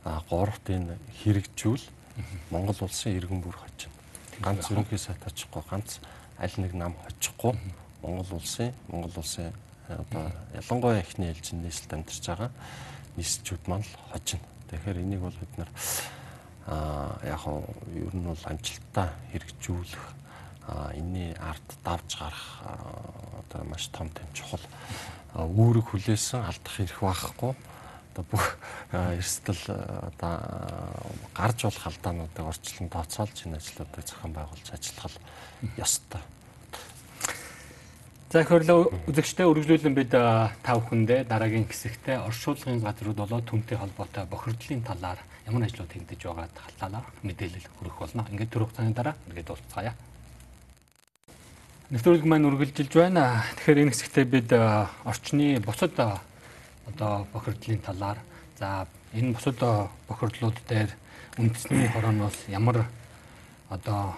а 0.04 0.20
гуравт 0.28 0.68
энэ 0.68 0.96
хэрэгжүүл 1.24 1.84
Монгол 2.50 2.76
улсын 2.84 3.16
иргэн 3.16 3.40
бүр 3.40 3.56
хожино. 3.56 3.94
Ганц 4.40 4.70
ерөнхий 4.70 4.98
сайд 4.98 5.22
очихгүй, 5.24 5.62
ганц 5.70 5.98
аль 6.38 6.56
нэг 6.58 6.74
нам 6.74 6.94
очихгүй 7.06 7.56
Монгол 8.02 8.38
улсын 8.38 8.74
Монгол 8.88 9.12
улсын 9.16 9.52
э, 9.88 9.96
одоо 9.98 10.32
ялангуяа 10.54 11.00
ихний 11.02 11.30
ээлжинд 11.32 11.64
нийслэлд 11.64 11.94
амьдарч 11.94 12.24
байгаа 12.26 12.50
нийсчүүд 13.16 13.64
маань 13.66 13.82
л 13.82 13.98
хожино. 14.12 14.46
Тэгэхээр 14.70 15.02
энийг 15.02 15.20
бол 15.20 15.34
бид 15.34 15.54
нар 15.58 15.70
аа 16.66 17.18
яг 17.24 17.42
нь 17.48 18.06
ер 18.06 18.14
нь 18.14 18.28
бол 18.28 18.44
амжилттай 18.46 19.08
хэрэгжүүлэх 19.32 20.04
энэний 20.94 21.32
ард 21.40 21.68
давж 21.84 22.18
гарах 22.18 22.46
одоо 22.64 23.64
маш 23.64 23.88
том 23.88 24.08
том 24.10 24.28
чухал 24.34 24.64
үүрэг 25.34 25.84
хүлээсэн 25.88 26.44
алдах 26.44 26.74
хэрэг 26.76 27.00
байхгүй 27.00 27.52
одоо 28.18 28.24
бүх 28.30 28.58
эрсдэл 28.92 29.64
одоо 30.12 30.34
гарч 31.34 31.58
болох 31.62 31.86
алдаануудыг 31.86 32.44
орчлон 32.44 32.88
тооцоолж 32.88 33.46
энэ 33.46 33.56
ажлуудыг 33.56 34.02
зохион 34.04 34.32
байгуулж 34.34 34.66
ажиллах 34.74 35.14
ёстой. 35.78 36.20
За 38.28 38.44
хөрлөө 38.44 39.08
үзэгчтэй 39.08 39.48
үргэлжлүүлэн 39.48 39.94
бид 39.96 40.12
та 40.12 40.52
бүхэндээ 40.76 41.24
дараагийн 41.24 41.64
хэсэгтээ 41.64 42.20
оршуулгын 42.28 42.84
газрууд 42.84 43.16
болоо 43.16 43.40
түнтэй 43.40 43.80
холбоотой 43.80 44.28
бохирдлын 44.28 44.84
талаар 44.84 45.16
ямар 45.48 45.64
ажлууд 45.64 45.88
хийгдэж 45.88 46.28
байгааг 46.28 46.52
талаар 46.76 47.08
мэдээлэл 47.24 47.72
хүргэх 47.80 47.96
болно. 47.96 48.28
Ингээд 48.28 48.52
түрүү 48.52 48.68
цагийн 48.76 48.92
дараа 48.92 49.16
ингээд 49.32 49.48
уулзцаая. 49.48 49.96
Нэвтрүүлэг 51.88 52.28
маань 52.28 52.44
үргэлжилж 52.44 52.92
байна. 52.92 53.48
Тэгэхээр 53.56 53.88
энэ 53.88 53.92
хэсэгтээ 53.96 54.26
бид 54.28 54.52
орчны 55.08 55.56
бусад 55.64 55.96
одоо 55.96 57.24
бохирдлын 57.32 57.80
талаар 57.80 58.20
за 58.60 58.84
энэ 59.16 59.32
бусад 59.32 59.56
бохирдлууд 60.04 60.60
дээр 60.68 60.92
үндэсний 61.40 61.88
хорон 61.88 62.28
бол 62.28 62.38
ямар 62.52 62.84
одоо 63.72 64.12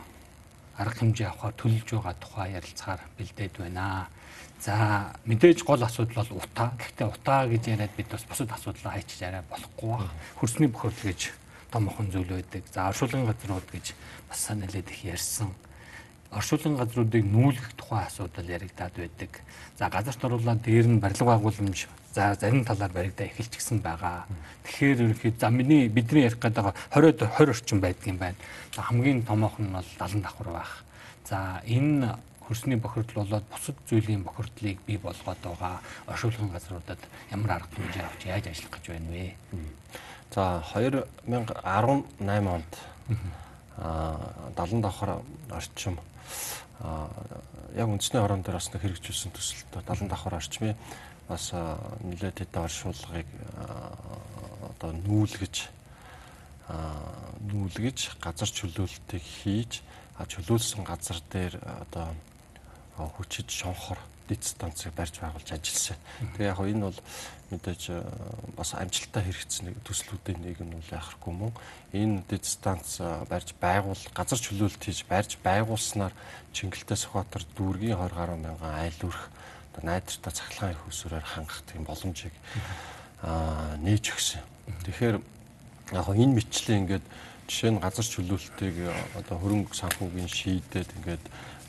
арга 0.74 0.98
хэмжээ 0.98 1.30
авахар 1.30 1.54
төлөвлөж 1.54 1.86
байгаа 1.94 2.14
тухай 2.18 2.58
ярилцахаар 2.58 3.06
бэлдээд 3.14 3.54
байна. 3.62 4.10
За 4.58 5.14
мэдээж 5.30 5.62
гол 5.62 5.86
асуудал 5.86 6.26
бол 6.26 6.42
утаа. 6.42 6.74
Гэхдээ 6.74 7.06
утаа 7.06 7.46
гэж 7.46 7.70
яриад 7.70 7.94
бид 7.94 8.10
бас 8.10 8.26
бусад 8.26 8.50
асуудлаа 8.50 8.98
хайчиж 8.98 9.22
арай 9.22 9.46
болохгүй 9.46 9.94
баг. 9.94 10.10
Хөрсний 10.42 10.66
бохирдол 10.66 11.06
гэж 11.06 11.30
томхон 11.70 12.10
зүйл 12.10 12.34
байдаг. 12.34 12.66
За 12.74 12.90
оршуулгын 12.90 13.30
газрууд 13.30 13.70
гэж 13.70 13.94
бас 14.26 14.42
нэлээд 14.50 14.90
их 14.90 15.06
ярьсан 15.06 15.54
оршуулгын 16.30 16.76
газруудыг 16.78 17.24
нүүлгэх 17.26 17.74
тухай 17.74 18.06
асуудал 18.06 18.46
яригадаад 18.46 18.94
байдаг. 18.94 19.42
За 19.78 19.88
газарт 19.90 20.24
оруулаад 20.24 20.62
дээр 20.62 20.86
нь 20.86 21.00
барилга 21.02 21.24
байгууламж 21.34 21.88
за 22.14 22.34
зарим 22.38 22.64
талаар 22.64 22.92
баригдаа 22.92 23.26
эхэлчихсэн 23.26 23.78
байгаа. 23.82 24.26
Тэгэхээр 24.64 25.10
ерөнхийд 25.10 25.40
за 25.40 25.50
миний 25.50 25.88
бидний 25.88 26.22
ярих 26.22 26.38
гэдэг 26.38 26.62
байгаа 26.62 26.74
20-од 26.94 27.18
20 27.34 27.50
орчим 27.50 27.80
байдгийн 27.80 28.18
байна. 28.18 28.38
За 28.74 28.82
хамгийн 28.82 29.22
томоох 29.22 29.58
нь 29.58 29.74
бол 29.74 29.84
70 29.98 30.22
давхар 30.22 30.48
байх. 30.54 30.84
За 31.26 31.62
энэ 31.66 32.18
хөрсний 32.46 32.76
бохирдол 32.76 33.24
болоод 33.24 33.44
бусад 33.50 33.76
зүйлийн 33.88 34.22
бохирдлыг 34.22 34.78
бий 34.86 34.98
болгоод 34.98 35.38
байгаа 35.42 35.80
оршуулгын 36.06 36.50
газруудад 36.50 36.98
ямар 37.30 37.50
арга 37.58 37.74
хэмжээ 37.74 38.06
авч 38.06 38.26
яаж 38.26 38.46
ажиллах 38.46 38.74
гэж 38.74 38.86
байна 38.90 39.10
вэ? 39.10 39.34
За 40.34 40.62
2018 40.74 42.46
онд 42.54 42.72
а 43.78 44.52
70 44.56 44.82
давхар 44.82 45.22
орчим 45.50 45.98
яг 47.76 47.88
үндэсний 47.88 48.20
хорон 48.20 48.42
дээр 48.42 48.58
бас 48.58 48.68
хэрэгжүүлсэн 48.72 49.32
төсөлтөд 49.36 49.84
70 49.84 50.08
давхар 50.08 50.40
орчмын 50.40 50.76
бас 51.28 51.52
нэлээд 52.02 52.42
хэдэн 52.42 52.64
оршуулгыг 52.66 53.28
одоо 54.74 54.90
нүүлгэж 55.06 55.56
нүүлгэж 57.50 57.98
газар 58.18 58.50
чөлөөлтийг 58.50 59.22
хийж 59.22 59.82
чөлөөлсөн 60.16 60.82
газар 60.84 61.18
дээр 61.30 61.54
одоо 61.62 62.14
хүчит 62.96 63.48
шонхор 63.50 63.98
дэд 64.30 64.42
станцыг 64.46 64.94
барьж 64.94 65.18
байгуулж 65.18 65.50
ажилласан. 65.50 65.98
Тэгээ 66.38 66.50
яг 66.54 66.60
энэ 66.62 66.86
бол 66.86 67.00
мэдээж 67.50 67.82
бас 68.54 68.70
амжилттай 68.78 69.22
хэрэгцсэн 69.26 69.74
төслүүдийн 69.82 70.38
нэг 70.38 70.62
нь 70.62 70.70
бол 70.70 70.94
яхахгүй 70.94 71.34
мөн 71.34 71.52
энэ 71.90 72.22
дэд 72.30 72.46
станц 72.46 73.02
барьж 73.26 73.58
байгуул 73.58 73.98
газар 74.14 74.38
чөлөөлт 74.38 74.78
хийж 74.78 75.02
барьж 75.10 75.34
байгуулснаар 75.42 76.14
Чингэлтэй 76.54 76.94
Сүхбаатар 76.94 77.42
дүүргийн 77.58 77.98
20 77.98 78.14
гаруй 78.14 78.38
мянган 78.38 78.74
айл 78.78 79.00
өрх 79.02 79.34
одоо 79.74 79.82
найдвартай 79.82 80.32
цахилгаан 80.32 80.74
их 80.78 80.86
усураар 80.86 81.26
хангах 81.26 81.62
тийм 81.66 81.82
боломжийг 81.82 82.34
аа 83.22 83.74
нээж 83.82 84.14
өгсөн. 84.14 84.42
Тэгэхээр 84.86 85.16
яг 85.98 86.06
энэ 86.06 86.34
мэтчлийн 86.38 86.86
ингээд 86.86 87.06
жишээ 87.50 87.70
нь 87.74 87.82
газар 87.82 88.06
чөлөөлтийг 88.06 88.76
одоо 89.18 89.36
хөрөнгө 89.42 89.74
санхүүгийн 89.74 90.30
шийдээд 90.30 90.90
ингээд 91.02 91.24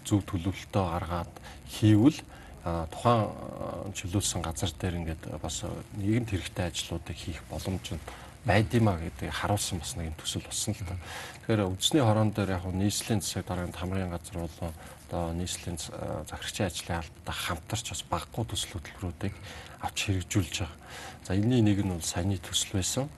зөв 0.06 0.22
төлөвлөлтөө 0.30 0.86
гаргаад 0.94 1.34
хийвэл 1.70 2.20
тухайн 2.64 3.94
чөлөөлсөн 3.98 4.42
газар 4.46 4.70
дээр 4.78 5.02
ингээд 5.02 5.24
бас 5.42 5.66
нийгэмд 5.98 6.30
хэрэгтэй 6.30 6.66
ажлуудыг 6.70 7.18
хийх 7.18 7.42
боломж 7.50 7.98
нь 7.98 8.02
байдимаа 8.46 8.98
гэдгийг 8.98 9.34
харуулсан 9.34 9.80
бас 9.82 9.98
нэг 9.98 10.14
төсөл 10.18 10.46
болсон 10.46 10.74
л 10.74 10.86
та. 10.86 10.98
Тэгэхээр 11.46 11.70
үндэсний 11.74 12.02
хорон 12.02 12.30
дээр 12.34 12.58
яг 12.58 12.66
нийслэлийн 12.70 13.22
засаг 13.22 13.46
дарганы 13.46 13.74
хамрын 13.74 14.10
газар 14.10 14.38
болон 14.46 14.74
одоо 15.10 15.34
нийслэлийн 15.34 15.78
захирагчийн 15.78 16.70
ажлын 16.70 17.02
албатай 17.02 17.38
хамтарч 17.38 17.86
бас 17.90 18.04
баггүй 18.10 18.46
төсөл 18.50 18.74
хөтөлбөрүүдийг 18.78 19.36
авч 19.82 19.98
хэрэгжүүлж 20.10 20.56
байгаа. 20.66 20.78
За 21.26 21.38
энэний 21.38 21.62
нэг 21.62 21.86
нь 21.86 21.94
бол 21.94 22.02
саяны 22.02 22.38
төсөл 22.42 22.82
байсан. 22.82 23.10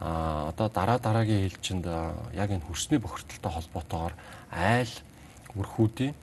А 0.00 0.48
одоо 0.52 0.68
дараа 0.68 0.98
дараагийн 1.00 1.48
ээлжинд 1.48 1.84
яг 2.36 2.48
энэ 2.52 2.64
хөрсний 2.64 3.00
бохирдолтой 3.00 3.52
холбоотойгоор 3.52 4.14
айл 4.52 4.92
өрхүүдийн 5.56 6.14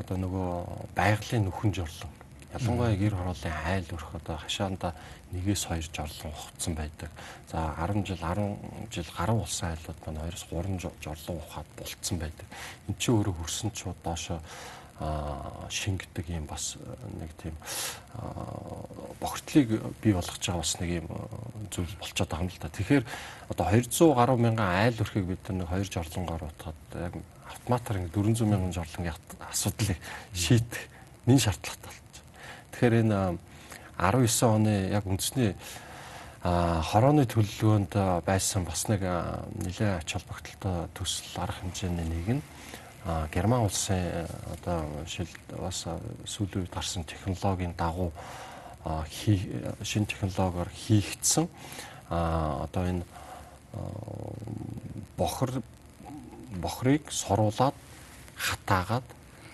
одоо 0.00 0.16
нөгөө 0.16 0.48
байгалийн 0.96 1.44
нүхэн 1.46 1.74
жорлон 1.76 2.12
ялангуяа 2.50 2.96
гэр 2.98 3.14
хорооллын 3.14 3.54
айл 3.64 3.86
өрх 3.94 4.10
одоо 4.18 4.36
хашаанда 4.42 4.90
нэгээс 5.30 5.70
хоёр 5.70 5.86
жорлон 5.94 6.34
ухцсан 6.34 6.74
байдаг. 6.74 7.10
За 7.46 7.74
10 7.78 8.02
жил 8.06 8.18
10 8.18 8.90
жил 8.90 9.06
гаруй 9.14 9.38
болсон 9.38 9.68
айлууд 9.70 9.98
маань 10.06 10.34
2-3 10.34 10.90
жорлон 10.98 11.38
ухаад 11.38 11.68
болцсон 11.78 12.18
байдаг. 12.18 12.46
Эн 12.88 12.94
чинь 12.98 13.14
өөрөө 13.14 13.34
хөрсөн 13.38 13.70
чууд 13.70 13.98
доошо 14.02 14.42
шингэдэг 15.70 16.26
юм 16.28 16.46
бас 16.50 16.76
нэг 17.22 17.30
тийм 17.38 17.54
бохирдлыг 19.22 19.94
бий 20.02 20.12
болгож 20.12 20.42
байгаа 20.42 20.60
бас 20.60 20.74
нэг 20.80 20.90
юм 20.90 21.08
зүйл 21.70 21.94
болчиход 22.02 22.28
байгаа 22.28 22.44
юм 22.44 22.50
л 22.50 22.60
да. 22.60 22.68
Тэгэхээр 22.68 23.04
одоо 23.48 23.66
200 23.70 24.18
гаруй 24.18 24.36
мянган 24.36 24.68
айл 24.68 24.98
өрхийг 25.00 25.24
бид 25.24 25.44
нэг 25.48 25.70
2 25.70 25.86
жорлонгоор 25.88 26.50
утгаад 26.50 26.80
яг 26.98 27.14
автоматар 27.50 27.98
ингэ 27.98 28.14
400 28.14 28.46
мянган 28.46 28.72
жорлон 28.72 29.10
асуудлыг 29.50 29.98
шийдэх 30.34 30.82
нэн 31.26 31.38
шаардлагатай 31.38 31.90
байна. 31.90 32.00
Тэгэхээр 32.72 32.94
энэ 33.04 33.38
19 33.98 34.42
оны 34.48 34.74
яг 34.88 35.04
үндэсний 35.04 35.54
хорооны 36.40 37.26
төлөвлөгөөнд 37.28 38.24
байсан 38.24 38.64
бас 38.64 38.88
нэг 38.88 39.04
нэлээд 39.04 40.00
ач 40.00 40.08
холбогдолтой 40.16 40.88
төсөл 40.96 41.44
арга 41.44 41.60
хэмжээний 41.60 42.08
нэг 42.08 42.28
нь 42.40 42.42
Герман 43.32 43.68
улсын 43.68 44.24
одоо 44.56 44.88
шил 45.04 45.28
бас 45.52 45.84
сүүлийн 46.24 46.64
үед 46.64 46.72
гарсан 46.72 47.04
технологийн 47.04 47.76
дагуу 47.76 48.12
шин 49.84 50.06
технологиор 50.08 50.72
хийгдсэн 50.72 51.48
одоо 52.08 52.84
энэ 52.88 53.04
бохор 55.16 55.60
бохрыг 56.50 57.10
соруулаад 57.10 57.74
хатаагаад 58.36 59.06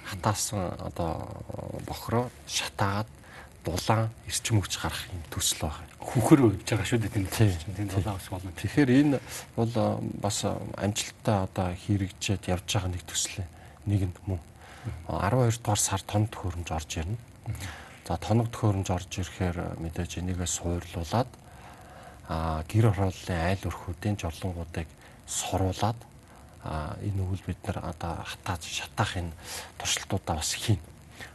хатаасан 0.07 0.73
одоо 0.81 1.43
бохроо 1.87 2.31
шатаагаад 2.47 3.07
дулаан 3.65 4.11
эрчим 4.27 4.63
хүч 4.63 4.79
гарах 4.79 5.03
юм 5.11 5.23
төсөл 5.31 5.67
байна. 5.67 5.91
Хүүхэр 5.99 6.41
өгж 6.47 6.63
байгаа 6.71 6.87
шүү 6.87 7.01
дээ 7.03 7.15
тийм 7.15 7.27
тийм 7.75 7.89
дулаан 7.91 8.17
ус 8.17 8.31
болно. 8.31 8.55
Тэгэхээр 8.55 8.91
энэ 8.95 9.19
бол 9.59 9.73
бас 10.23 10.47
амжилттай 10.47 11.37
одоо 11.43 11.75
хэрэгжээд 11.75 12.47
явж 12.47 12.67
байгаа 12.71 12.91
нэг 12.95 13.03
төсөл 13.03 13.43
нэгэнд 13.91 14.17
мөн 14.31 14.41
12 15.11 15.59
дугаар 15.59 15.83
сар 15.83 16.03
тоног 16.07 16.31
төхөөрөмж 16.31 16.71
орж 16.71 16.91
ирнэ. 17.03 17.19
За 18.07 18.15
тоног 18.23 18.55
төхөөрөмж 18.55 18.89
орж 18.95 19.11
ирэхээр 19.19 19.59
мэдээж 19.83 20.23
энийгээ 20.23 20.47
суурлуулад 20.47 21.31
а 22.31 22.63
гэр 22.71 22.95
хорооллын 22.95 23.43
айл 23.51 23.67
өрхүүдийн 23.67 24.19
жорлонгуудыг 24.19 24.87
соруулад 25.27 25.99
энэ 27.03 27.23
үйл 27.23 27.43
бид 27.47 27.61
нар 27.67 27.79
одоо 27.93 28.23
хатааж 28.25 28.63
шатаах 28.67 29.17
энэ 29.17 29.33
туршилтуудаа 29.79 30.37
бас 30.37 30.55
хийн. 30.55 30.81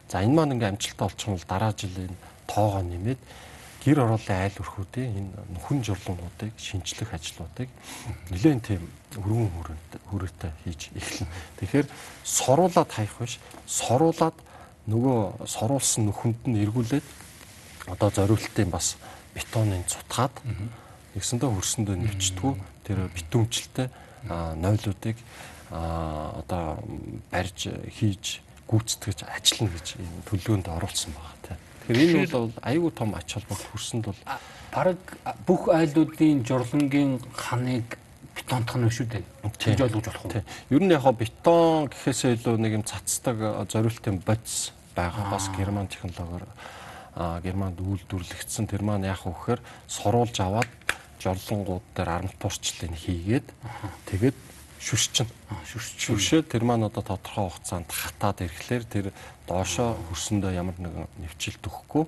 За 0.09 0.21
энэ 0.21 0.35
маань 0.35 0.53
ингээм 0.55 0.75
амжилттай 0.75 1.07
болчихвол 1.07 1.45
дараа 1.47 1.73
жилийн 1.73 2.15
тоогоо 2.47 2.83
нэмээд 2.83 3.21
гэр 3.81 3.97
ороолын 4.05 4.37
айл 4.45 4.61
өрхүүдийн 4.61 5.11
энэ 5.17 5.31
нөхөн 5.57 5.79
журлангуудыг 5.81 6.53
шинжлэх 6.59 7.17
ажлуудыг 7.17 7.69
нэлээд 8.29 8.61
тийм 8.61 8.83
өргөн 9.17 9.49
хүрээтэй 10.05 10.51
хийж 10.61 10.93
эхэлнэ. 10.93 11.33
Тэгэхээр 11.57 11.87
соруулаад 12.21 12.89
хаях 12.93 13.15
биш, 13.17 13.41
соруулаад 13.65 14.37
нөгөө 14.85 15.49
соруулсан 15.49 16.05
нөхөнд 16.13 16.41
нь 16.45 16.61
эргүүлээд 16.61 17.07
одоо 17.89 18.09
зориултын 18.13 18.69
бас 18.69 19.01
бетонын 19.33 19.81
цутгаад 19.89 20.35
нэгсэндээ 21.17 21.49
хөрсөндөө 21.49 21.95
нэвчдгүү 21.97 22.53
тэр 22.85 23.09
битүүмчлэлтэй 23.17 23.87
нойлуудыг 24.29 25.17
одоо 25.71 26.83
барьж 27.31 27.71
хийж 27.95 28.41
гүйцэтгэж 28.67 29.27
ажиллана 29.27 29.71
гэж 29.75 29.87
энэ 29.99 30.23
төлөвөнд 30.27 30.67
оруулсан 30.67 31.11
байгаа 31.15 31.37
тийм. 31.43 31.59
Тэгэхээр 31.87 32.15
энэ 32.23 32.31
бол 32.31 32.51
аюул 32.61 32.93
том 32.95 33.15
ач 33.15 33.27
холбогдол 33.35 33.71
хүрсэнд 33.71 34.05
бол 34.07 34.19
бараг 34.71 35.01
бүх 35.47 35.67
айлуудын 35.67 36.43
журлангийн 36.47 37.19
ханыг 37.35 37.99
бетонтох 38.35 38.77
нь 38.79 38.87
шүү 38.87 39.07
дээ. 39.11 39.23
Тэгж 39.43 39.79
ойлгож 39.91 40.05
болох 40.07 40.25
уу? 40.25 40.43
Ер 40.71 40.81
нь 40.83 40.91
яг 40.91 41.05
бетон 41.15 41.91
гэхээсээ 41.91 42.39
илүү 42.39 42.55
нэг 42.59 42.71
юм 42.79 42.85
цацдаг 42.87 43.67
зориултын 43.67 44.23
бодис 44.23 44.71
байгаа 44.95 45.25
бас 45.31 45.51
герман 45.55 45.87
технологиор 45.91 46.47
германд 47.43 47.79
үйлдвэрлэгдсэн 47.83 48.71
тэр 48.71 48.87
маань 48.87 49.03
яг 49.03 49.27
вөхөр 49.27 49.59
соруулж 49.87 50.35
аваад 50.39 50.69
жорлонгууд 51.21 51.85
дээр 51.95 52.09
арматурчлалыг 52.09 52.97
хийгээд 52.97 53.47
тэгээд 54.09 54.37
шүршчин. 54.81 55.29
Шүршээ 56.01 56.41
тэр 56.41 56.65
маань 56.65 56.89
одоо 56.89 57.05
тодорхой 57.05 57.45
хугацаанд 57.53 57.89
хатаад 57.93 58.41
ирэхлээр 58.41 58.83
тэр 58.89 59.05
доошоо 59.45 59.93
хөрсөндөө 60.09 60.51
ямар 60.57 60.75
нэгэн 60.81 61.05
нэвчилт 61.21 61.61
өгөхгүй 61.61 62.05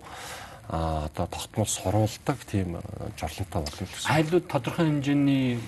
а 0.73 1.05
одоо 1.05 1.27
тогтмол 1.27 1.69
соруулдаг 1.69 2.37
тийм 2.49 2.81
жорлонтой 3.19 3.61
болно 3.61 3.85
гэсэн. 3.85 4.09
Айлууд 4.09 4.45
тодорхой 4.49 4.89
хэмжээний 4.89 5.59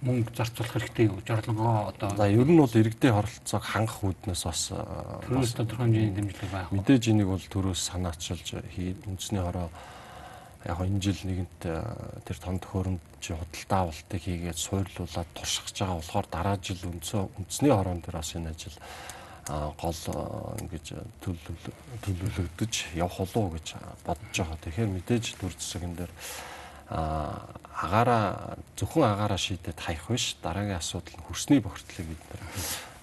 мөнгө 0.00 0.32
зарцуулах 0.32 0.72
хэрэгтэй 0.72 1.06
юу? 1.10 1.20
Жорлонгоо 1.26 1.92
одоо 1.92 2.16
За 2.16 2.28
ер 2.28 2.48
нь 2.48 2.56
бол 2.56 2.70
иргэдийн 2.70 3.12
хоролцоог 3.12 3.64
хангах 3.64 4.00
үүднээс 4.00 4.42
бас 4.46 4.72
төрөөс 4.72 5.52
тодорхой 5.58 5.84
хэмжээний 5.90 6.14
дэмжлэг 6.16 6.50
байх. 6.54 6.68
Мэдээж 6.72 7.04
энийг 7.12 7.28
бол 7.28 7.44
төрөөс 7.44 7.80
санаачилж 7.92 8.48
хий 8.72 8.96
үндэсний 9.04 9.42
хороо 9.42 9.68
яг 10.64 10.78
энэ 10.80 11.00
жил 11.00 11.20
нэгэнт 11.24 11.60
тэр 12.24 12.38
том 12.40 12.56
төхөөрөмжийн 12.58 13.38
худалдаа 13.38 13.80
авалтыг 13.84 14.20
хийгээд 14.24 14.58
суурлуулад 14.58 15.28
туршиж 15.36 15.76
байгаа 15.76 16.00
болохоор 16.00 16.26
дараа 16.32 16.56
жил 16.56 16.80
үндсөө 16.88 17.22
үндэсний 17.36 17.72
хорон 17.72 18.00
дээр 18.00 18.16
бас 18.16 18.32
энэ 18.32 18.50
ажил 18.52 18.76
гол 19.44 20.00
ингэж 20.64 20.86
төлөвлөгдөж 21.20 22.72
явах 22.96 23.18
болов 23.28 23.36
уу 23.36 23.52
гэж 23.52 23.76
бодож 24.08 24.32
байгаа. 24.32 24.58
Тэгэхээр 24.64 24.88
мэдээж 24.88 25.24
төр 25.36 25.52
засгийн 25.52 25.94
дээр 26.00 26.12
агаараа 26.88 28.56
зөвхөн 28.76 29.04
агаараа 29.04 29.36
шийдээд 29.36 29.76
хаях 29.76 30.08
биш 30.08 30.40
дараагийн 30.40 30.80
асуудал 30.80 31.16
нь 31.20 31.26
хөрсний 31.28 31.60
бохирдлыг 31.60 32.08
бид 32.08 32.22
нар 32.32 32.42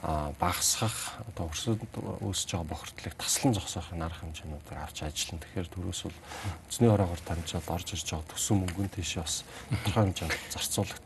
багасгах 0.02 1.22
одоо 1.30 1.46
өрсөд 1.54 1.86
өсөж 2.26 2.50
байгаа 2.58 2.72
бохирдлыг 2.74 3.16
таслан 3.22 3.54
зогсоохын 3.54 4.02
арга 4.02 4.26
хэмжээнүүдээр 4.26 4.82
авч 4.82 4.98
ажиллана. 5.06 5.44
Тэгэхээр 5.46 5.70
төрөөс 5.70 6.02
бол 6.10 6.20
эзний 6.74 6.90
ороогоор 6.90 7.22
дамжаад 7.22 7.70
орж 7.70 7.88
ирж 7.94 8.08
байгаа 8.10 8.32
төсөв 8.34 8.56
мөнгөнд 8.58 8.94
тийш 8.98 9.22
бас 9.22 9.46
тодорхой 9.70 10.10
хэмжээнд 10.10 10.38
зарцуулах 10.50 11.00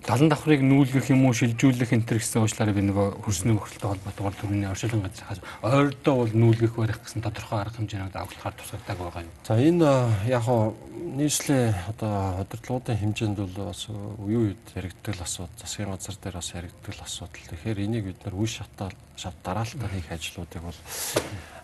70 0.00 0.32
давхрыг 0.32 0.64
нүүлгэх 0.64 1.12
юм 1.12 1.28
уу 1.28 1.36
шилжүүлэх 1.36 1.92
энэ 1.92 2.08
төр 2.08 2.18
гэсэн 2.24 2.40
уучлаараа 2.40 2.72
би 2.72 2.82
нөгөө 2.88 3.20
хөрсний 3.20 3.52
хөрөлтөй 3.52 3.88
холбоотойгоор 3.92 4.36
түрүүний 4.40 4.70
оршилгын 4.72 5.04
газраас 5.04 5.44
ойрдоо 5.60 6.14
бол 6.24 6.32
нүүлгэх 6.32 6.74
барих 6.74 6.98
гэсэн 7.04 7.20
тодорхой 7.20 7.60
арга 7.60 7.76
хэмжээнд 7.76 8.16
давхлахаар 8.16 8.56
тусгадаг 8.56 8.96
байгаа 8.96 9.22
юм. 9.28 9.32
За 9.44 9.60
энэ 9.60 9.84
э, 9.84 10.32
яг 10.32 10.42
хоо 10.48 10.72
нийслэлийн 10.96 11.76
одоо 11.92 12.40
удирдлагуудын 12.40 12.96
хэмжээнд 12.96 13.38
бол 13.44 13.56
бас 13.68 13.86
э, 13.86 13.94
үе 14.24 14.36
үед 14.56 14.64
яригддаг 14.72 15.14
л 15.20 15.24
асуудал, 15.28 15.60
засгийн 15.60 15.92
газар 15.92 16.16
дээр 16.16 16.36
бас 16.40 16.50
яригддаг 16.56 16.94
л 16.96 17.04
асуудал. 17.04 17.48
Тэгэхээр 17.52 17.84
энийг 17.84 18.04
бид 18.08 18.20
нар 18.24 18.34
үе 18.40 18.48
шатаар 18.48 18.94
шат 19.20 19.36
дараалтаар 19.44 19.92
хийх 19.92 20.08
ажлуудыг 20.08 20.64
бол 20.64 20.80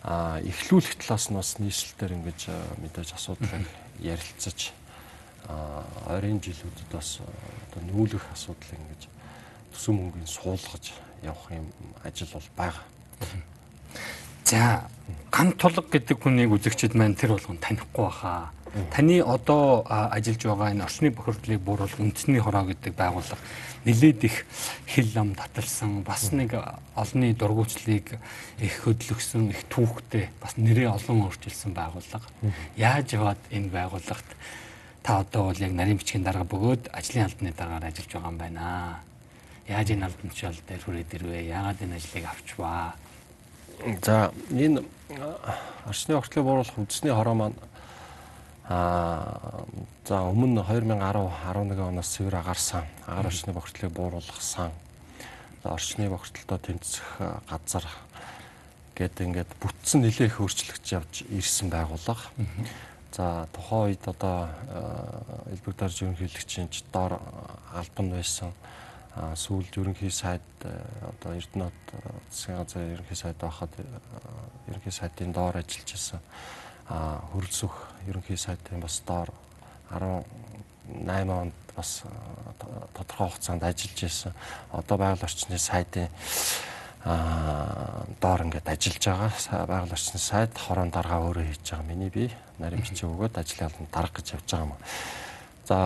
эхлүүлэх 0.07 1.01
талаас 1.01 1.33
нь 1.33 1.39
бас 1.41 1.57
нийслэл 1.59 1.99
дээр 1.99 2.13
ингэж 2.21 2.41
э, 2.53 2.55
мэдээж 2.85 3.11
асуудал 3.17 3.65
ярилцаж 3.99 4.77
ойрын 6.11 6.41
жилүүдэд 6.43 6.91
бас 6.93 7.21
одоо 7.21 7.83
нүүлгэх 7.87 8.27
асуудал 8.33 8.77
ингэж 8.77 9.09
төсөв 9.73 9.95
мөнгөний 9.95 10.27
суулгаж 10.27 10.93
явах 11.23 11.51
юм 11.51 11.71
ажил 12.05 12.31
бол 12.33 12.49
байгаа. 12.57 12.85
За 14.45 14.89
ган 15.31 15.53
тулг 15.53 15.91
гэдэг 15.91 16.23
хүнийг 16.23 16.55
үзэгчд 16.55 16.95
маань 16.95 17.19
тэр 17.19 17.35
болгон 17.35 17.59
танихгүй 17.59 18.05
баха. 18.05 18.51
Таны 18.93 19.23
одоо 19.23 19.87
ажиллаж 19.87 20.43
байгаа 20.43 20.71
энэ 20.71 20.85
орчны 20.85 21.11
бохирдлыг 21.11 21.61
бууруулах 21.61 21.99
үндэсний 21.99 22.41
хороо 22.43 22.67
гэдэг 22.69 22.95
байгууллага 22.95 23.41
нэлээд 23.87 24.25
их 24.27 24.45
хил 24.87 25.11
ам 25.15 25.35
таталсан 25.35 26.03
бас 26.03 26.33
нэг 26.35 26.59
олонний 26.99 27.33
дургуутслыг 27.33 28.19
их 28.59 28.75
хөдөлгсөн 28.83 29.55
их 29.55 29.63
түүхтэй 29.71 30.29
бас 30.43 30.59
нэрээ 30.59 30.91
олон 30.91 31.31
өөрчилсөн 31.31 31.71
байгууллага. 31.71 32.27
Яаж 32.77 33.15
яваад 33.15 33.39
энэ 33.55 33.71
байгууллагт 33.71 34.27
та 35.07 35.21
одоо 35.23 35.55
бол 35.55 35.63
яг 35.63 35.71
нарийн 35.71 36.03
бичгийн 36.03 36.27
дарга 36.27 36.43
бөгөөд 36.43 36.91
ажлын 36.91 37.31
албаны 37.31 37.55
дараагаар 37.55 37.87
ажиллаж 37.87 38.11
байгаа 38.11 38.31
юм 38.35 38.39
байна. 38.43 38.99
Яаж 39.71 39.91
энэ 39.95 40.07
албан 40.11 40.31
тушаал 40.35 40.59
дээр 40.67 40.83
хүрээд 40.83 41.15
ирвэ? 41.15 41.47
Яагаад 41.47 41.83
энэ 41.87 41.95
ажлыг 41.95 42.25
авчваа? 42.27 42.99
За 44.03 44.35
энэ 44.51 44.83
орчны 45.87 46.19
орчлыг 46.19 46.43
бууруулах 46.43 46.75
үндэсний 46.75 47.15
хороо 47.15 47.39
маань 47.39 47.59
Аа 48.67 49.63
за 50.03 50.27
өмнө 50.27 50.67
2010 50.67 50.99
11 50.99 51.79
оноос 51.87 52.11
цэвэр 52.19 52.43
агарсан 52.43 52.83
агаар 53.07 53.31
орчны 53.31 53.55
бохирдлыг 53.55 53.93
бууруулсан. 53.95 54.75
За 55.63 55.71
орчны 55.71 56.11
бохирдолтой 56.11 56.59
тэмцэх 56.59 57.07
газар 57.47 57.87
гэдэг 58.99 59.23
ингээд 59.23 59.51
бүтсэн 59.63 60.03
нэлээ 60.03 60.27
их 60.27 60.43
өөрчлөгдөж 60.43 60.87
явж 60.99 61.15
ирсэн 61.31 61.71
байгууллага. 61.71 62.27
За 63.13 63.49
тухайн 63.53 63.93
үед 63.93 64.09
одоо 64.09 64.49
элбэг 65.53 65.77
дарж 65.77 66.03
ерөнхийлөгчийн 66.03 66.69
доор 66.93 67.21
албан 67.73 68.11
байсан 68.11 68.53
сүүлд 69.17 69.79
ерөнхий 69.81 70.11
сайд 70.11 70.45
одоо 70.65 71.33
Эрдэнэт 71.33 71.81
засгийн 72.31 72.59
газрын 72.61 72.93
ерөнхий 72.93 73.17
сайд 73.17 73.37
байхад 73.41 73.73
ерөнхий 74.69 74.93
сайдын 74.93 75.33
доор 75.33 75.57
ажиллаж 75.57 75.89
байсан 75.89 76.21
хөрөлсөх 77.33 77.75
ерөнхий 78.09 78.37
сайдын 78.37 78.81
бас 78.81 79.01
доор 79.07 79.33
18 79.91 81.31
онд 81.31 81.55
бас 81.77 82.03
тодорхой 82.95 83.29
хугацаанд 83.29 83.63
ажиллаж 83.63 84.01
байсан. 84.03 84.33
Одоо 84.73 84.97
байгаль 84.99 85.25
орчны 85.25 85.59
сайдын 85.59 86.09
доор 88.21 88.41
ингээд 88.45 88.69
ажиллаж 88.69 89.05
байгаа. 89.07 89.67
Байгаль 89.67 89.97
орчны 89.97 90.21
сайд 90.21 90.53
хорон 90.59 90.91
дарга 90.91 91.25
өөрөө 91.25 91.47
хийж 91.49 91.71
байгаа. 91.71 91.89
Миний 91.89 92.11
би 92.11 92.31
нарийн 92.59 92.83
бичиг 92.83 93.09
өгөөд 93.09 93.39
ажлын 93.39 93.69
албанд 93.69 93.91
дарга 93.93 94.21
гэж 94.21 94.27
явж 94.37 94.47
байгаа 94.51 94.67
юм. 94.67 94.75
За 95.67 95.77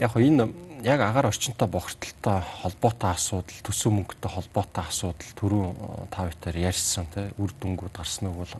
яг 0.00 0.16
энэ 0.16 0.48
яг 0.82 1.00
агаар 1.00 1.26
орчинтой 1.30 1.68
бохирдолтой 1.68 2.42
холбоотой 2.62 3.10
асуудал, 3.10 3.62
төсөв 3.62 3.92
мөнгөтэй 3.94 4.30
холбоотой 4.30 4.84
асуудал 4.84 5.30
түрүү 5.38 5.66
тав 6.10 6.32
итээр 6.34 6.58
ярьсан 6.66 7.06
тий 7.14 7.30
үр 7.38 7.54
дүнгууд 7.60 7.94
гарсан 7.94 8.28
үг 8.34 8.42
бол 8.42 8.54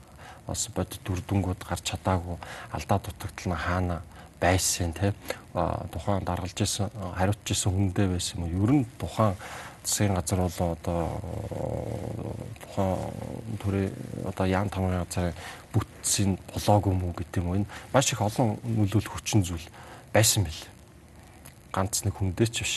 бас 0.47 0.69
бодит 0.75 1.11
үр 1.11 1.21
дүнгууд 1.27 1.63
гарч 1.67 1.91
чадаагүй 1.91 2.39
алдаа 2.71 2.99
дутагдал 3.03 3.51
нь 3.51 3.59
хаана 3.59 4.03
байсан 4.39 4.93
тий 4.95 5.11
тухайн 5.53 6.23
даргалж 6.23 6.63
исэн 6.63 6.91
хариуцж 7.19 7.51
исэн 7.51 7.73
хүндээ 7.75 8.09
байсан 8.15 8.47
юм. 8.47 8.63
Ер 8.63 8.73
нь 8.73 8.87
тухайн 8.99 9.35
засгийн 9.85 10.15
газар 10.15 10.39
бол 10.39 10.73
одоо 10.73 11.01
тухайн 12.63 13.59
төрөө 13.63 13.87
одоо 14.31 14.47
яам 14.47 14.69
тамгын 14.71 15.03
газрын 15.03 15.35
бүтцийн 15.75 16.39
болоогүй 16.55 16.95
мүү 16.95 17.13
гэдэг 17.19 17.43
юм 17.43 17.49
уу? 17.49 17.57
Энэ 17.61 17.71
маш 17.93 18.13
их 18.13 18.23
олон 18.23 18.59
нөлөөлөх 18.63 19.19
хүчин 19.19 19.43
зүйл 19.43 19.67
байсан 20.15 20.45
бил 20.47 20.61
ганц 21.73 22.05
нэг 22.05 22.15
хүндээ 22.15 22.49
ч 22.49 22.57
биш. 22.63 22.75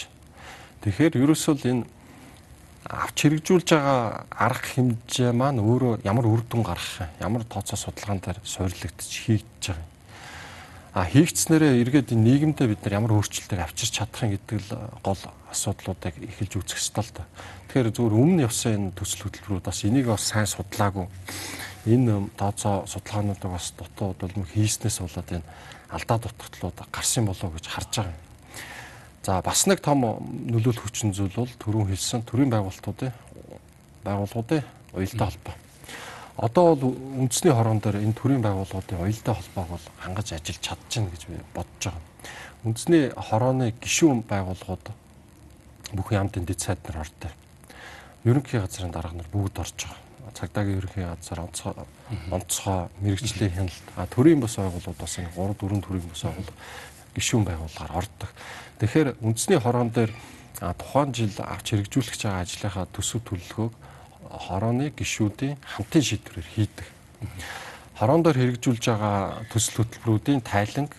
Тэгэхээр 0.82 1.22
ерөөсөө 1.22 1.56
энэ 1.70 1.86
авч 2.86 3.18
хэрэгжүүлж 3.26 3.70
байгаа 3.74 4.30
арга 4.30 4.70
хэмжээ 4.78 5.34
маань 5.34 5.62
өөрөө 5.62 6.06
ямар 6.06 6.26
үр 6.30 6.46
дүн 6.46 6.62
гарах 6.62 7.02
юм 7.02 7.10
ямар 7.22 7.44
тооцоо 7.50 7.78
судалгаан 7.78 8.22
дээр 8.22 8.38
суйрлагдчих 8.46 9.26
хийж 9.26 9.46
байгаа 9.66 9.82
юм 9.82 9.95
хийгдснээрээ 11.04 11.84
эргээд 11.84 12.16
нийгэмдээ 12.16 12.68
бид 12.72 12.82
нар 12.88 13.04
ямар 13.04 13.20
өөрчлөлтөөр 13.20 13.68
авчирч 13.68 14.00
чадах 14.00 14.24
юм 14.24 14.40
гэдэг 14.40 14.60
л 14.72 14.72
гол 15.04 15.20
асуудлуудыг 15.52 16.16
эхэлж 16.24 16.56
үүсгэх 16.56 16.80
ёстой 16.80 17.04
л 17.04 17.12
да. 17.20 17.28
Тэгэхээр 17.68 17.92
зүгээр 18.00 18.16
өмнө 18.16 18.48
явсан 18.48 18.72
энэ 18.80 18.96
төсөл 18.96 19.28
хөтөлбөрүүд 19.28 19.68
бас 19.68 19.84
энийг 19.84 20.08
бас 20.08 20.24
сайн 20.24 20.48
судлаагүй. 20.48 21.12
Энэ 21.92 22.32
тооцоо 22.40 22.88
судалгаануудыг 22.88 23.52
бас 23.52 23.76
дотоод 23.76 24.24
улмыг 24.24 24.48
хийснээс 24.56 25.04
болоод 25.04 25.30
энэ 25.36 25.48
алдаа 25.92 26.18
дутагдлууд 26.24 26.78
гарсан 26.88 27.28
болоо 27.28 27.52
гэж 27.52 27.66
харж 27.68 27.92
байгаа 27.92 28.16
юм. 28.16 28.20
За 29.28 29.44
бас 29.44 29.68
нэг 29.68 29.84
том 29.84 30.00
нөлөөлөх 30.00 30.80
хүчин 30.80 31.12
зүйл 31.12 31.36
бол 31.36 31.52
түрүүн 31.60 31.92
хэлсэн 31.92 32.24
төрийн 32.24 32.56
байгууллагуудын 32.56 33.12
байгууллагуудын 34.08 34.64
уялдаа 34.96 35.28
холбоо 35.28 35.65
одоо 36.38 36.76
бол 36.76 36.92
үндэсний 36.92 37.54
хорон 37.56 37.80
дээр 37.80 38.04
энэ 38.04 38.18
төрийн 38.20 38.44
байгууллагуудын 38.44 39.00
уялдаа 39.00 39.36
холбоог 39.40 39.70
бол 39.72 39.86
хангаж 40.04 40.36
ажиллаж 40.36 40.60
чадчихна 40.60 41.10
гэж 41.10 41.24
би 41.32 41.40
бодож 41.56 41.84
байгаа. 41.88 42.04
Үндэсний 42.68 43.04
хорооны 43.16 43.72
гишүүн 43.80 44.28
байгууллагууд 44.28 44.86
бүх 45.96 46.12
яамтын 46.12 46.44
дэд 46.44 46.60
сайд 46.60 46.84
нар 46.84 47.08
ордог. 47.08 47.32
Ерөнхий 48.28 48.60
газрын 48.60 48.92
дарга 48.92 49.16
нар 49.16 49.30
бүгд 49.32 49.60
орж 49.64 49.80
байгаа. 49.80 50.04
Цагдаагийн 50.36 50.80
ерөнхий 50.84 51.06
газар 51.08 51.40
онцгой 51.40 51.74
онцгой 52.32 52.90
мэрэгжлийн 53.00 53.56
хяналт 53.56 53.86
а 53.96 54.08
төрийн 54.12 54.44
бас 54.44 54.60
байгууллагууд 54.60 55.00
бас 55.00 55.16
энэ 55.16 55.32
3 55.32 55.56
4 55.56 55.88
төрийн 55.88 56.10
бас 56.12 56.22
байгууллага 56.26 56.60
гишүүн 57.16 57.46
байгууллагаар 57.48 57.96
ордог. 57.96 58.30
Тэгэхээр 58.84 59.10
үндэсний 59.24 59.60
хорон 59.64 59.90
дээр 59.96 60.12
тухайн 60.60 61.16
жил 61.16 61.32
авч 61.40 61.72
хэрэгжүүлэх 61.72 62.20
байгаа 62.20 62.44
ажлынхаа 62.44 62.86
төсөв 62.92 63.24
төлөлгөөг 63.24 63.74
хорооны 64.38 64.92
гişүүдийн 64.92 65.58
хамтын 65.64 66.04
шийдвэрээр 66.04 66.50
хийдэг. 66.56 66.88
Хорон 67.96 68.24
дээр 68.24 68.38
хэрэгжүүлж 68.38 68.84
байгаа 68.92 69.48
төсөл 69.52 69.88
хөтөлбөрүүдийн 69.88 70.42
тайланг 70.44 70.92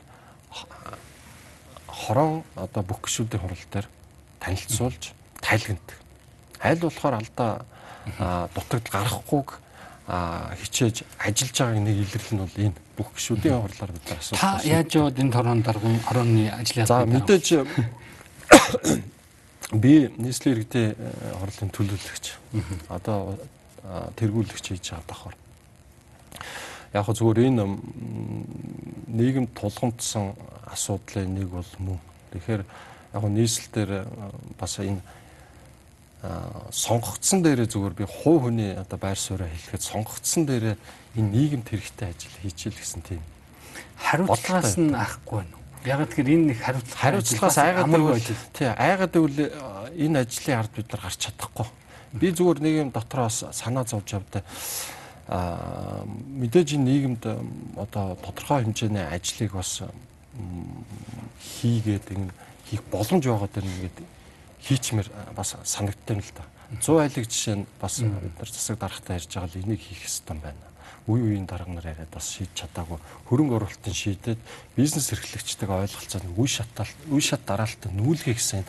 хорон 1.87 2.43
одоо 2.57 2.83
бүх 2.83 3.05
гişүүдийн 3.05 3.41
хурал 3.41 3.65
дээр 3.73 3.87
танилцуулж 4.41 5.13
тайлгандаг. 5.45 5.99
Аль 6.61 6.81
болохоор 6.81 7.21
алдаа 7.21 7.65
дутагдал 8.55 8.93
гарахгүйг 8.93 9.49
хичээж 10.63 11.03
ажиллаж 11.19 11.57
байгааг 11.59 11.83
нэг 11.83 11.97
илэрлэл 12.01 12.35
нь 12.35 12.43
бол 12.43 12.57
энэ 12.65 12.79
бүх 12.97 13.09
гişүүдийн 13.17 13.61
хурлаар 13.61 13.93
бид 13.93 14.07
байна. 14.07 14.41
Та 14.41 14.61
яаж 14.63 14.91
яваад 14.95 15.19
энэ 15.19 15.33
торон 15.35 15.61
даргын 15.63 16.01
хорооны 16.07 16.49
ажлын 16.49 16.87
За 16.87 17.05
мэдээж 17.05 17.47
би 19.73 20.11
нийслэлийн 20.19 20.57
иргэдийн 20.63 20.95
э, 20.95 21.33
хорлын 21.41 21.71
төлөөлөгч. 21.75 22.27
Одоо 22.89 23.35
тэргүүлэгч 24.15 24.67
хийж 24.71 24.95
байгаа 24.95 25.07
давхар. 25.11 25.35
Яг 26.95 27.07
хөө 27.07 27.19
зүгээр 27.19 27.51
энэ 27.51 27.65
нийгэм 29.11 29.51
тулгамдсан 29.59 30.39
асуудлын 30.71 31.35
нэг 31.35 31.51
бол 31.51 31.73
мөн. 31.83 31.99
Тэгэхээр 32.31 32.63
яг 32.63 33.21
хөө 33.21 33.33
нийслэлээр 33.35 33.91
э, 33.91 34.05
бас 34.55 34.79
энэ 34.79 35.03
сонгогдсон 36.71 37.43
дээрээ 37.43 37.71
зүгээр 37.71 37.95
би 37.95 38.05
хувь 38.07 38.51
хүний 38.51 38.75
одоо 38.75 38.99
байр 38.99 39.19
сууриа 39.19 39.47
хэлэхэд 39.47 39.83
сонгогдсон 39.83 40.47
дээрээ 40.47 40.77
энэ 41.19 41.31
нийгэмд 41.31 41.67
хэрэгтэй 41.71 42.09
ажил 42.11 42.35
хийчихэл 42.43 42.79
гэсэн 42.79 43.03
тийм. 43.03 43.23
Хариуцлагаас 44.01 44.75
нь 44.75 44.91
ахгүй 44.91 45.45
байна 45.47 45.66
Яг 45.87 46.03
тэгэхээр 46.03 46.35
энэ 46.35 46.47
нэг 46.51 46.59
хариуцлага 46.59 46.99
хариуцлагаас 46.99 47.59
айгаад 47.63 47.91
байвал 47.95 48.19
тий 48.51 48.67
айгаад 48.67 49.13
байвал 49.15 49.39
энэ 49.95 50.19
ажлын 50.27 50.59
ард 50.59 50.73
бид 50.75 50.91
нар 50.91 51.03
гарч 51.07 51.21
чадахгүй. 51.31 51.67
Би 52.11 52.27
зүгээр 52.35 52.59
нэг 52.59 52.75
юм 52.75 52.91
дотроос 52.91 53.47
санаа 53.55 53.87
зовж 53.87 54.19
явдаа 54.19 54.43
а 55.31 56.03
мэдээж 56.07 56.75
энэ 56.75 56.87
нийгэмд 56.91 57.23
одоо 57.79 58.19
тодорхой 58.19 58.67
хэмжээний 58.67 59.07
ажлыг 59.07 59.55
бас 59.55 59.87
хийгээд 61.63 62.07
ингэ 62.19 62.35
хийх 62.67 62.83
боломж 62.91 63.23
байгаа 63.27 63.51
дэр 63.55 63.67
ингээд 63.67 63.99
хийчмэр 64.67 65.07
бас 65.39 65.55
санагдтал 65.63 66.19
л 66.19 66.33
да. 66.35 66.45
100 66.83 66.99
айлыг 66.99 67.27
жишээ 67.31 67.63
нь 67.63 67.67
бас 67.79 68.03
бид 68.03 68.35
нар 68.39 68.51
засаг 68.51 68.79
дарахтаа 68.79 69.23
ярьж 69.23 69.31
байгаа 69.31 69.51
л 69.55 69.63
энийг 69.63 69.83
хийх 69.83 70.03
ёстой 70.03 70.39
байна 70.39 70.67
үе 71.07 71.23
үеийн 71.23 71.47
дарга 71.47 71.71
нар 71.71 71.87
яриад 71.87 72.11
бас 72.11 72.31
шийдэж 72.35 72.67
чадаагүй 72.67 72.99
хөрөнгө 73.31 73.57
оруулалтын 73.57 73.95
шийдэд 73.95 74.39
бизнес 74.77 75.13
эрхлэгчтэйгээ 75.15 75.83
ойлголцоод 75.87 76.25
үе 76.35 76.51
шатаал 76.51 76.93
үе 77.11 77.23
шат 77.23 77.43
дараалтад 77.47 77.93
нүүлгэх 77.95 78.37
гэсэн 78.39 78.67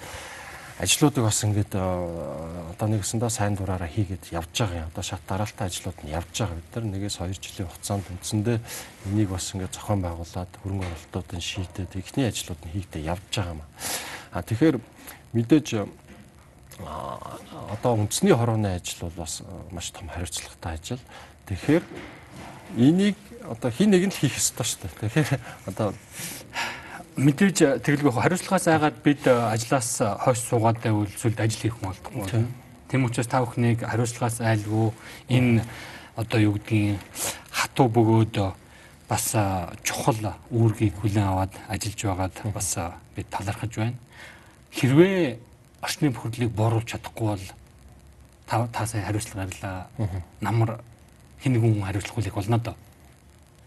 ажлуудыг 0.77 1.25
бас 1.25 1.41
ингээд 1.41 1.73
э, 1.73 1.81
одоо 1.81 2.88
нэгсэндээ 2.93 3.31
сайн 3.33 3.57
дураараа 3.57 3.89
хийгээд 3.89 4.29
явж 4.29 4.53
байгаа 4.53 4.85
юм. 4.85 4.89
Одоо 4.93 5.01
шат 5.03 5.25
дараалтын 5.25 5.65
ажлууд 5.65 5.99
нь 6.05 6.13
явж 6.13 6.29
байгаа. 6.38 6.53
Бид 6.53 6.69
нар 6.77 6.85
нэгээс 6.85 7.17
2 7.17 7.33
жилийн 7.33 7.65
хугацаанд 7.65 8.05
үндсэндээ 8.13 8.57
энийг 9.09 9.29
бас 9.33 9.49
ингээд 9.57 9.73
зохион 9.73 10.01
байгуулад 10.05 10.51
хөрөнгө 10.61 10.85
оруулалтуудын 10.85 11.41
шийдэд 11.41 11.97
эхний 11.97 12.29
ажлууд 12.29 12.61
нь 12.61 12.73
хийхдээ 12.77 13.09
явж 13.09 13.25
байгаа 13.33 13.53
юм. 13.57 13.61
А 14.29 14.45
тэгэхээр 14.45 14.77
мэдээж 15.33 15.67
э, 15.81 15.85
одоо 17.73 17.91
үндэсний 17.97 18.38
хорооны 18.38 18.77
ажил 18.77 19.09
бол 19.09 19.25
бас 19.25 19.41
э, 19.41 19.49
маш 19.73 19.89
том 19.89 20.05
хариуцлагатай 20.13 20.77
ажил. 20.77 21.01
Тэгэхээр 21.49 21.83
энийг 22.76 23.15
одоо 23.47 23.72
хин 23.72 23.91
нэг 23.91 24.09
нь 24.09 24.13
л 24.13 24.20
хийх 24.20 24.36
ёстой 24.36 24.65
шүү 24.68 24.80
дээ. 24.84 25.09
Тэгэхээр 25.13 25.41
одоо 25.72 25.93
мэдээж 27.18 27.82
тэгэлгүй 27.82 28.11
хариуцлагаас 28.11 28.68
айгаад 28.68 28.97
бид 29.01 29.24
ажлаас 29.28 30.03
хойш 30.22 30.39
суугаад 30.43 30.84
байвал 30.84 31.07
зүйлд 31.07 31.39
ажил 31.39 31.72
хийх 31.72 31.78
болдгоо. 31.80 32.28
Тэм 32.91 33.05
учраас 33.07 33.28
та 33.28 33.41
бүхнийг 33.41 33.82
хариуцлагаас 33.82 34.41
айлгүй 34.43 34.91
энэ 35.32 35.63
одоо 36.15 36.39
юу 36.39 36.53
гэдгийг 36.59 36.99
хатуу 37.51 37.88
бөгөөд 37.89 38.36
бас 39.09 39.26
чухал 39.84 40.36
үүргийг 40.51 40.99
хүлээн 40.99 41.32
аваад 41.32 41.53
ажиллаж 41.72 42.01
байгаад 42.03 42.36
бас 42.53 42.70
бид 43.15 43.28
талархаж 43.32 43.72
байна. 43.76 43.97
Хэрвээ 44.76 45.39
орчны 45.82 46.11
бохирдлыг 46.11 46.51
бууруулж 46.51 46.91
чадахгүй 46.91 47.28
бол 47.28 47.45
та 48.45 48.68
та 48.68 48.86
сая 48.86 49.05
хариуцлага 49.05 49.47
гарлаа. 49.47 49.88
Намар 50.41 50.82
хин 51.43 51.53
нэг 51.53 51.61
хүн 51.61 51.83
хариуцлах 51.83 52.15
хүлээх 52.15 52.35
болно 52.35 52.59
доо. 52.59 52.75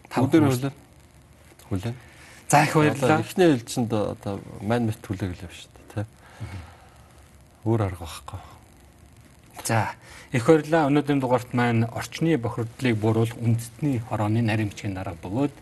Та 0.09 0.21
өдөр 0.21 0.47
хүлээн. 0.47 0.73
Хүлээн. 1.69 1.95
За 2.49 2.63
их 2.63 2.75
баярлалаа. 2.75 3.19
Эхний 3.19 3.47
ээлжинд 3.47 3.93
одоо 3.93 4.39
мань 4.61 4.91
мэт 4.91 4.99
хүлээгэл 5.05 5.45
явж 5.47 5.55
шүү 5.55 5.71
дээ, 5.71 6.03
тий. 6.03 6.05
Өөр 7.63 7.81
арга 7.87 8.03
байхгүй. 8.03 8.39
За 9.63 9.95
их 10.31 10.45
баярлалаа. 10.47 10.91
Өнөөдрийн 10.91 11.21
дугаарт 11.23 11.53
маань 11.53 11.87
орчны 11.87 12.35
бохирдлыг 12.37 12.99
бууруулах 12.99 13.39
үндэсний 13.39 14.03
хорооны 14.03 14.43
нарийн 14.43 14.69
бичгийн 14.69 14.95
дарга 14.95 15.15
бөгөөд 15.23 15.55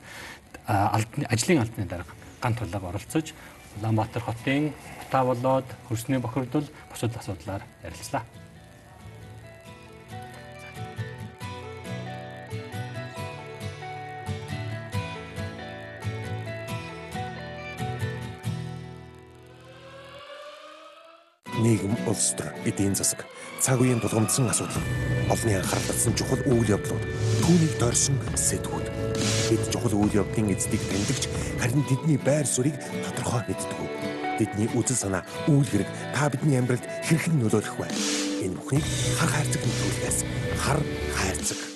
ажлын 0.66 1.62
албаны 1.62 1.88
дарга 1.89 2.14
ган 2.41 2.53
тулаг 2.55 2.84
оролцож 2.84 3.34
Улаанбаатар 3.78 4.22
хотын 4.22 4.74
та 5.12 5.24
болоод 5.24 5.66
хөрсний 5.88 6.20
бохирдол 6.20 6.66
бусад 6.89 7.16
асуудлаар 7.18 7.62
ярилцлаа. 7.84 8.24
Нийгэм 21.60 21.93
улс 22.07 22.34
төр 22.38 22.49
эдийн 22.66 22.95
засаг. 22.95 23.26
Цаг 23.60 23.82
үеийн 23.82 23.99
тулгымдсан 23.99 24.47
асуудал. 24.49 24.80
Олонний 25.28 25.60
анхаарал 25.60 25.88
татсан 25.88 26.16
чухал 26.16 26.41
үйл 26.47 26.70
явдлууд. 26.76 27.03
Түүнийг 27.43 27.74
дорсон 27.80 28.16
сэтгүүд. 28.36 28.88
Бид 29.51 29.64
чухал 29.68 29.93
үйл 29.99 30.24
явдлын 30.24 30.55
эздийг 30.55 30.84
тэмдэгч 30.88 31.24
харин 31.60 31.84
тэдний 31.86 32.18
байр 32.18 32.47
суурийг 32.47 32.80
тодорхой 33.03 33.43
мэддэг. 33.47 33.80
Тэдний 34.39 34.72
үзэл 34.80 35.03
санаа 35.03 35.24
үйл 35.51 35.68
хэрэг 35.68 35.89
та 36.16 36.32
бидний 36.32 36.55
амьдралд 36.55 36.88
хэрхэн 37.03 37.36
нөлөөлөх 37.43 37.76
вэ? 37.76 37.88
Энэ 38.47 38.55
бүхнийг 38.55 38.86
хар 39.20 39.30
хайрцаг 39.36 39.62
нөлөөлөхөөс 39.68 40.20
хар 40.64 40.80
хайрцаг 41.12 41.68